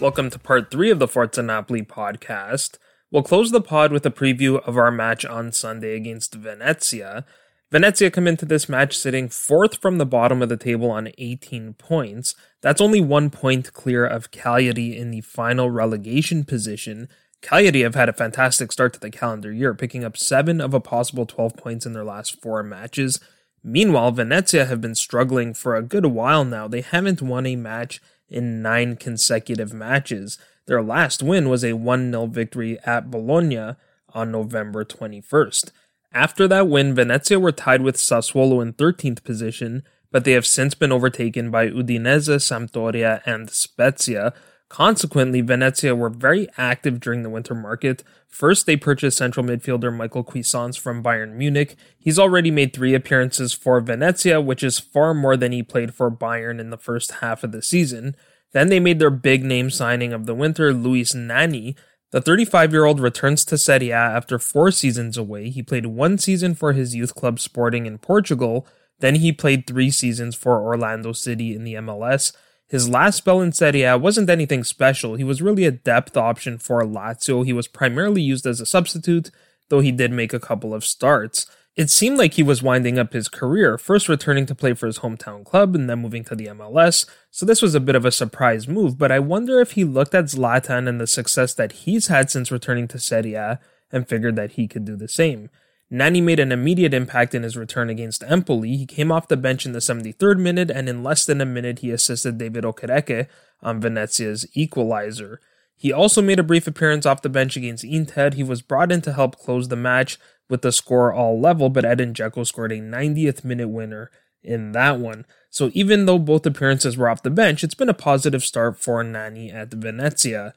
Welcome 0.00 0.30
to 0.30 0.38
part 0.38 0.70
three 0.70 0.90
of 0.92 1.00
the 1.00 1.08
Forza 1.08 1.42
Napoli 1.42 1.82
podcast. 1.82 2.78
We'll 3.10 3.24
close 3.24 3.50
the 3.50 3.60
pod 3.60 3.90
with 3.90 4.06
a 4.06 4.12
preview 4.12 4.62
of 4.64 4.76
our 4.76 4.92
match 4.92 5.24
on 5.24 5.50
Sunday 5.50 5.96
against 5.96 6.36
Venezia. 6.36 7.24
Venezia 7.72 8.08
come 8.08 8.28
into 8.28 8.46
this 8.46 8.68
match 8.68 8.96
sitting 8.96 9.28
fourth 9.28 9.82
from 9.82 9.98
the 9.98 10.06
bottom 10.06 10.40
of 10.40 10.48
the 10.50 10.56
table 10.56 10.88
on 10.92 11.10
18 11.18 11.74
points. 11.74 12.36
That's 12.60 12.80
only 12.80 13.00
one 13.00 13.28
point 13.28 13.72
clear 13.72 14.06
of 14.06 14.30
Cagliari 14.30 14.96
in 14.96 15.10
the 15.10 15.22
final 15.22 15.68
relegation 15.68 16.44
position. 16.44 17.08
Cagliari 17.42 17.80
have 17.80 17.96
had 17.96 18.08
a 18.08 18.12
fantastic 18.12 18.70
start 18.70 18.92
to 18.94 19.00
the 19.00 19.10
calendar 19.10 19.52
year, 19.52 19.74
picking 19.74 20.04
up 20.04 20.16
seven 20.16 20.60
of 20.60 20.74
a 20.74 20.80
possible 20.80 21.26
12 21.26 21.56
points 21.56 21.86
in 21.86 21.92
their 21.92 22.04
last 22.04 22.40
four 22.40 22.62
matches. 22.62 23.18
Meanwhile, 23.64 24.12
Venezia 24.12 24.66
have 24.66 24.80
been 24.80 24.94
struggling 24.94 25.54
for 25.54 25.74
a 25.74 25.82
good 25.82 26.06
while 26.06 26.44
now. 26.44 26.68
They 26.68 26.82
haven't 26.82 27.20
won 27.20 27.46
a 27.46 27.56
match 27.56 28.00
in 28.28 28.62
nine 28.62 28.96
consecutive 28.96 29.72
matches. 29.72 30.38
Their 30.66 30.82
last 30.82 31.22
win 31.22 31.48
was 31.48 31.64
a 31.64 31.74
1 31.74 32.10
0 32.10 32.26
victory 32.26 32.78
at 32.84 33.10
Bologna 33.10 33.76
on 34.12 34.32
November 34.32 34.84
21st. 34.84 35.70
After 36.12 36.48
that 36.48 36.68
win, 36.68 36.94
Venezia 36.94 37.38
were 37.38 37.52
tied 37.52 37.82
with 37.82 37.96
Sassuolo 37.96 38.62
in 38.62 38.72
13th 38.72 39.22
position, 39.24 39.82
but 40.10 40.24
they 40.24 40.32
have 40.32 40.46
since 40.46 40.74
been 40.74 40.92
overtaken 40.92 41.50
by 41.50 41.68
Udinese, 41.68 42.40
Sampdoria, 42.40 43.20
and 43.26 43.50
Spezia, 43.50 44.32
Consequently, 44.68 45.40
Venezia 45.40 45.96
were 45.96 46.10
very 46.10 46.46
active 46.58 47.00
during 47.00 47.22
the 47.22 47.30
winter 47.30 47.54
market. 47.54 48.04
First, 48.28 48.66
they 48.66 48.76
purchased 48.76 49.16
central 49.16 49.44
midfielder 49.44 49.94
Michael 49.94 50.22
Cuisance 50.22 50.76
from 50.76 51.02
Bayern 51.02 51.32
Munich. 51.32 51.76
He's 51.98 52.18
already 52.18 52.50
made 52.50 52.74
three 52.74 52.94
appearances 52.94 53.54
for 53.54 53.80
Venezia, 53.80 54.42
which 54.42 54.62
is 54.62 54.78
far 54.78 55.14
more 55.14 55.38
than 55.38 55.52
he 55.52 55.62
played 55.62 55.94
for 55.94 56.10
Bayern 56.10 56.60
in 56.60 56.68
the 56.68 56.76
first 56.76 57.12
half 57.22 57.42
of 57.42 57.52
the 57.52 57.62
season. 57.62 58.14
Then 58.52 58.68
they 58.68 58.80
made 58.80 58.98
their 58.98 59.10
big 59.10 59.42
name 59.42 59.70
signing 59.70 60.12
of 60.12 60.26
the 60.26 60.34
winter, 60.34 60.74
Luis 60.74 61.14
Nani. 61.14 61.74
The 62.10 62.20
35 62.20 62.72
year 62.72 62.84
old 62.84 63.00
returns 63.00 63.44
to 63.46 63.58
Serie 63.58 63.90
A 63.90 63.96
after 63.96 64.38
four 64.38 64.70
seasons 64.70 65.16
away. 65.16 65.50
He 65.50 65.62
played 65.62 65.86
one 65.86 66.18
season 66.18 66.54
for 66.54 66.72
his 66.72 66.94
youth 66.94 67.14
club 67.14 67.40
Sporting 67.40 67.86
in 67.86 67.98
Portugal. 67.98 68.66
Then 69.00 69.16
he 69.16 69.32
played 69.32 69.66
three 69.66 69.90
seasons 69.90 70.34
for 70.34 70.60
Orlando 70.60 71.12
City 71.12 71.54
in 71.54 71.64
the 71.64 71.74
MLS. 71.74 72.32
His 72.68 72.88
last 72.88 73.16
spell 73.16 73.40
in 73.40 73.52
Serie 73.52 73.82
A 73.82 73.96
wasn't 73.96 74.28
anything 74.28 74.62
special. 74.62 75.14
He 75.14 75.24
was 75.24 75.40
really 75.40 75.64
a 75.64 75.70
depth 75.70 76.16
option 76.16 76.58
for 76.58 76.82
Lazio. 76.82 77.44
He 77.44 77.52
was 77.52 77.66
primarily 77.66 78.20
used 78.20 78.46
as 78.46 78.60
a 78.60 78.66
substitute, 78.66 79.30
though 79.68 79.80
he 79.80 79.90
did 79.90 80.12
make 80.12 80.34
a 80.34 80.40
couple 80.40 80.74
of 80.74 80.84
starts. 80.84 81.46
It 81.76 81.90
seemed 81.90 82.18
like 82.18 82.34
he 82.34 82.42
was 82.42 82.62
winding 82.62 82.98
up 82.98 83.12
his 83.12 83.28
career, 83.28 83.78
first 83.78 84.08
returning 84.08 84.46
to 84.46 84.54
play 84.54 84.74
for 84.74 84.86
his 84.86 84.98
hometown 84.98 85.44
club 85.44 85.76
and 85.76 85.88
then 85.88 86.00
moving 86.00 86.24
to 86.24 86.34
the 86.34 86.46
MLS, 86.46 87.06
so 87.30 87.46
this 87.46 87.62
was 87.62 87.74
a 87.74 87.80
bit 87.80 87.94
of 87.94 88.04
a 88.04 88.10
surprise 88.10 88.66
move, 88.66 88.98
but 88.98 89.12
I 89.12 89.20
wonder 89.20 89.60
if 89.60 89.72
he 89.72 89.84
looked 89.84 90.12
at 90.12 90.24
Zlatan 90.24 90.88
and 90.88 91.00
the 91.00 91.06
success 91.06 91.54
that 91.54 91.70
he's 91.70 92.08
had 92.08 92.32
since 92.32 92.50
returning 92.50 92.88
to 92.88 92.98
Serie 92.98 93.34
A 93.34 93.60
and 93.92 94.08
figured 94.08 94.34
that 94.34 94.52
he 94.52 94.66
could 94.66 94.84
do 94.84 94.96
the 94.96 95.06
same. 95.06 95.50
Nani 95.90 96.20
made 96.20 96.38
an 96.38 96.52
immediate 96.52 96.92
impact 96.92 97.34
in 97.34 97.42
his 97.42 97.56
return 97.56 97.88
against 97.88 98.22
Empoli. 98.24 98.76
He 98.76 98.86
came 98.86 99.10
off 99.10 99.28
the 99.28 99.36
bench 99.36 99.64
in 99.64 99.72
the 99.72 99.78
73rd 99.78 100.38
minute, 100.38 100.70
and 100.70 100.88
in 100.88 101.02
less 101.02 101.24
than 101.24 101.40
a 101.40 101.46
minute, 101.46 101.78
he 101.78 101.90
assisted 101.90 102.36
David 102.36 102.64
Okereke 102.64 103.26
on 103.62 103.80
Venezia's 103.80 104.46
equalizer. 104.54 105.40
He 105.74 105.92
also 105.92 106.20
made 106.20 106.38
a 106.38 106.42
brief 106.42 106.66
appearance 106.66 107.06
off 107.06 107.22
the 107.22 107.28
bench 107.28 107.56
against 107.56 107.84
Inter. 107.84 108.32
He 108.32 108.42
was 108.42 108.62
brought 108.62 108.92
in 108.92 109.00
to 109.02 109.12
help 109.12 109.38
close 109.38 109.68
the 109.68 109.76
match 109.76 110.18
with 110.50 110.62
the 110.62 110.72
score 110.72 111.12
all 111.12 111.40
level, 111.40 111.70
but 111.70 111.84
Edin 111.84 112.12
Dzeko 112.12 112.46
scored 112.46 112.72
a 112.72 112.80
90th 112.80 113.44
minute 113.44 113.68
winner 113.68 114.10
in 114.42 114.72
that 114.72 114.98
one. 114.98 115.24
So 115.50 115.70
even 115.74 116.06
though 116.06 116.18
both 116.18 116.44
appearances 116.44 116.96
were 116.96 117.08
off 117.08 117.22
the 117.22 117.30
bench, 117.30 117.62
it's 117.62 117.74
been 117.74 117.88
a 117.88 117.94
positive 117.94 118.42
start 118.42 118.78
for 118.78 119.02
Nani 119.04 119.50
at 119.50 119.72
Venezia. 119.72 120.52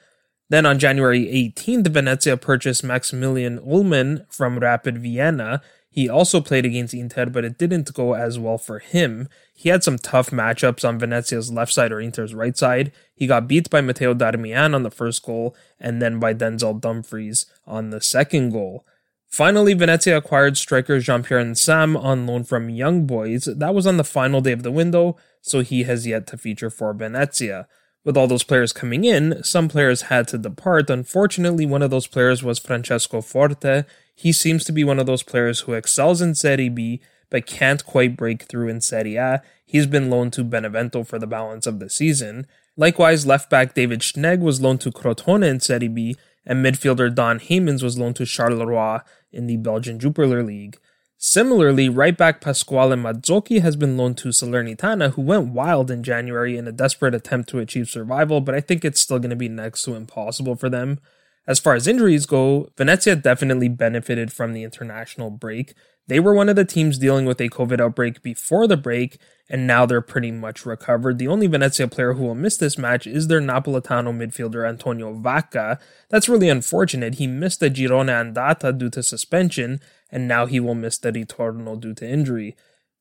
Then 0.51 0.65
on 0.65 0.79
January 0.79 1.27
18th, 1.27 1.87
Venezia 1.87 2.35
purchased 2.35 2.83
Maximilian 2.83 3.57
Ullmann 3.59 4.25
from 4.29 4.59
Rapid 4.59 4.97
Vienna. 4.97 5.61
He 5.89 6.09
also 6.09 6.41
played 6.41 6.65
against 6.65 6.93
Inter, 6.93 7.27
but 7.27 7.45
it 7.45 7.57
didn't 7.57 7.93
go 7.93 8.15
as 8.15 8.37
well 8.37 8.57
for 8.57 8.79
him. 8.79 9.29
He 9.53 9.69
had 9.69 9.81
some 9.81 9.97
tough 9.97 10.29
matchups 10.29 10.85
on 10.85 10.99
Venezia's 10.99 11.53
left 11.53 11.71
side 11.71 11.93
or 11.93 12.01
Inter's 12.01 12.35
right 12.35 12.57
side. 12.57 12.91
He 13.15 13.27
got 13.27 13.47
beat 13.47 13.69
by 13.69 13.79
Matteo 13.79 14.13
Darmian 14.13 14.75
on 14.75 14.83
the 14.83 14.91
first 14.91 15.23
goal, 15.23 15.55
and 15.79 16.01
then 16.01 16.19
by 16.19 16.33
Denzel 16.33 16.81
Dumfries 16.81 17.45
on 17.65 17.91
the 17.91 18.01
second 18.01 18.49
goal. 18.49 18.85
Finally, 19.29 19.73
Venezia 19.75 20.17
acquired 20.17 20.57
striker 20.57 20.99
Jean-Pierre 20.99 21.45
Nsame 21.45 21.97
on 21.97 22.27
loan 22.27 22.43
from 22.43 22.69
Young 22.69 23.05
Boys. 23.05 23.45
That 23.45 23.73
was 23.73 23.87
on 23.87 23.95
the 23.95 24.03
final 24.03 24.41
day 24.41 24.51
of 24.51 24.63
the 24.63 24.71
window, 24.71 25.15
so 25.39 25.61
he 25.61 25.83
has 25.83 26.05
yet 26.05 26.27
to 26.27 26.37
feature 26.37 26.69
for 26.69 26.93
Venezia. 26.93 27.69
With 28.03 28.17
all 28.17 28.27
those 28.27 28.43
players 28.43 28.73
coming 28.73 29.03
in, 29.03 29.43
some 29.43 29.69
players 29.69 30.03
had 30.03 30.27
to 30.29 30.37
depart. 30.37 30.89
Unfortunately, 30.89 31.67
one 31.67 31.83
of 31.83 31.91
those 31.91 32.07
players 32.07 32.41
was 32.41 32.57
Francesco 32.57 33.21
Forte. 33.21 33.83
He 34.15 34.31
seems 34.31 34.63
to 34.65 34.71
be 34.71 34.83
one 34.83 34.99
of 34.99 35.05
those 35.05 35.21
players 35.23 35.61
who 35.61 35.73
excels 35.73 36.19
in 36.19 36.33
Serie 36.33 36.69
B, 36.69 36.99
but 37.29 37.45
can't 37.45 37.85
quite 37.85 38.17
break 38.17 38.43
through 38.43 38.69
in 38.69 38.81
Serie 38.81 39.17
A. 39.17 39.43
He's 39.65 39.85
been 39.85 40.09
loaned 40.09 40.33
to 40.33 40.43
Benevento 40.43 41.03
for 41.03 41.19
the 41.19 41.27
balance 41.27 41.67
of 41.67 41.79
the 41.79 41.89
season. 41.89 42.47
Likewise, 42.75 43.27
left 43.27 43.49
back 43.49 43.75
David 43.75 43.99
Schnegg 43.99 44.39
was 44.39 44.61
loaned 44.61 44.81
to 44.81 44.91
Crotone 44.91 45.47
in 45.47 45.59
Serie 45.59 45.87
B, 45.87 46.15
and 46.45 46.65
midfielder 46.65 47.13
Daan 47.13 47.39
Heymans 47.39 47.83
was 47.83 47.99
loaned 47.99 48.15
to 48.15 48.23
Charleroi 48.23 49.03
in 49.31 49.45
the 49.45 49.57
Belgian 49.57 49.99
Jupiler 49.99 50.43
League. 50.43 50.79
Similarly, 51.23 51.87
right 51.87 52.17
back 52.17 52.41
Pasquale 52.41 52.95
Mazzocchi 52.95 53.61
has 53.61 53.75
been 53.75 53.95
loaned 53.95 54.17
to 54.17 54.29
Salernitana, 54.29 55.13
who 55.13 55.21
went 55.21 55.53
wild 55.53 55.91
in 55.91 56.01
January 56.01 56.57
in 56.57 56.67
a 56.67 56.71
desperate 56.71 57.13
attempt 57.13 57.47
to 57.49 57.59
achieve 57.59 57.89
survival, 57.89 58.41
but 58.41 58.55
I 58.55 58.59
think 58.59 58.83
it's 58.83 58.99
still 58.99 59.19
going 59.19 59.29
to 59.29 59.35
be 59.35 59.47
next 59.47 59.83
to 59.83 59.93
impossible 59.93 60.55
for 60.55 60.67
them. 60.67 60.99
As 61.45 61.59
far 61.59 61.75
as 61.75 61.87
injuries 61.87 62.25
go, 62.25 62.71
Venezia 62.75 63.15
definitely 63.15 63.69
benefited 63.69 64.33
from 64.33 64.53
the 64.53 64.63
international 64.63 65.29
break. 65.29 65.75
They 66.07 66.19
were 66.19 66.33
one 66.33 66.49
of 66.49 66.55
the 66.55 66.65
teams 66.65 66.97
dealing 66.97 67.27
with 67.27 67.39
a 67.39 67.49
COVID 67.49 67.79
outbreak 67.79 68.23
before 68.23 68.65
the 68.65 68.75
break, 68.75 69.19
and 69.47 69.67
now 69.67 69.85
they're 69.85 70.01
pretty 70.01 70.31
much 70.31 70.65
recovered. 70.65 71.19
The 71.19 71.27
only 71.27 71.45
Venezia 71.45 71.87
player 71.87 72.13
who 72.13 72.23
will 72.23 72.35
miss 72.35 72.57
this 72.57 72.79
match 72.79 73.05
is 73.05 73.27
their 73.27 73.41
Napolitano 73.41 74.11
midfielder 74.11 74.67
Antonio 74.67 75.13
Vacca. 75.13 75.79
That's 76.09 76.27
really 76.27 76.49
unfortunate. 76.49 77.15
He 77.15 77.27
missed 77.27 77.59
the 77.59 77.69
Girone 77.69 78.09
Andata 78.09 78.75
due 78.75 78.89
to 78.89 79.03
suspension, 79.03 79.79
and 80.11 80.27
now 80.27 80.45
he 80.45 80.59
will 80.59 80.75
miss 80.75 80.97
the 80.97 81.11
Ritorno 81.11 81.79
due 81.79 81.93
to 81.95 82.07
injury. 82.07 82.55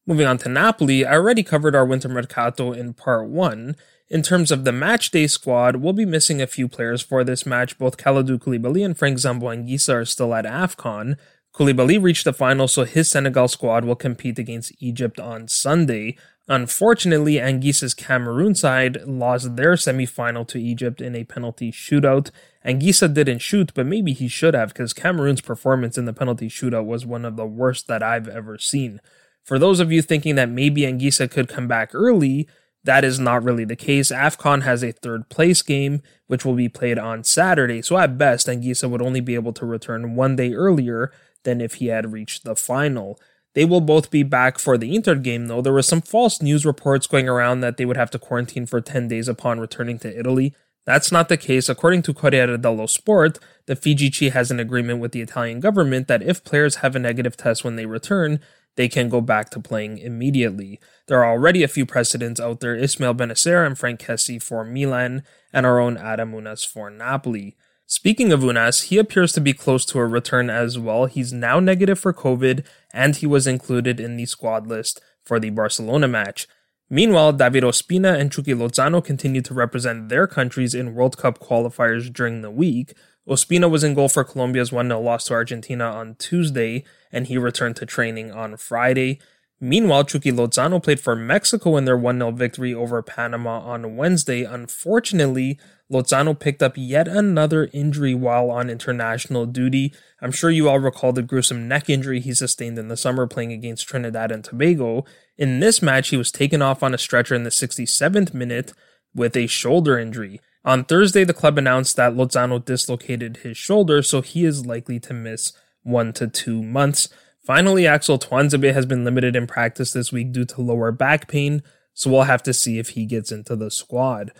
Moving 0.06 0.26
on 0.26 0.38
to 0.38 0.48
Napoli, 0.48 1.04
I 1.04 1.14
already 1.14 1.42
covered 1.42 1.74
our 1.74 1.84
winter 1.84 2.08
mercato 2.08 2.72
in 2.72 2.94
part 2.94 3.28
1. 3.28 3.76
In 4.08 4.22
terms 4.22 4.50
of 4.50 4.64
the 4.64 4.72
match 4.72 5.11
day 5.11 5.26
squad, 5.26 5.76
we'll 5.76 5.92
be 5.92 6.04
missing 6.04 6.42
a 6.42 6.46
few 6.46 6.66
players 6.66 7.00
for 7.00 7.22
this 7.22 7.46
match. 7.46 7.78
Both 7.78 7.96
Kalidou 7.96 8.38
Koulibaly 8.38 8.84
and 8.84 8.98
Frank 8.98 9.18
Zambo 9.18 9.54
Anguissa 9.54 9.94
are 9.94 10.04
still 10.04 10.34
at 10.34 10.46
AFCON. 10.46 11.16
Koulibaly 11.54 12.02
reached 12.02 12.24
the 12.24 12.32
final, 12.32 12.66
so 12.66 12.84
his 12.84 13.11
Senegal 13.11 13.48
squad 13.48 13.84
will 13.84 13.96
compete 13.96 14.38
against 14.38 14.72
Egypt 14.80 15.20
on 15.20 15.48
Sunday. 15.48 16.16
Unfortunately, 16.51 17.34
Anguissa's 17.34 17.94
Cameroon 17.94 18.57
side 18.57 19.07
lost 19.07 19.55
their 19.55 19.76
semi-final 19.76 20.44
to 20.46 20.61
Egypt 20.61 21.01
in 21.01 21.14
a 21.14 21.22
penalty 21.22 21.70
shootout. 21.70 22.32
Anguissa 22.66 23.14
didn't 23.14 23.38
shoot, 23.38 23.72
but 23.72 23.86
maybe 23.86 24.12
he 24.12 24.26
should 24.26 24.55
have, 24.55 24.70
because 24.70 24.92
Cameroon's 24.92 25.40
performance 25.40 25.96
in 25.96 26.07
the 26.07 26.12
penalty 26.12 26.48
shootout 26.48 26.86
was 26.86 27.07
one 27.07 27.24
of 27.24 27.36
the 27.36 27.46
worst 27.46 27.86
that 27.86 28.03
I've 28.03 28.26
ever 28.26 28.59
seen. 28.59 29.01
For 29.44 29.61
those 29.61 29.78
of 29.78 29.92
you 29.92 30.03
thinking 30.03 30.34
that 30.34 30.51
maybe 30.51 30.80
Anguissa 30.80 31.30
could 31.30 31.48
come 31.48 31.68
back 31.68 31.94
early, 31.94 32.48
that 32.82 33.05
is 33.05 33.20
not 33.20 33.44
really 33.44 33.64
the 33.64 33.76
case. 33.76 34.11
AFCON 34.11 34.62
has 34.62 34.82
a 34.82 34.90
third 34.90 35.28
place 35.28 35.62
game, 35.62 36.03
which 36.26 36.44
will 36.44 36.55
be 36.55 36.68
played 36.68 36.98
on 36.98 37.22
Saturday. 37.22 37.80
So 37.80 37.96
at 37.96 38.18
best, 38.18 38.48
Anguissa 38.48 38.90
would 38.90 39.03
only 39.03 39.20
be 39.20 39.36
able 39.36 39.53
to 39.53 39.64
return 39.64 40.16
one 40.16 40.34
day 40.34 40.53
earlier 40.53 41.12
than 41.44 41.61
if 41.61 41.74
he 41.74 41.86
had 41.86 42.12
reached 42.12 42.42
the 42.42 42.57
final. 42.57 43.20
They 43.55 43.64
will 43.64 43.80
both 43.80 44.11
be 44.11 44.22
back 44.22 44.59
for 44.59 44.78
the 44.78 44.94
Inter 44.94 45.16
game, 45.16 45.46
though. 45.46 45.61
There 45.61 45.72
were 45.72 45.82
some 45.82 46.01
false 46.01 46.40
news 46.40 46.64
reports 46.64 47.07
going 47.07 47.28
around 47.28 47.61
that 47.61 47.76
they 47.76 47.84
would 47.84 47.96
have 47.96 48.11
to 48.12 48.18
quarantine 48.18 48.66
for 48.66 48.80
10 48.80 49.09
days 49.09 49.28
upon 49.28 49.59
returning 49.59 49.98
to 50.01 50.18
Italy. 50.18 50.55
That's 50.86 51.12
not 51.12 51.28
the 51.28 51.36
case. 51.36 51.68
According 51.68 52.03
to 52.03 52.14
Corriere 52.14 52.57
dello 52.57 52.86
Sport, 52.86 53.38
the 53.66 53.76
FIGC 53.76 54.32
has 54.32 54.51
an 54.51 54.61
agreement 54.61 55.01
with 55.01 55.12
the 55.12 55.20
Italian 55.20 55.61
government 55.61 56.09
that 56.09 56.22
if 56.22 56.44
players 56.44 56.76
have 56.76 56.96
a 56.96 57.01
negative 57.01 57.36
test 57.36 57.64
when 57.64 57.76
they 57.76 57.86
return, 57.86 58.40
they 58.76 58.88
can 58.88 59.09
go 59.09 59.20
back 59.20 59.51
to 59.51 59.61
playing 59.61 59.98
immediately. 59.98 60.80
There 61.07 61.22
are 61.22 61.30
already 61.30 61.62
a 61.62 61.68
few 61.68 61.84
precedents 61.84 62.40
out 62.40 62.61
there 62.61 62.74
Ismael 62.74 63.14
Bennacer 63.14 63.66
and 63.66 63.76
Franck 63.76 64.01
Kessie 64.01 64.42
for 64.42 64.64
Milan, 64.64 65.22
and 65.53 65.66
our 65.66 65.78
own 65.80 65.96
Adam 65.96 66.32
Ounas 66.32 66.66
for 66.66 66.88
Napoli. 66.88 67.57
Speaking 67.93 68.32
of 68.32 68.43
Ounas, 68.43 68.84
he 68.84 68.99
appears 68.99 69.32
to 69.32 69.41
be 69.41 69.53
close 69.53 69.84
to 69.86 69.99
a 69.99 70.07
return 70.07 70.49
as 70.49 70.78
well. 70.78 71.07
He's 71.07 71.32
now 71.32 71.59
negative 71.59 71.99
for 71.99 72.14
COVID, 72.14 72.64
and 72.93 73.16
he 73.16 73.26
was 73.26 73.49
included 73.49 73.99
in 73.99 74.16
the 74.16 74.26
squad 74.26 74.68
list 74.68 75.01
for 75.24 75.41
the 75.41 75.51
Barcelona 75.51 76.07
match. 76.07 76.47
Meanwhile, 76.88 77.32
David 77.32 77.64
Ospina 77.64 78.16
and 78.16 78.30
Chucky 78.30 78.55
Lozano 78.55 79.05
continue 79.05 79.43
to 79.43 79.55
represent 79.55 80.09
their 80.09 80.28
countries 80.28 80.72
in 80.72 80.95
World 80.95 81.18
Cup 81.18 81.41
qualifiers 81.41 82.12
during 82.12 82.43
the 82.43 82.51
week. 82.51 82.95
Ospina 83.28 83.68
was 83.68 83.82
in 83.82 83.95
goal 83.95 84.09
for 84.09 84.22
Colombia's 84.22 84.70
1 84.70 84.86
0 84.86 85.01
loss 85.01 85.24
to 85.24 85.34
Argentina 85.34 85.91
on 85.91 86.14
Tuesday, 86.14 86.84
and 87.11 87.26
he 87.26 87.38
returned 87.38 87.74
to 87.74 87.86
training 87.86 88.30
on 88.30 88.57
Friday. 88.57 89.18
Meanwhile, 89.59 90.05
Chucky 90.05 90.30
Lozano 90.30 90.80
played 90.80 91.01
for 91.01 91.16
Mexico 91.16 91.76
in 91.76 91.86
their 91.86 91.99
1 91.99 92.18
0 92.18 92.30
victory 92.30 92.72
over 92.72 93.03
Panama 93.03 93.59
on 93.59 93.97
Wednesday. 93.97 94.45
Unfortunately, 94.45 95.59
Lozano 95.91 96.38
picked 96.38 96.62
up 96.62 96.74
yet 96.76 97.09
another 97.09 97.68
injury 97.72 98.14
while 98.14 98.51
on 98.51 98.70
international 98.70 99.45
duty. 99.45 99.93
I'm 100.22 100.30
sure 100.30 100.51
you 100.51 100.68
all 100.68 100.78
recall 100.78 101.12
the 101.12 101.22
gruesome 101.22 101.66
neck 101.66 101.91
injury 101.91 102.20
he 102.20 102.32
sustained 102.32 102.78
in 102.78 102.88
the 102.88 102.97
summer 102.97 103.26
playing 103.26 103.53
against 103.53 103.88
Trinidad 103.88 104.30
and 104.30 104.45
Tobago. 104.45 105.05
In 105.36 105.59
this 105.59 105.82
match, 105.82 106.11
he 106.11 106.16
was 106.16 106.30
taken 106.30 106.62
off 106.62 106.82
on 106.82 106.95
a 106.95 106.99
stretcher 106.99 107.34
in 107.34 107.43
the 107.43 107.51
67th 107.51 108.32
minute 108.32 108.72
with 109.14 109.36
a 109.36 109.49
shoulder 109.49 109.99
injury. 109.99 110.41
On 110.64 110.84
Thursday, 110.84 111.24
the 111.24 111.34
club 111.34 111.59
announced 111.59 111.97
that 111.97 112.14
Lozano 112.14 112.64
dislocated 112.64 113.38
his 113.38 113.57
shoulder, 113.57 114.03
so 114.03 114.20
he 114.20 114.45
is 114.45 114.66
likely 114.66 115.01
to 115.01 115.14
miss 115.14 115.53
one 115.82 116.12
to 116.12 116.28
two 116.28 116.62
months. 116.62 117.09
Finally, 117.45 117.86
Axel 117.86 118.18
Tuanzebe 118.18 118.72
has 118.72 118.86
been 118.86 119.05
limited 119.05 119.34
in 119.34 119.47
practice 119.47 119.93
this 119.93 120.12
week 120.12 120.30
due 120.30 120.45
to 120.45 120.61
lower 120.61 120.93
back 120.93 121.26
pain, 121.26 121.62
so 121.95 122.11
we'll 122.11 122.22
have 122.22 122.43
to 122.45 122.53
see 122.53 122.78
if 122.78 122.91
he 122.91 123.07
gets 123.07 123.32
into 123.32 123.57
the 123.57 123.70
squad. 123.70 124.30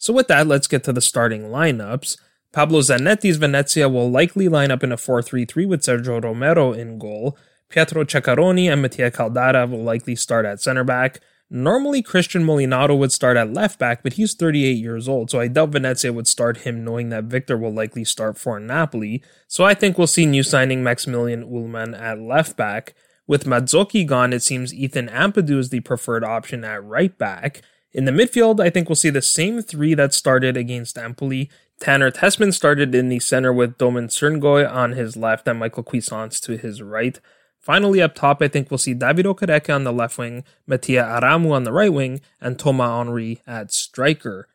So 0.00 0.14
with 0.14 0.28
that, 0.28 0.46
let's 0.46 0.66
get 0.66 0.82
to 0.84 0.94
the 0.94 1.02
starting 1.02 1.44
lineups. 1.44 2.16
Paolo 2.52 2.80
Zanetti's 2.80 3.36
Venezia 3.36 3.86
will 3.88 4.10
likely 4.10 4.48
line 4.48 4.70
up 4.70 4.82
in 4.82 4.92
a 4.92 4.96
4-3-3 4.96 5.68
with 5.68 5.82
Sergio 5.82 6.24
Romero 6.24 6.72
in 6.72 6.98
goal. 6.98 7.36
Pietro 7.68 8.04
Ceccaroni 8.04 8.66
and 8.66 8.80
Mattia 8.80 9.10
Caldara 9.10 9.70
will 9.70 9.84
likely 9.84 10.16
start 10.16 10.46
at 10.46 10.60
center 10.60 10.84
back. 10.84 11.20
Normally, 11.50 12.00
Christian 12.00 12.44
Molinaro 12.44 12.96
would 12.96 13.12
start 13.12 13.36
at 13.36 13.52
left 13.52 13.78
back, 13.78 14.02
but 14.02 14.14
he's 14.14 14.34
38 14.34 14.72
years 14.72 15.06
old, 15.06 15.30
so 15.30 15.38
I 15.38 15.48
doubt 15.48 15.70
Venezia 15.70 16.12
would 16.12 16.26
start 16.28 16.58
him 16.58 16.82
knowing 16.82 17.10
that 17.10 17.24
Victor 17.24 17.58
will 17.58 17.72
likely 17.72 18.04
start 18.04 18.38
for 18.38 18.58
Napoli. 18.58 19.22
So 19.48 19.64
I 19.64 19.74
think 19.74 19.98
we'll 19.98 20.06
see 20.06 20.26
new 20.26 20.42
signing 20.42 20.82
Maximilian 20.82 21.44
Ullmann 21.44 22.00
at 22.00 22.20
left 22.20 22.56
back. 22.56 22.94
With 23.26 23.44
Mazzocchi 23.44 24.06
gone, 24.06 24.32
it 24.32 24.42
seems 24.42 24.72
Ethan 24.72 25.08
Ampadu 25.08 25.58
is 25.58 25.68
the 25.68 25.80
preferred 25.80 26.24
option 26.24 26.64
at 26.64 26.82
right 26.84 27.16
back. 27.18 27.62
In 27.92 28.04
the 28.04 28.12
midfield, 28.12 28.60
I 28.60 28.70
think 28.70 28.88
we'll 28.88 28.96
see 28.96 29.10
the 29.10 29.20
same 29.20 29.62
three 29.62 29.94
that 29.94 30.14
started 30.14 30.56
against 30.56 30.96
Empoli. 30.96 31.50
Tanner 31.80 32.10
Tessmann 32.12 32.54
started 32.54 32.94
in 32.94 33.08
the 33.08 33.18
center 33.18 33.52
with 33.52 33.78
Domen 33.78 34.06
Crnigoj 34.06 34.70
on 34.70 34.92
his 34.92 35.16
left 35.16 35.48
and 35.48 35.58
Michael 35.58 35.82
Cuisance 35.82 36.38
to 36.40 36.56
his 36.56 36.82
right. 36.82 37.18
Finally, 37.58 38.00
up 38.00 38.14
top, 38.14 38.40
I 38.40 38.48
think 38.48 38.70
we'll 38.70 38.78
see 38.78 38.94
David 38.94 39.26
Okereke 39.26 39.74
on 39.74 39.84
the 39.84 39.92
left 39.92 40.18
wing, 40.18 40.44
Mattia 40.66 41.02
Aramu 41.02 41.50
on 41.50 41.64
the 41.64 41.72
right 41.72 41.92
wing, 41.92 42.20
and 42.40 42.58
Thomas 42.58 42.88
Henry 42.88 43.42
at 43.46 43.72
striker. 43.72 44.46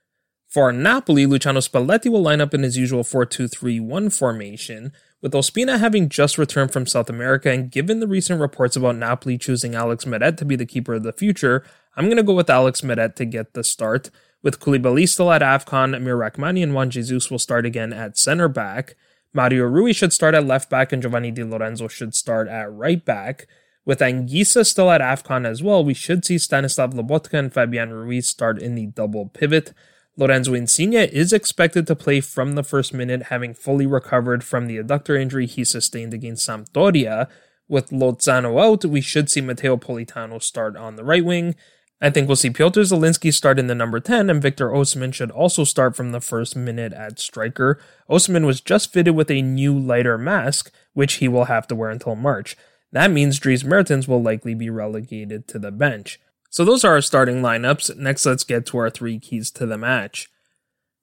For 0.47 0.71
Napoli, 0.71 1.25
Luciano 1.25 1.59
Spalletti 1.59 2.09
will 2.09 2.21
line 2.21 2.39
up 2.39 2.53
in 2.53 2.63
his 2.63 2.77
usual 2.77 3.03
4 3.03 3.25
2 3.25 3.49
3 3.49 3.79
1 3.81 4.09
formation, 4.09 4.93
with 5.21 5.33
Ospina 5.33 5.79
having 5.79 6.07
just 6.07 6.37
returned 6.37 6.71
from 6.71 6.87
South 6.87 7.09
America 7.09 7.51
and 7.51 7.69
given 7.69 7.99
the 7.99 8.07
recent 8.07 8.39
reports 8.39 8.77
about 8.77 8.95
Napoli 8.95 9.37
choosing 9.37 9.75
Alex 9.75 10.05
Meret 10.05 10.37
to 10.37 10.45
be 10.45 10.55
the 10.55 10.65
keeper 10.65 10.93
of 10.93 11.03
the 11.03 11.11
future, 11.11 11.65
I'm 11.95 12.05
going 12.05 12.17
to 12.17 12.23
go 12.23 12.33
with 12.33 12.49
Alex 12.49 12.83
Meret 12.83 13.15
to 13.15 13.25
get 13.25 13.53
the 13.53 13.63
start. 13.63 14.09
With 14.43 14.59
Koulibaly 14.59 15.07
still 15.07 15.31
at 15.31 15.41
AFCON, 15.41 15.95
Amir 15.95 16.21
and 16.21 16.73
Juan 16.73 16.89
Jesus 16.89 17.31
will 17.31 17.39
start 17.39 17.65
again 17.65 17.93
at 17.93 18.17
center 18.17 18.47
back. 18.47 18.95
Mario 19.33 19.65
Rui 19.65 19.91
should 19.91 20.13
start 20.13 20.35
at 20.35 20.45
left 20.45 20.69
back 20.69 20.93
and 20.93 21.01
Giovanni 21.01 21.31
Di 21.31 21.43
Lorenzo 21.43 21.87
should 21.87 22.13
start 22.13 22.47
at 22.47 22.71
right 22.71 23.03
back. 23.03 23.47
With 23.85 23.99
Anguissa 23.99 24.65
still 24.65 24.89
at 24.91 25.01
AFCON 25.01 25.45
as 25.45 25.61
well, 25.61 25.83
we 25.83 25.93
should 25.93 26.25
see 26.25 26.37
Stanislav 26.37 26.93
Lobotka 26.93 27.37
and 27.37 27.53
Fabian 27.53 27.93
Ruiz 27.93 28.27
start 28.27 28.61
in 28.61 28.75
the 28.75 28.87
double 28.87 29.27
pivot. 29.27 29.73
Lorenzo 30.17 30.53
Insigne 30.53 30.93
is 30.93 31.33
expected 31.33 31.85
to 31.87 31.95
play 31.95 32.21
from 32.21 32.53
the 32.53 32.63
first 32.63 32.93
minute, 32.93 33.23
having 33.23 33.53
fully 33.53 33.85
recovered 33.85 34.43
from 34.43 34.67
the 34.67 34.77
adductor 34.77 35.19
injury 35.19 35.45
he 35.45 35.63
sustained 35.63 36.13
against 36.13 36.47
Sampdoria. 36.47 37.27
With 37.67 37.89
Lozano 37.89 38.63
out, 38.63 38.85
we 38.85 39.01
should 39.01 39.29
see 39.29 39.41
Matteo 39.41 39.75
Politano 39.75 40.41
start 40.41 40.77
on 40.77 40.95
the 40.95 41.03
right 41.03 41.25
wing. 41.25 41.55
I 42.01 42.09
think 42.09 42.27
we'll 42.27 42.35
see 42.35 42.49
Piotr 42.49 42.81
Zielinski 42.81 43.33
start 43.33 43.57
in 43.57 43.67
the 43.67 43.75
number 43.75 43.99
10, 43.99 44.29
and 44.29 44.41
Victor 44.41 44.69
Osimhen 44.69 45.13
should 45.13 45.31
also 45.31 45.63
start 45.63 45.95
from 45.95 46.11
the 46.11 46.19
first 46.19 46.55
minute 46.55 46.91
at 46.91 47.19
striker. 47.19 47.79
Osimhen 48.09 48.45
was 48.45 48.59
just 48.59 48.91
fitted 48.91 49.15
with 49.15 49.31
a 49.31 49.41
new 49.41 49.77
lighter 49.77 50.17
mask, 50.17 50.71
which 50.93 51.15
he 51.15 51.27
will 51.27 51.45
have 51.45 51.67
to 51.67 51.75
wear 51.75 51.89
until 51.89 52.15
March. 52.15 52.57
That 52.91 53.11
means 53.11 53.39
Dries 53.39 53.63
Mertens 53.63 54.07
will 54.07 54.21
likely 54.21 54.53
be 54.53 54.69
relegated 54.69 55.47
to 55.49 55.59
the 55.59 55.71
bench. 55.71 56.19
So 56.49 56.65
those 56.65 56.83
are 56.83 56.93
our 56.93 57.01
starting 57.01 57.41
lineups. 57.41 57.95
Next, 57.97 58.25
let's 58.25 58.43
get 58.43 58.65
to 58.67 58.77
our 58.77 58.89
three 58.89 59.19
keys 59.19 59.49
to 59.51 59.65
the 59.65 59.77
match. 59.77 60.29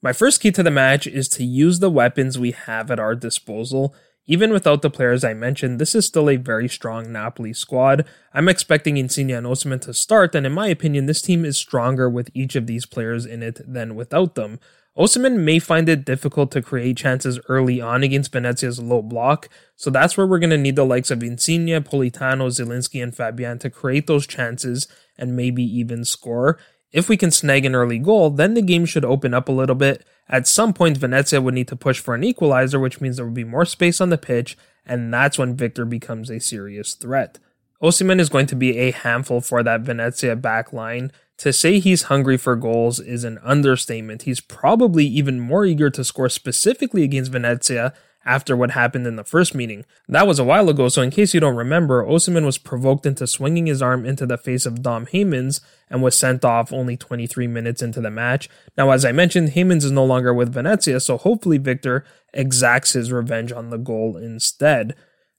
My 0.02 0.12
first 0.12 0.40
key 0.40 0.50
to 0.52 0.62
the 0.62 0.70
match 0.70 1.06
is 1.06 1.28
to 1.28 1.44
use 1.44 1.78
the 1.78 1.90
weapons 1.90 2.38
we 2.38 2.50
have 2.50 2.90
at 2.90 2.98
our 2.98 3.14
disposal 3.14 3.94
even 4.26 4.52
without 4.52 4.82
the 4.82 4.90
players 4.90 5.24
I 5.24 5.34
mentioned, 5.34 5.78
this 5.78 5.94
is 5.94 6.06
still 6.06 6.30
a 6.30 6.36
very 6.36 6.68
strong 6.68 7.10
Napoli 7.10 7.52
squad. 7.52 8.06
I'm 8.32 8.48
expecting 8.48 8.96
Insigne 8.96 9.32
and 9.32 9.46
Osimhen 9.46 9.80
to 9.82 9.94
start, 9.94 10.34
and 10.34 10.46
in 10.46 10.52
my 10.52 10.68
opinion, 10.68 11.06
this 11.06 11.22
team 11.22 11.44
is 11.44 11.58
stronger 11.58 12.08
with 12.08 12.30
each 12.32 12.54
of 12.54 12.66
these 12.66 12.86
players 12.86 13.26
in 13.26 13.42
it 13.42 13.60
than 13.66 13.96
without 13.96 14.34
them. 14.36 14.60
Osimhen 14.96 15.38
may 15.38 15.58
find 15.58 15.88
it 15.88 16.04
difficult 16.04 16.50
to 16.52 16.60
create 16.60 16.98
chances 16.98 17.40
early 17.48 17.80
on 17.80 18.02
against 18.02 18.30
Venezia's 18.30 18.78
low 18.78 19.00
block, 19.00 19.48
so 19.74 19.88
that's 19.88 20.16
where 20.16 20.26
we're 20.26 20.38
going 20.38 20.50
to 20.50 20.58
need 20.58 20.76
the 20.76 20.84
likes 20.84 21.10
of 21.10 21.22
Insigne, 21.22 21.82
Politano, 21.82 22.48
Zielinski, 22.48 23.02
and 23.02 23.16
Fabian 23.16 23.58
to 23.60 23.70
create 23.70 24.06
those 24.06 24.26
chances 24.26 24.86
and 25.16 25.34
maybe 25.34 25.64
even 25.64 26.04
score. 26.04 26.58
If 26.92 27.08
we 27.08 27.16
can 27.16 27.30
snag 27.30 27.64
an 27.64 27.74
early 27.74 27.98
goal, 27.98 28.30
then 28.30 28.54
the 28.54 28.62
game 28.62 28.84
should 28.84 29.04
open 29.04 29.32
up 29.32 29.48
a 29.48 29.52
little 29.52 29.74
bit. 29.74 30.04
At 30.28 30.46
some 30.46 30.72
point, 30.72 30.98
Venezia 30.98 31.40
would 31.40 31.54
need 31.54 31.68
to 31.68 31.76
push 31.76 31.98
for 31.98 32.14
an 32.14 32.22
equalizer, 32.22 32.78
which 32.78 33.00
means 33.00 33.16
there 33.16 33.24
would 33.24 33.34
be 33.34 33.44
more 33.44 33.64
space 33.64 34.00
on 34.00 34.10
the 34.10 34.18
pitch, 34.18 34.56
and 34.84 35.12
that's 35.12 35.38
when 35.38 35.56
Victor 35.56 35.84
becomes 35.84 36.30
a 36.30 36.38
serious 36.38 36.94
threat. 36.94 37.38
Osimhen 37.82 38.20
is 38.20 38.28
going 38.28 38.46
to 38.46 38.54
be 38.54 38.78
a 38.78 38.92
handful 38.92 39.40
for 39.40 39.62
that 39.62 39.80
Venezia 39.80 40.36
back 40.36 40.72
line. 40.72 41.10
To 41.38 41.52
say 41.52 41.80
he's 41.80 42.04
hungry 42.04 42.36
for 42.36 42.54
goals 42.54 43.00
is 43.00 43.24
an 43.24 43.38
understatement. 43.42 44.22
He's 44.22 44.40
probably 44.40 45.04
even 45.06 45.40
more 45.40 45.64
eager 45.64 45.90
to 45.90 46.04
score 46.04 46.28
specifically 46.28 47.02
against 47.02 47.32
Venezia 47.32 47.92
after 48.24 48.56
what 48.56 48.72
happened 48.72 49.06
in 49.06 49.16
the 49.16 49.24
first 49.24 49.54
meeting. 49.54 49.84
That 50.08 50.26
was 50.26 50.38
a 50.38 50.44
while 50.44 50.68
ago, 50.68 50.88
so 50.88 51.02
in 51.02 51.10
case 51.10 51.34
you 51.34 51.40
don't 51.40 51.56
remember, 51.56 52.04
Osimhen 52.04 52.44
was 52.44 52.58
provoked 52.58 53.06
into 53.06 53.26
swinging 53.26 53.66
his 53.66 53.82
arm 53.82 54.06
into 54.06 54.26
the 54.26 54.38
face 54.38 54.66
of 54.66 54.82
Dom 54.82 55.06
Heymans 55.06 55.60
and 55.90 56.02
was 56.02 56.16
sent 56.16 56.44
off 56.44 56.72
only 56.72 56.96
23 56.96 57.46
minutes 57.46 57.82
into 57.82 58.00
the 58.00 58.10
match. 58.10 58.48
Now, 58.76 58.90
as 58.90 59.04
I 59.04 59.12
mentioned, 59.12 59.50
Heymans 59.50 59.84
is 59.84 59.92
no 59.92 60.04
longer 60.04 60.32
with 60.32 60.52
Venezia, 60.52 61.00
so 61.00 61.16
hopefully 61.16 61.58
Victor 61.58 62.04
exacts 62.32 62.92
his 62.92 63.12
revenge 63.12 63.52
on 63.52 63.70
the 63.70 63.78
goal 63.78 64.16
instead. 64.16 64.94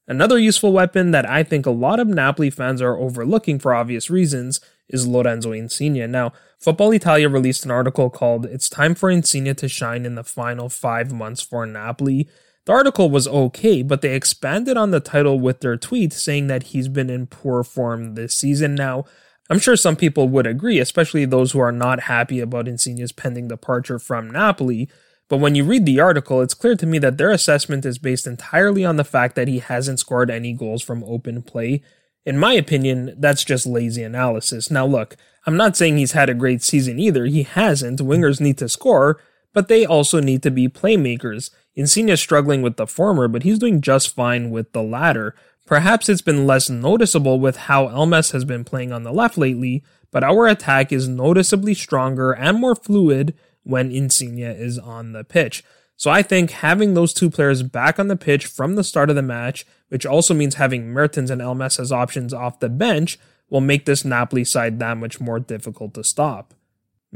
Another 0.06 0.38
useful 0.38 0.72
weapon 0.72 1.12
that 1.12 1.28
I 1.28 1.42
think 1.42 1.64
a 1.64 1.70
lot 1.70 1.98
of 1.98 2.08
Napoli 2.08 2.50
fans 2.50 2.82
are 2.82 2.98
overlooking 2.98 3.58
for 3.58 3.74
obvious 3.74 4.10
reasons 4.10 4.60
is 4.88 5.06
Lorenzo 5.06 5.52
Insigne. 5.52 6.10
Now, 6.10 6.32
Football 6.58 6.92
Italia 6.92 7.28
released 7.28 7.64
an 7.64 7.70
article 7.70 8.10
called 8.10 8.46
It's 8.46 8.68
Time 8.68 8.94
for 8.94 9.10
Insigne 9.10 9.54
to 9.54 9.68
Shine 9.68 10.06
in 10.06 10.14
the 10.14 10.24
Final 10.24 10.68
Five 10.68 11.12
Months 11.12 11.42
for 11.42 11.66
Napoli. 11.66 12.28
The 12.66 12.72
article 12.72 13.10
was 13.10 13.28
okay, 13.28 13.82
but 13.82 14.00
they 14.00 14.14
expanded 14.14 14.76
on 14.76 14.90
the 14.90 15.00
title 15.00 15.38
with 15.38 15.60
their 15.60 15.76
tweet 15.76 16.12
saying 16.12 16.46
that 16.46 16.64
he's 16.64 16.88
been 16.88 17.10
in 17.10 17.26
poor 17.26 17.62
form 17.62 18.14
this 18.14 18.34
season. 18.34 18.74
Now, 18.74 19.04
I'm 19.50 19.58
sure 19.58 19.76
some 19.76 19.96
people 19.96 20.28
would 20.30 20.46
agree, 20.46 20.78
especially 20.78 21.26
those 21.26 21.52
who 21.52 21.58
are 21.58 21.72
not 21.72 22.00
happy 22.00 22.40
about 22.40 22.66
Insigne's 22.66 23.12
pending 23.12 23.48
departure 23.48 23.98
from 23.98 24.30
Napoli. 24.30 24.88
But 25.28 25.38
when 25.38 25.54
you 25.54 25.64
read 25.64 25.84
the 25.84 26.00
article, 26.00 26.40
it's 26.40 26.54
clear 26.54 26.74
to 26.76 26.86
me 26.86 26.98
that 27.00 27.18
their 27.18 27.30
assessment 27.30 27.84
is 27.84 27.98
based 27.98 28.26
entirely 28.26 28.84
on 28.84 28.96
the 28.96 29.04
fact 29.04 29.34
that 29.36 29.48
he 29.48 29.58
hasn't 29.58 30.00
scored 30.00 30.30
any 30.30 30.54
goals 30.54 30.82
from 30.82 31.04
open 31.04 31.42
play. 31.42 31.82
In 32.24 32.38
my 32.38 32.54
opinion, 32.54 33.14
that's 33.18 33.44
just 33.44 33.66
lazy 33.66 34.02
analysis. 34.02 34.70
Now, 34.70 34.86
look, 34.86 35.16
I'm 35.46 35.58
not 35.58 35.76
saying 35.76 35.98
he's 35.98 36.12
had 36.12 36.30
a 36.30 36.34
great 36.34 36.62
season 36.62 36.98
either. 36.98 37.26
He 37.26 37.42
hasn't. 37.42 38.00
Wingers 38.00 38.40
need 38.40 38.56
to 38.58 38.68
score, 38.70 39.20
but 39.54 39.68
they 39.68 39.86
also 39.86 40.20
need 40.20 40.42
to 40.42 40.50
be 40.50 40.68
playmakers. 40.68 41.50
Insigne's 41.74 42.20
struggling 42.20 42.60
with 42.60 42.76
the 42.76 42.86
former, 42.86 43.28
but 43.28 43.44
he's 43.44 43.58
doing 43.58 43.80
just 43.80 44.14
fine 44.14 44.50
with 44.50 44.72
the 44.72 44.82
latter. 44.82 45.34
Perhaps 45.66 46.10
it's 46.10 46.20
been 46.20 46.46
less 46.46 46.68
noticeable 46.68 47.40
with 47.40 47.56
how 47.56 47.88
Elmas 47.88 48.32
has 48.32 48.44
been 48.44 48.64
playing 48.64 48.92
on 48.92 49.02
the 49.02 49.12
left 49.12 49.38
lately, 49.38 49.82
but 50.10 50.22
our 50.22 50.46
attack 50.46 50.92
is 50.92 51.08
noticeably 51.08 51.72
stronger 51.72 52.32
and 52.32 52.60
more 52.60 52.74
fluid 52.74 53.34
when 53.62 53.90
Insigne 53.90 54.40
is 54.40 54.78
on 54.78 55.12
the 55.12 55.24
pitch. 55.24 55.64
So 55.96 56.10
I 56.10 56.22
think 56.22 56.50
having 56.50 56.94
those 56.94 57.14
two 57.14 57.30
players 57.30 57.62
back 57.62 57.98
on 57.98 58.08
the 58.08 58.16
pitch 58.16 58.46
from 58.46 58.74
the 58.74 58.84
start 58.84 59.08
of 59.08 59.16
the 59.16 59.22
match, 59.22 59.64
which 59.88 60.04
also 60.04 60.34
means 60.34 60.56
having 60.56 60.90
Mertens 60.90 61.30
and 61.30 61.40
Elmas 61.40 61.80
as 61.80 61.92
options 61.92 62.34
off 62.34 62.60
the 62.60 62.68
bench, 62.68 63.18
will 63.48 63.60
make 63.60 63.86
this 63.86 64.04
Napoli 64.04 64.44
side 64.44 64.78
that 64.80 64.96
much 64.96 65.20
more 65.20 65.38
difficult 65.38 65.94
to 65.94 66.04
stop. 66.04 66.52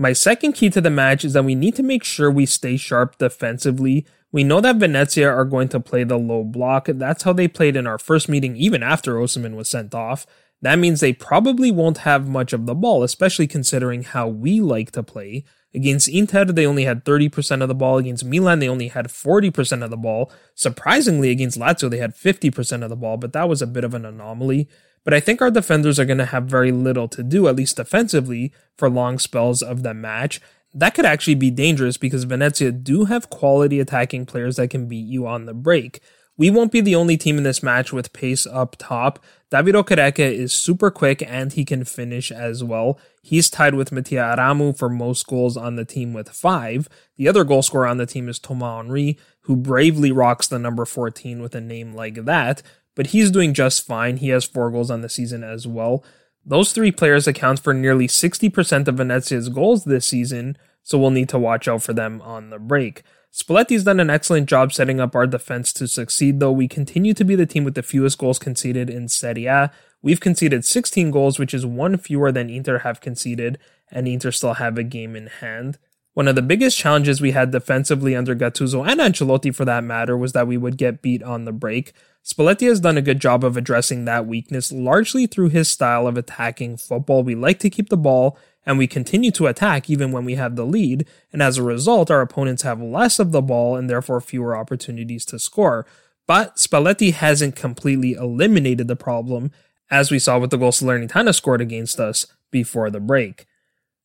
My 0.01 0.13
second 0.13 0.53
key 0.53 0.71
to 0.71 0.81
the 0.81 0.91
match 0.91 1.25
is 1.25 1.33
that 1.33 1.45
we 1.45 1.57
need 1.57 1.75
to 1.75 1.83
make 1.83 2.05
sure 2.05 2.31
we 2.31 2.47
stay 2.47 2.77
sharp 2.77 3.19
defensively. 3.19 4.07
We 4.31 4.45
know 4.45 4.61
that 4.61 4.77
Venezia 4.77 5.29
are 5.29 5.45
going 5.45 5.69
to 5.71 5.81
play 5.81 6.05
the 6.05 6.17
low 6.17 6.45
block. 6.45 6.87
That's 6.87 7.25
how 7.25 7.33
they 7.33 7.49
played 7.49 7.75
in 7.75 7.85
our 7.89 7.99
first 7.99 8.29
meeting, 8.29 8.55
even 8.55 8.85
after 8.85 9.17
Osimhen 9.17 9.57
was 9.57 9.69
sent 9.69 9.97
off. 9.97 10.25
That 10.63 10.79
means 10.79 11.01
they 11.01 11.13
probably 11.13 11.73
won't 11.73 11.99
have 11.99 12.29
much 12.29 12.53
of 12.53 12.67
the 12.67 12.77
ball, 12.77 13.03
especially 13.03 13.49
considering 13.49 14.05
how 14.05 14.29
we 14.29 14.61
like 14.61 14.93
to 14.93 15.03
play. 15.03 15.45
Against 15.75 16.09
Inter, 16.09 16.45
they 16.45 16.65
only 16.65 16.85
had 16.85 17.05
30% 17.05 17.61
of 17.61 17.69
the 17.69 17.75
ball. 17.75 17.99
Against 17.99 18.25
Milan, 18.25 18.61
they 18.61 18.69
only 18.69 18.89
had 18.89 19.09
40% 19.09 19.83
of 19.83 19.91
the 19.91 19.97
ball. 19.97 20.31
Surprisingly, 20.55 21.31
against 21.31 21.59
Lazio, 21.59 21.91
they 21.91 21.99
had 21.99 22.15
50% 22.15 22.85
of 22.85 22.89
the 22.89 22.97
ball, 22.97 23.17
but 23.17 23.33
that 23.33 23.49
was 23.49 23.63
a 23.63 23.67
bit 23.67 23.83
of 23.83 23.95
an 23.95 24.05
anomaly. 24.05 24.69
But 25.09 25.15
I 25.15 25.21
think 25.21 25.41
our 25.41 25.51
defenders 25.51 25.99
are 25.99 26.05
going 26.05 26.19
to 26.19 26.27
have 26.27 26.45
very 26.45 26.71
little 26.71 27.09
to 27.09 27.23
do, 27.23 27.49
at 27.49 27.57
least 27.57 27.79
defensively, 27.79 28.53
for 28.77 28.91
long 28.91 29.19
spells 29.19 29.63
of 29.63 29.83
the 29.83 29.95
match. 29.95 30.39
That 30.75 30.95
could 30.95 31.07
actually 31.07 31.37
be 31.37 31.51
dangerous 31.51 31.97
because 31.97 32.25
Venezia 32.25 32.73
do 32.73 33.07
have 33.07 33.31
quality 33.31 33.81
attacking 33.81 34.27
players 34.27 34.57
that 34.57 34.69
can 34.69 34.87
beat 34.87 35.07
you 35.07 35.27
on 35.27 35.47
the 35.47 35.55
break. 35.55 36.03
We 36.37 36.51
won't 36.51 36.73
be 36.73 36.83
the 36.83 36.95
only 36.95 37.17
team 37.17 37.39
in 37.39 37.43
this 37.43 37.63
match 37.63 37.91
with 37.91 38.13
pace 38.13 38.47
up 38.47 38.77
top. 38.79 39.19
David 39.51 39.77
Okereke 39.77 40.19
is 40.19 40.53
super 40.53 40.91
quick 40.91 41.23
and 41.27 41.55
he 41.55 41.65
can 41.65 41.85
finish 41.85 42.31
as 42.31 42.63
well. 42.63 43.01
He's 43.23 43.49
tied 43.49 43.75
with 43.75 43.91
Mattia 43.91 44.37
Aramu 44.37 44.77
for 44.77 44.91
most 44.91 45.27
goals 45.27 45.57
on 45.57 45.77
the 45.77 45.87
team 45.87 46.13
with 46.13 46.29
five. 46.29 46.87
The 47.17 47.29
other 47.29 47.45
goal 47.45 47.63
scorer 47.63 47.87
on 47.87 47.97
the 47.97 48.05
team 48.05 48.29
is 48.29 48.39
Thomas 48.39 48.85
Henry, 48.85 49.19
who 49.45 49.57
bravely 49.57 50.13
rocks 50.13 50.49
the 50.49 50.59
number 50.59 50.85
14 50.85 51.41
with 51.41 51.55
a 51.55 51.63
name 51.63 51.95
like 51.95 52.27
that, 52.27 52.63
but 52.99 53.07
he's 53.07 53.31
doing 53.31 53.55
just 53.55 53.87
fine. 53.87 54.17
He 54.17 54.31
has 54.31 54.45
four 54.45 54.73
goals 54.73 54.91
on 54.91 55.03
the 55.03 55.09
season 55.09 55.45
as 55.45 55.69
well. 55.69 56.03
Those 56.45 56.73
three 56.73 56.91
players 56.91 57.29
account 57.29 57.61
for 57.61 57.73
nearly 57.73 58.09
60% 58.09 58.89
of 58.89 58.97
Venezia's 58.97 59.49
goals 59.49 59.85
this 59.85 60.05
season, 60.05 60.59
so 60.83 60.99
we'll 60.99 61.13
need 61.13 61.29
to 61.29 61.39
watch 61.39 61.69
out 61.69 61.85
for 61.85 61.93
them 61.93 62.21
on 62.23 62.51
the 62.51 62.59
break. 62.59 63.05
Spalletti's 63.33 63.85
done 63.85 64.01
an 64.01 64.11
excellent 64.11 64.49
job 64.49 64.73
setting 64.73 64.99
up 64.99 65.15
our 65.15 65.29
defense 65.29 65.73
to 65.75 65.87
succeed, 65.87 66.41
though 66.41 66.51
we 66.51 66.67
continue 66.67 67.15
to 67.15 67.23
be 67.23 67.37
the 67.37 67.47
team 67.47 67.63
with 67.63 67.77
the 67.77 67.85
fewest 67.85 68.19
goals 68.19 68.41
conceded 68.41 68.91
in 68.91 69.07
Serie 69.07 69.47
A. 69.47 69.71
We've 70.03 70.19
conceded 70.19 70.65
16 70.65 71.13
goals, 71.13 71.39
which 71.39 71.55
is 71.55 71.65
one 71.65 71.99
fewer 71.99 72.33
than 72.33 72.51
Inter 72.51 72.79
have 72.79 73.01
conceded, 73.01 73.59
and 73.93 74.09
Inter 74.09 74.33
still 74.33 74.55
have 74.55 74.77
a 74.77 74.83
game 74.83 75.15
in 75.15 75.29
hand. 75.29 75.79
One 76.15 76.27
of 76.27 76.35
the 76.35 76.43
biggest 76.43 76.77
challenges 76.77 77.21
we 77.21 77.31
had 77.31 77.53
defensively 77.53 78.17
under 78.17 78.35
Gattuso 78.35 78.85
and 78.85 78.99
Ancelotti 78.99 79.55
for 79.55 79.65
that 79.67 79.85
matter 79.85 80.17
was 80.17 80.33
that 80.33 80.49
we 80.49 80.57
would 80.57 80.77
get 80.77 81.01
beat 81.01 81.23
on 81.23 81.45
the 81.45 81.53
break. 81.53 81.93
Spalletti 82.25 82.69
has 82.69 82.81
done 82.81 82.99
a 82.99 83.03
good 83.03 83.21
job 83.21 83.43
of 83.43 83.57
addressing 83.57 84.05
that 84.05 84.27
weakness 84.27 84.71
largely 84.71 85.27
through 85.27 85.49
his 85.49 85.71
style 85.71 86.07
of 86.07 86.16
attacking 86.16 86.77
football. 86.77 87.23
We 87.23 87.35
like 87.35 87.59
to 87.61 87.71
keep 87.71 87.89
the 87.89 87.97
ball 87.97 88.39
and 88.69 88.77
we 88.77 88.87
continue 88.87 89.31
to 89.31 89.47
attack 89.47 89.89
even 89.89 90.12
when 90.12 90.27
we 90.27 90.35
have 90.35 90.55
the 90.55 90.66
lead, 90.66 91.09
and 91.33 91.43
as 91.43 91.57
a 91.57 91.62
result, 91.62 92.11
our 92.11 92.21
opponents 92.21 92.62
have 92.64 92.83
less 92.83 93.19
of 93.19 93.33
the 93.33 93.41
ball 93.41 93.77
and 93.77 93.89
therefore 93.89 94.21
fewer 94.21 94.55
opportunities 94.55 95.25
to 95.25 95.39
score. 95.39 95.87
But 96.27 96.57
Spalletti 96.57 97.14
hasn't 97.14 97.57
completely 97.57 98.12
eliminated 98.12 98.87
the 98.87 98.95
problem, 98.95 99.53
as 99.91 100.11
we 100.11 100.19
saw 100.19 100.39
with 100.39 100.51
the 100.51 100.59
goal 100.59 100.73
Salernitana 100.73 101.35
scored 101.35 101.62
against 101.62 101.99
us 101.99 102.27
before 102.51 102.91
the 102.91 103.01
break. 103.01 103.47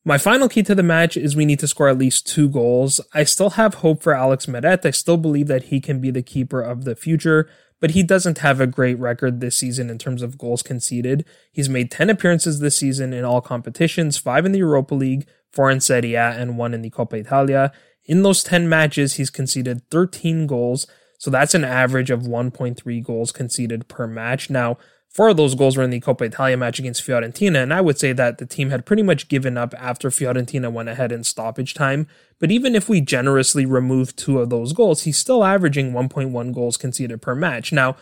My 0.02 0.16
final 0.16 0.48
key 0.48 0.62
to 0.62 0.74
the 0.74 0.82
match 0.82 1.18
is 1.18 1.36
we 1.36 1.44
need 1.44 1.58
to 1.60 1.68
score 1.68 1.90
at 1.90 1.98
least 1.98 2.26
two 2.26 2.48
goals. 2.48 3.02
I 3.12 3.24
still 3.24 3.50
have 3.50 3.74
hope 3.74 4.02
for 4.02 4.14
Alex 4.14 4.46
Meret. 4.46 4.86
I 4.86 4.92
still 4.92 5.18
believe 5.18 5.46
that 5.48 5.64
he 5.64 5.80
can 5.80 6.00
be 6.00 6.10
the 6.10 6.22
keeper 6.22 6.62
of 6.62 6.84
the 6.84 6.96
future 6.96 7.50
but 7.80 7.90
he 7.90 8.02
doesn't 8.02 8.38
have 8.38 8.60
a 8.60 8.66
great 8.66 8.98
record 8.98 9.40
this 9.40 9.56
season 9.56 9.90
in 9.90 9.98
terms 9.98 10.22
of 10.22 10.38
goals 10.38 10.62
conceded. 10.62 11.24
He's 11.52 11.68
made 11.68 11.90
10 11.90 12.10
appearances 12.10 12.60
this 12.60 12.76
season 12.76 13.12
in 13.12 13.24
all 13.24 13.40
competitions, 13.40 14.16
5 14.18 14.46
in 14.46 14.52
the 14.52 14.58
Europa 14.58 14.94
League, 14.94 15.26
4 15.52 15.70
in 15.70 15.80
Serie 15.80 16.14
A, 16.14 16.30
and 16.30 16.58
1 16.58 16.74
in 16.74 16.82
the 16.82 16.90
Coppa 16.90 17.14
Italia. 17.14 17.72
In 18.06 18.22
those 18.22 18.42
10 18.42 18.68
matches, 18.68 19.14
he's 19.14 19.30
conceded 19.30 19.88
13 19.90 20.46
goals, 20.46 20.86
so 21.18 21.30
that's 21.30 21.54
an 21.54 21.64
average 21.64 22.10
of 22.10 22.22
1.3 22.22 23.04
goals 23.04 23.32
conceded 23.32 23.88
per 23.88 24.06
match. 24.06 24.50
Now, 24.50 24.76
Four 25.14 25.28
of 25.28 25.36
those 25.36 25.54
goals 25.54 25.76
were 25.76 25.84
in 25.84 25.90
the 25.90 26.00
Coppa 26.00 26.22
Italia 26.22 26.56
match 26.56 26.80
against 26.80 27.06
Fiorentina, 27.06 27.62
and 27.62 27.72
I 27.72 27.80
would 27.80 28.00
say 28.00 28.12
that 28.12 28.38
the 28.38 28.46
team 28.46 28.70
had 28.70 28.84
pretty 28.84 29.04
much 29.04 29.28
given 29.28 29.56
up 29.56 29.72
after 29.78 30.10
Fiorentina 30.10 30.72
went 30.72 30.88
ahead 30.88 31.12
in 31.12 31.22
stoppage 31.22 31.72
time. 31.72 32.08
But 32.40 32.50
even 32.50 32.74
if 32.74 32.88
we 32.88 33.00
generously 33.00 33.64
remove 33.64 34.16
two 34.16 34.40
of 34.40 34.50
those 34.50 34.72
goals, 34.72 35.04
he's 35.04 35.16
still 35.16 35.44
averaging 35.44 35.92
1.1 35.92 36.52
goals 36.52 36.76
conceded 36.76 37.22
per 37.22 37.36
match. 37.36 37.72
Now, 37.72 37.94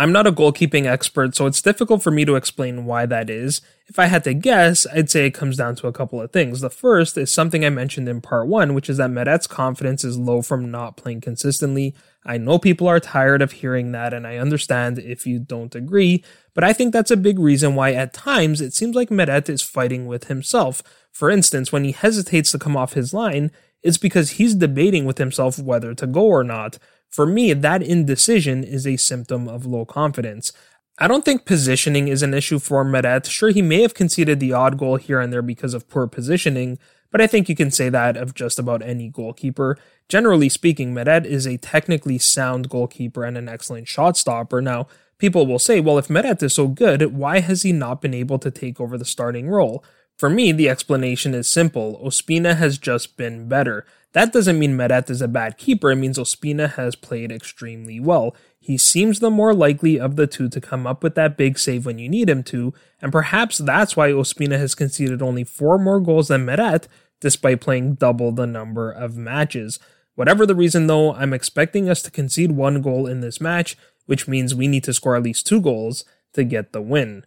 I'm 0.00 0.12
not 0.12 0.26
a 0.26 0.32
goalkeeping 0.32 0.84
expert, 0.84 1.34
so 1.34 1.46
it's 1.46 1.62
difficult 1.62 2.02
for 2.02 2.10
me 2.10 2.26
to 2.26 2.36
explain 2.36 2.84
why 2.84 3.06
that 3.06 3.30
is. 3.30 3.62
If 3.86 3.98
I 3.98 4.04
had 4.04 4.22
to 4.24 4.34
guess, 4.34 4.86
I'd 4.92 5.10
say 5.10 5.26
it 5.26 5.34
comes 5.34 5.56
down 5.56 5.74
to 5.76 5.86
a 5.86 5.92
couple 5.92 6.20
of 6.20 6.32
things. 6.32 6.60
The 6.60 6.68
first 6.68 7.16
is 7.16 7.32
something 7.32 7.64
I 7.64 7.70
mentioned 7.70 8.10
in 8.10 8.20
part 8.20 8.46
one, 8.46 8.74
which 8.74 8.90
is 8.90 8.98
that 8.98 9.10
Meret's 9.10 9.46
confidence 9.46 10.04
is 10.04 10.18
low 10.18 10.42
from 10.42 10.70
not 10.70 10.98
playing 10.98 11.22
consistently. 11.22 11.94
I 12.28 12.36
know 12.36 12.58
people 12.58 12.86
are 12.86 13.00
tired 13.00 13.40
of 13.40 13.52
hearing 13.52 13.92
that, 13.92 14.12
and 14.12 14.26
I 14.26 14.36
understand 14.36 14.98
if 14.98 15.26
you 15.26 15.38
don't 15.38 15.74
agree, 15.74 16.22
but 16.54 16.62
I 16.62 16.74
think 16.74 16.92
that's 16.92 17.10
a 17.10 17.16
big 17.16 17.38
reason 17.38 17.74
why 17.74 17.94
at 17.94 18.12
times 18.12 18.60
it 18.60 18.74
seems 18.74 18.94
like 18.94 19.08
Meret 19.08 19.48
is 19.48 19.62
fighting 19.62 20.06
with 20.06 20.24
himself. 20.24 20.82
For 21.10 21.30
instance, 21.30 21.72
when 21.72 21.84
he 21.84 21.92
hesitates 21.92 22.52
to 22.52 22.58
come 22.58 22.76
off 22.76 22.92
his 22.92 23.14
line, 23.14 23.50
it's 23.82 23.96
because 23.96 24.32
he's 24.32 24.54
debating 24.54 25.06
with 25.06 25.16
himself 25.16 25.58
whether 25.58 25.94
to 25.94 26.06
go 26.06 26.26
or 26.26 26.44
not. 26.44 26.78
For 27.08 27.24
me, 27.24 27.54
that 27.54 27.82
indecision 27.82 28.62
is 28.62 28.86
a 28.86 28.98
symptom 28.98 29.48
of 29.48 29.64
low 29.64 29.86
confidence. 29.86 30.52
I 30.98 31.08
don't 31.08 31.24
think 31.24 31.46
positioning 31.46 32.08
is 32.08 32.22
an 32.22 32.34
issue 32.34 32.58
for 32.58 32.84
Meret. 32.84 33.24
Sure, 33.24 33.48
he 33.50 33.62
may 33.62 33.80
have 33.80 33.94
conceded 33.94 34.38
the 34.38 34.52
odd 34.52 34.76
goal 34.76 34.96
here 34.96 35.18
and 35.18 35.32
there 35.32 35.40
because 35.40 35.72
of 35.72 35.88
poor 35.88 36.06
positioning, 36.06 36.78
but 37.10 37.20
I 37.20 37.26
think 37.26 37.48
you 37.48 37.56
can 37.56 37.70
say 37.70 37.88
that 37.88 38.16
of 38.16 38.34
just 38.34 38.58
about 38.58 38.82
any 38.82 39.08
goalkeeper. 39.08 39.78
Generally 40.08 40.50
speaking, 40.50 40.94
Meret 40.94 41.24
is 41.24 41.46
a 41.46 41.56
technically 41.56 42.18
sound 42.18 42.68
goalkeeper 42.68 43.24
and 43.24 43.36
an 43.38 43.48
excellent 43.48 43.88
shot 43.88 44.16
stopper. 44.16 44.60
Now, 44.60 44.86
people 45.18 45.46
will 45.46 45.58
say, 45.58 45.80
well, 45.80 45.98
if 45.98 46.08
Meret 46.08 46.42
is 46.42 46.54
so 46.54 46.68
good, 46.68 47.14
why 47.14 47.40
has 47.40 47.62
he 47.62 47.72
not 47.72 48.00
been 48.00 48.14
able 48.14 48.38
to 48.38 48.50
take 48.50 48.80
over 48.80 48.98
the 48.98 49.04
starting 49.04 49.48
role? 49.48 49.84
For 50.16 50.28
me, 50.28 50.50
the 50.52 50.68
explanation 50.68 51.34
is 51.34 51.48
simple. 51.48 52.00
Ospina 52.04 52.56
has 52.56 52.76
just 52.76 53.16
been 53.16 53.48
better. 53.48 53.86
That 54.12 54.32
doesn't 54.32 54.58
mean 54.58 54.76
Meret 54.76 55.10
is 55.10 55.22
a 55.22 55.28
bad 55.28 55.58
keeper, 55.58 55.90
it 55.92 55.96
means 55.96 56.18
Ospina 56.18 56.72
has 56.74 56.96
played 56.96 57.30
extremely 57.30 58.00
well. 58.00 58.34
He 58.68 58.76
seems 58.76 59.20
the 59.20 59.30
more 59.30 59.54
likely 59.54 59.98
of 59.98 60.16
the 60.16 60.26
two 60.26 60.50
to 60.50 60.60
come 60.60 60.86
up 60.86 61.02
with 61.02 61.14
that 61.14 61.38
big 61.38 61.58
save 61.58 61.86
when 61.86 61.98
you 61.98 62.06
need 62.06 62.28
him 62.28 62.42
to, 62.42 62.74
and 63.00 63.10
perhaps 63.10 63.56
that's 63.56 63.96
why 63.96 64.10
Ospina 64.10 64.58
has 64.58 64.74
conceded 64.74 65.22
only 65.22 65.42
four 65.42 65.78
more 65.78 66.00
goals 66.00 66.28
than 66.28 66.44
Meret, 66.44 66.86
despite 67.18 67.62
playing 67.62 67.94
double 67.94 68.30
the 68.30 68.46
number 68.46 68.90
of 68.90 69.16
matches. 69.16 69.78
Whatever 70.16 70.44
the 70.44 70.54
reason, 70.54 70.86
though, 70.86 71.14
I'm 71.14 71.32
expecting 71.32 71.88
us 71.88 72.02
to 72.02 72.10
concede 72.10 72.52
one 72.52 72.82
goal 72.82 73.06
in 73.06 73.22
this 73.22 73.40
match, 73.40 73.74
which 74.04 74.28
means 74.28 74.54
we 74.54 74.68
need 74.68 74.84
to 74.84 74.92
score 74.92 75.16
at 75.16 75.22
least 75.22 75.46
two 75.46 75.62
goals 75.62 76.04
to 76.34 76.44
get 76.44 76.74
the 76.74 76.82
win. 76.82 77.24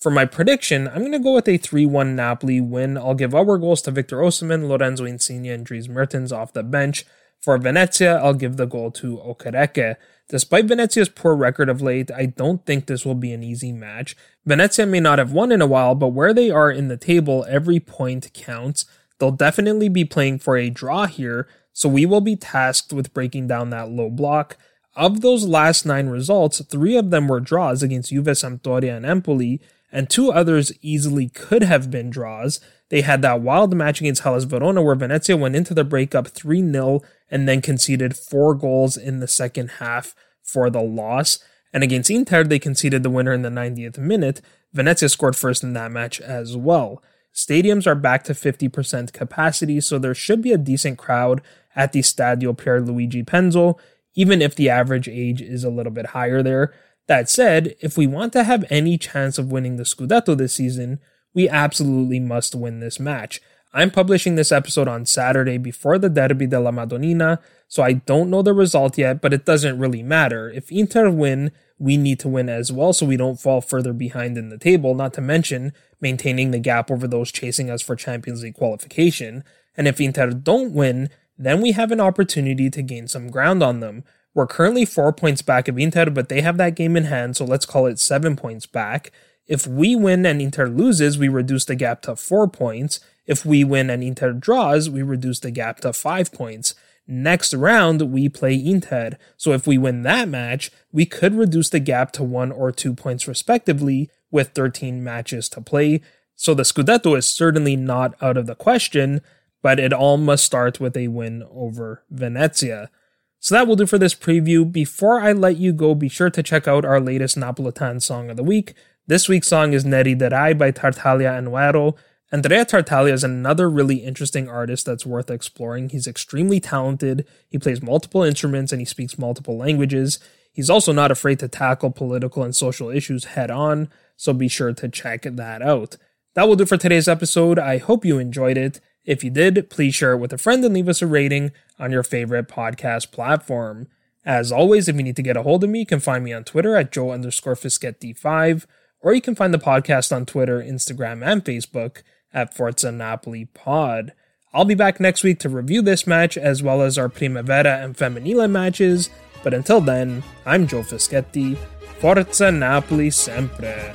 For 0.00 0.10
my 0.10 0.24
prediction, 0.24 0.88
I'm 0.88 1.02
going 1.02 1.12
to 1.12 1.20
go 1.20 1.34
with 1.34 1.46
a 1.46 1.58
3 1.58 1.86
1 1.86 2.16
Napoli 2.16 2.60
win. 2.60 2.98
I'll 2.98 3.14
give 3.14 3.36
our 3.36 3.56
goals 3.56 3.82
to 3.82 3.92
Victor 3.92 4.16
Osimhen, 4.16 4.66
Lorenzo 4.66 5.04
Insigne, 5.04 5.46
and 5.46 5.64
Dries 5.64 5.88
Mertens 5.88 6.32
off 6.32 6.52
the 6.52 6.64
bench. 6.64 7.04
For 7.40 7.56
Venezia, 7.56 8.18
I'll 8.18 8.34
give 8.34 8.56
the 8.56 8.66
goal 8.66 8.90
to 8.92 9.18
Okereke. 9.18 9.94
Despite 10.32 10.64
Venezia's 10.64 11.10
poor 11.10 11.34
record 11.34 11.68
of 11.68 11.82
late, 11.82 12.10
I 12.10 12.24
don't 12.24 12.64
think 12.64 12.86
this 12.86 13.04
will 13.04 13.14
be 13.14 13.34
an 13.34 13.42
easy 13.42 13.70
match. 13.70 14.16
Venezia 14.46 14.86
may 14.86 14.98
not 14.98 15.18
have 15.18 15.32
won 15.32 15.52
in 15.52 15.60
a 15.60 15.66
while, 15.66 15.94
but 15.94 16.08
where 16.08 16.32
they 16.32 16.50
are 16.50 16.70
in 16.70 16.88
the 16.88 16.96
table, 16.96 17.44
every 17.50 17.78
point 17.78 18.32
counts. 18.32 18.86
They'll 19.18 19.30
definitely 19.30 19.90
be 19.90 20.06
playing 20.06 20.38
for 20.38 20.56
a 20.56 20.70
draw 20.70 21.06
here, 21.06 21.46
so 21.74 21.86
we 21.86 22.06
will 22.06 22.22
be 22.22 22.34
tasked 22.34 22.94
with 22.94 23.12
breaking 23.12 23.48
down 23.48 23.68
that 23.70 23.90
low 23.90 24.08
block. 24.08 24.56
Of 24.96 25.20
those 25.20 25.44
last 25.44 25.84
nine 25.84 26.08
results, 26.08 26.64
three 26.64 26.96
of 26.96 27.10
them 27.10 27.28
were 27.28 27.38
draws 27.38 27.82
against 27.82 28.08
Juve, 28.08 28.24
Sampdoria, 28.24 28.96
and 28.96 29.04
Empoli, 29.04 29.60
and 29.92 30.08
two 30.08 30.32
others 30.32 30.72
easily 30.80 31.28
could 31.28 31.62
have 31.62 31.90
been 31.90 32.08
draws. 32.08 32.58
They 32.88 33.02
had 33.02 33.20
that 33.20 33.42
wild 33.42 33.76
match 33.76 34.00
against 34.00 34.22
Hellas 34.22 34.44
Verona 34.44 34.82
where 34.82 34.94
Venezia 34.94 35.36
went 35.36 35.56
into 35.56 35.74
the 35.74 35.84
breakup 35.84 36.28
3 36.28 36.72
0 36.72 37.02
and 37.32 37.48
then 37.48 37.62
conceded 37.62 38.14
four 38.14 38.54
goals 38.54 38.96
in 38.96 39.18
the 39.18 39.26
second 39.26 39.68
half 39.78 40.14
for 40.42 40.68
the 40.68 40.82
loss. 40.82 41.42
And 41.72 41.82
against 41.82 42.10
Inter, 42.10 42.44
they 42.44 42.58
conceded 42.58 43.02
the 43.02 43.10
winner 43.10 43.32
in 43.32 43.40
the 43.40 43.48
90th 43.48 43.96
minute. 43.96 44.42
Venezia 44.74 45.08
scored 45.08 45.34
first 45.34 45.64
in 45.64 45.72
that 45.72 45.90
match 45.90 46.20
as 46.20 46.56
well. 46.56 47.02
Stadiums 47.34 47.86
are 47.86 47.94
back 47.94 48.24
to 48.24 48.34
50% 48.34 49.14
capacity, 49.14 49.80
so 49.80 49.98
there 49.98 50.14
should 50.14 50.42
be 50.42 50.52
a 50.52 50.58
decent 50.58 50.98
crowd 50.98 51.40
at 51.74 51.92
the 51.92 52.00
Stadio 52.00 52.54
Pierluigi 52.54 53.24
Penzo, 53.24 53.78
even 54.14 54.42
if 54.42 54.54
the 54.54 54.68
average 54.68 55.08
age 55.08 55.40
is 55.40 55.64
a 55.64 55.70
little 55.70 55.92
bit 55.92 56.06
higher 56.06 56.42
there. 56.42 56.74
That 57.06 57.30
said, 57.30 57.74
if 57.80 57.96
we 57.96 58.06
want 58.06 58.34
to 58.34 58.44
have 58.44 58.66
any 58.68 58.98
chance 58.98 59.38
of 59.38 59.50
winning 59.50 59.76
the 59.76 59.84
Scudetto 59.84 60.36
this 60.36 60.52
season, 60.52 61.00
we 61.32 61.48
absolutely 61.48 62.20
must 62.20 62.54
win 62.54 62.80
this 62.80 63.00
match. 63.00 63.40
I'm 63.74 63.90
publishing 63.90 64.34
this 64.34 64.52
episode 64.52 64.86
on 64.86 65.06
Saturday 65.06 65.56
before 65.56 65.98
the 65.98 66.10
Derby 66.10 66.46
della 66.46 66.72
Madonnina, 66.72 67.38
so 67.68 67.82
I 67.82 67.94
don't 67.94 68.28
know 68.28 68.42
the 68.42 68.52
result 68.52 68.98
yet, 68.98 69.22
but 69.22 69.32
it 69.32 69.46
doesn't 69.46 69.78
really 69.78 70.02
matter. 70.02 70.50
If 70.50 70.70
Inter 70.70 71.08
win, 71.08 71.52
we 71.78 71.96
need 71.96 72.20
to 72.20 72.28
win 72.28 72.50
as 72.50 72.70
well 72.70 72.92
so 72.92 73.06
we 73.06 73.16
don't 73.16 73.40
fall 73.40 73.62
further 73.62 73.94
behind 73.94 74.36
in 74.36 74.50
the 74.50 74.58
table, 74.58 74.94
not 74.94 75.14
to 75.14 75.22
mention 75.22 75.72
maintaining 76.02 76.50
the 76.50 76.58
gap 76.58 76.90
over 76.90 77.08
those 77.08 77.32
chasing 77.32 77.70
us 77.70 77.80
for 77.80 77.96
Champions 77.96 78.42
League 78.42 78.54
qualification. 78.54 79.42
And 79.74 79.88
if 79.88 80.00
Inter 80.02 80.30
don't 80.32 80.74
win, 80.74 81.08
then 81.38 81.62
we 81.62 81.72
have 81.72 81.90
an 81.90 82.00
opportunity 82.00 82.68
to 82.68 82.82
gain 82.82 83.08
some 83.08 83.30
ground 83.30 83.62
on 83.62 83.80
them. 83.80 84.04
We're 84.34 84.46
currently 84.46 84.84
four 84.84 85.14
points 85.14 85.40
back 85.40 85.66
of 85.66 85.78
Inter, 85.78 86.10
but 86.10 86.28
they 86.28 86.42
have 86.42 86.58
that 86.58 86.76
game 86.76 86.94
in 86.94 87.04
hand, 87.04 87.36
so 87.36 87.46
let's 87.46 87.66
call 87.66 87.86
it 87.86 87.98
seven 87.98 88.36
points 88.36 88.66
back. 88.66 89.12
If 89.46 89.66
we 89.66 89.96
win 89.96 90.26
and 90.26 90.42
Inter 90.42 90.68
loses, 90.68 91.18
we 91.18 91.28
reduce 91.28 91.64
the 91.64 91.74
gap 91.74 92.02
to 92.02 92.16
four 92.16 92.48
points. 92.48 93.00
If 93.26 93.44
we 93.44 93.64
win 93.64 93.90
and 93.90 94.02
Inter 94.02 94.32
draws, 94.32 94.90
we 94.90 95.02
reduce 95.02 95.40
the 95.40 95.50
gap 95.50 95.80
to 95.80 95.92
five 95.92 96.32
points. 96.32 96.74
Next 97.06 97.52
round, 97.52 98.12
we 98.12 98.28
play 98.28 98.54
Inter. 98.54 99.12
So 99.36 99.52
if 99.52 99.66
we 99.66 99.78
win 99.78 100.02
that 100.02 100.28
match, 100.28 100.70
we 100.92 101.04
could 101.04 101.34
reduce 101.34 101.68
the 101.68 101.80
gap 101.80 102.12
to 102.12 102.22
one 102.22 102.52
or 102.52 102.70
two 102.72 102.94
points 102.94 103.26
respectively 103.26 104.10
with 104.30 104.50
13 104.50 105.02
matches 105.02 105.48
to 105.50 105.60
play. 105.60 106.00
So 106.34 106.54
the 106.54 106.62
Scudetto 106.62 107.16
is 107.16 107.26
certainly 107.26 107.76
not 107.76 108.14
out 108.22 108.36
of 108.36 108.46
the 108.46 108.54
question, 108.54 109.20
but 109.62 109.78
it 109.78 109.92
all 109.92 110.16
must 110.16 110.44
start 110.44 110.80
with 110.80 110.96
a 110.96 111.08
win 111.08 111.44
over 111.50 112.04
Venezia. 112.10 112.90
So 113.38 113.54
that 113.56 113.66
will 113.66 113.76
do 113.76 113.86
for 113.86 113.98
this 113.98 114.14
preview. 114.14 114.70
Before 114.70 115.20
I 115.20 115.32
let 115.32 115.56
you 115.56 115.72
go, 115.72 115.94
be 115.94 116.08
sure 116.08 116.30
to 116.30 116.42
check 116.42 116.68
out 116.68 116.84
our 116.84 117.00
latest 117.00 117.36
Napolitan 117.36 118.00
song 118.00 118.30
of 118.30 118.36
the 118.36 118.44
week. 118.44 118.74
This 119.08 119.28
week's 119.28 119.48
song 119.48 119.72
is 119.72 119.84
Ne 119.84 120.04
riderai 120.04 120.56
by 120.56 120.70
Tartaglia 120.70 121.36
and 121.36 121.48
Nuero. 121.48 121.96
Andrea 122.32 122.64
Tartaglia 122.64 123.12
is 123.12 123.24
another 123.24 123.68
really 123.68 123.96
interesting 123.96 124.48
artist 124.48 124.86
that's 124.86 125.04
worth 125.04 125.30
exploring. 125.30 125.90
He's 125.90 126.06
extremely 126.06 126.60
talented, 126.60 127.26
he 127.46 127.58
plays 127.58 127.82
multiple 127.82 128.22
instruments, 128.22 128.72
and 128.72 128.80
he 128.80 128.86
speaks 128.86 129.18
multiple 129.18 129.58
languages. 129.58 130.18
He's 130.50 130.70
also 130.70 130.92
not 130.92 131.10
afraid 131.10 131.38
to 131.40 131.48
tackle 131.48 131.90
political 131.90 132.42
and 132.42 132.56
social 132.56 132.88
issues 132.88 133.24
head 133.24 133.50
on, 133.50 133.90
so 134.16 134.32
be 134.32 134.48
sure 134.48 134.72
to 134.72 134.88
check 134.88 135.24
that 135.24 135.60
out. 135.60 135.98
That 136.32 136.48
will 136.48 136.56
do 136.56 136.64
for 136.64 136.78
today's 136.78 137.06
episode. 137.06 137.58
I 137.58 137.76
hope 137.76 138.02
you 138.02 138.18
enjoyed 138.18 138.56
it. 138.56 138.80
If 139.04 139.22
you 139.22 139.28
did, 139.28 139.68
please 139.68 139.94
share 139.94 140.12
it 140.12 140.18
with 140.18 140.32
a 140.32 140.38
friend 140.38 140.64
and 140.64 140.72
leave 140.72 140.88
us 140.88 141.02
a 141.02 141.06
rating 141.06 141.52
on 141.78 141.90
your 141.90 142.02
favorite 142.02 142.48
podcast 142.48 143.12
platform. 143.12 143.88
As 144.24 144.50
always, 144.50 144.88
if 144.88 144.96
you 144.96 145.02
need 145.02 145.16
to 145.16 145.22
get 145.22 145.36
a 145.36 145.42
hold 145.42 145.64
of 145.64 145.70
me, 145.70 145.80
you 145.80 145.86
can 145.86 146.00
find 146.00 146.24
me 146.24 146.32
on 146.32 146.44
Twitter 146.44 146.76
at 146.76 146.92
Joe 146.92 147.10
underscore 147.10 147.56
Fischetti5, 147.56 148.64
or 149.02 149.12
you 149.12 149.20
can 149.20 149.34
find 149.34 149.52
the 149.52 149.58
podcast 149.58 150.16
on 150.16 150.24
Twitter, 150.24 150.62
Instagram, 150.62 151.26
and 151.26 151.44
Facebook 151.44 152.02
at 152.34 152.54
Forza 152.54 152.92
Napoli 152.92 153.46
Pod. 153.46 154.12
I'll 154.54 154.64
be 154.64 154.74
back 154.74 155.00
next 155.00 155.22
week 155.22 155.38
to 155.40 155.48
review 155.48 155.82
this 155.82 156.06
match 156.06 156.36
as 156.36 156.62
well 156.62 156.82
as 156.82 156.98
our 156.98 157.08
Primavera 157.08 157.78
and 157.82 157.96
Femminile 157.96 158.50
matches, 158.50 159.08
but 159.42 159.54
until 159.54 159.80
then, 159.80 160.22
I'm 160.44 160.66
Joe 160.66 160.82
Fischetti. 160.82 161.56
Forza 162.00 162.50
Napoli 162.52 163.10
sempre. 163.10 163.94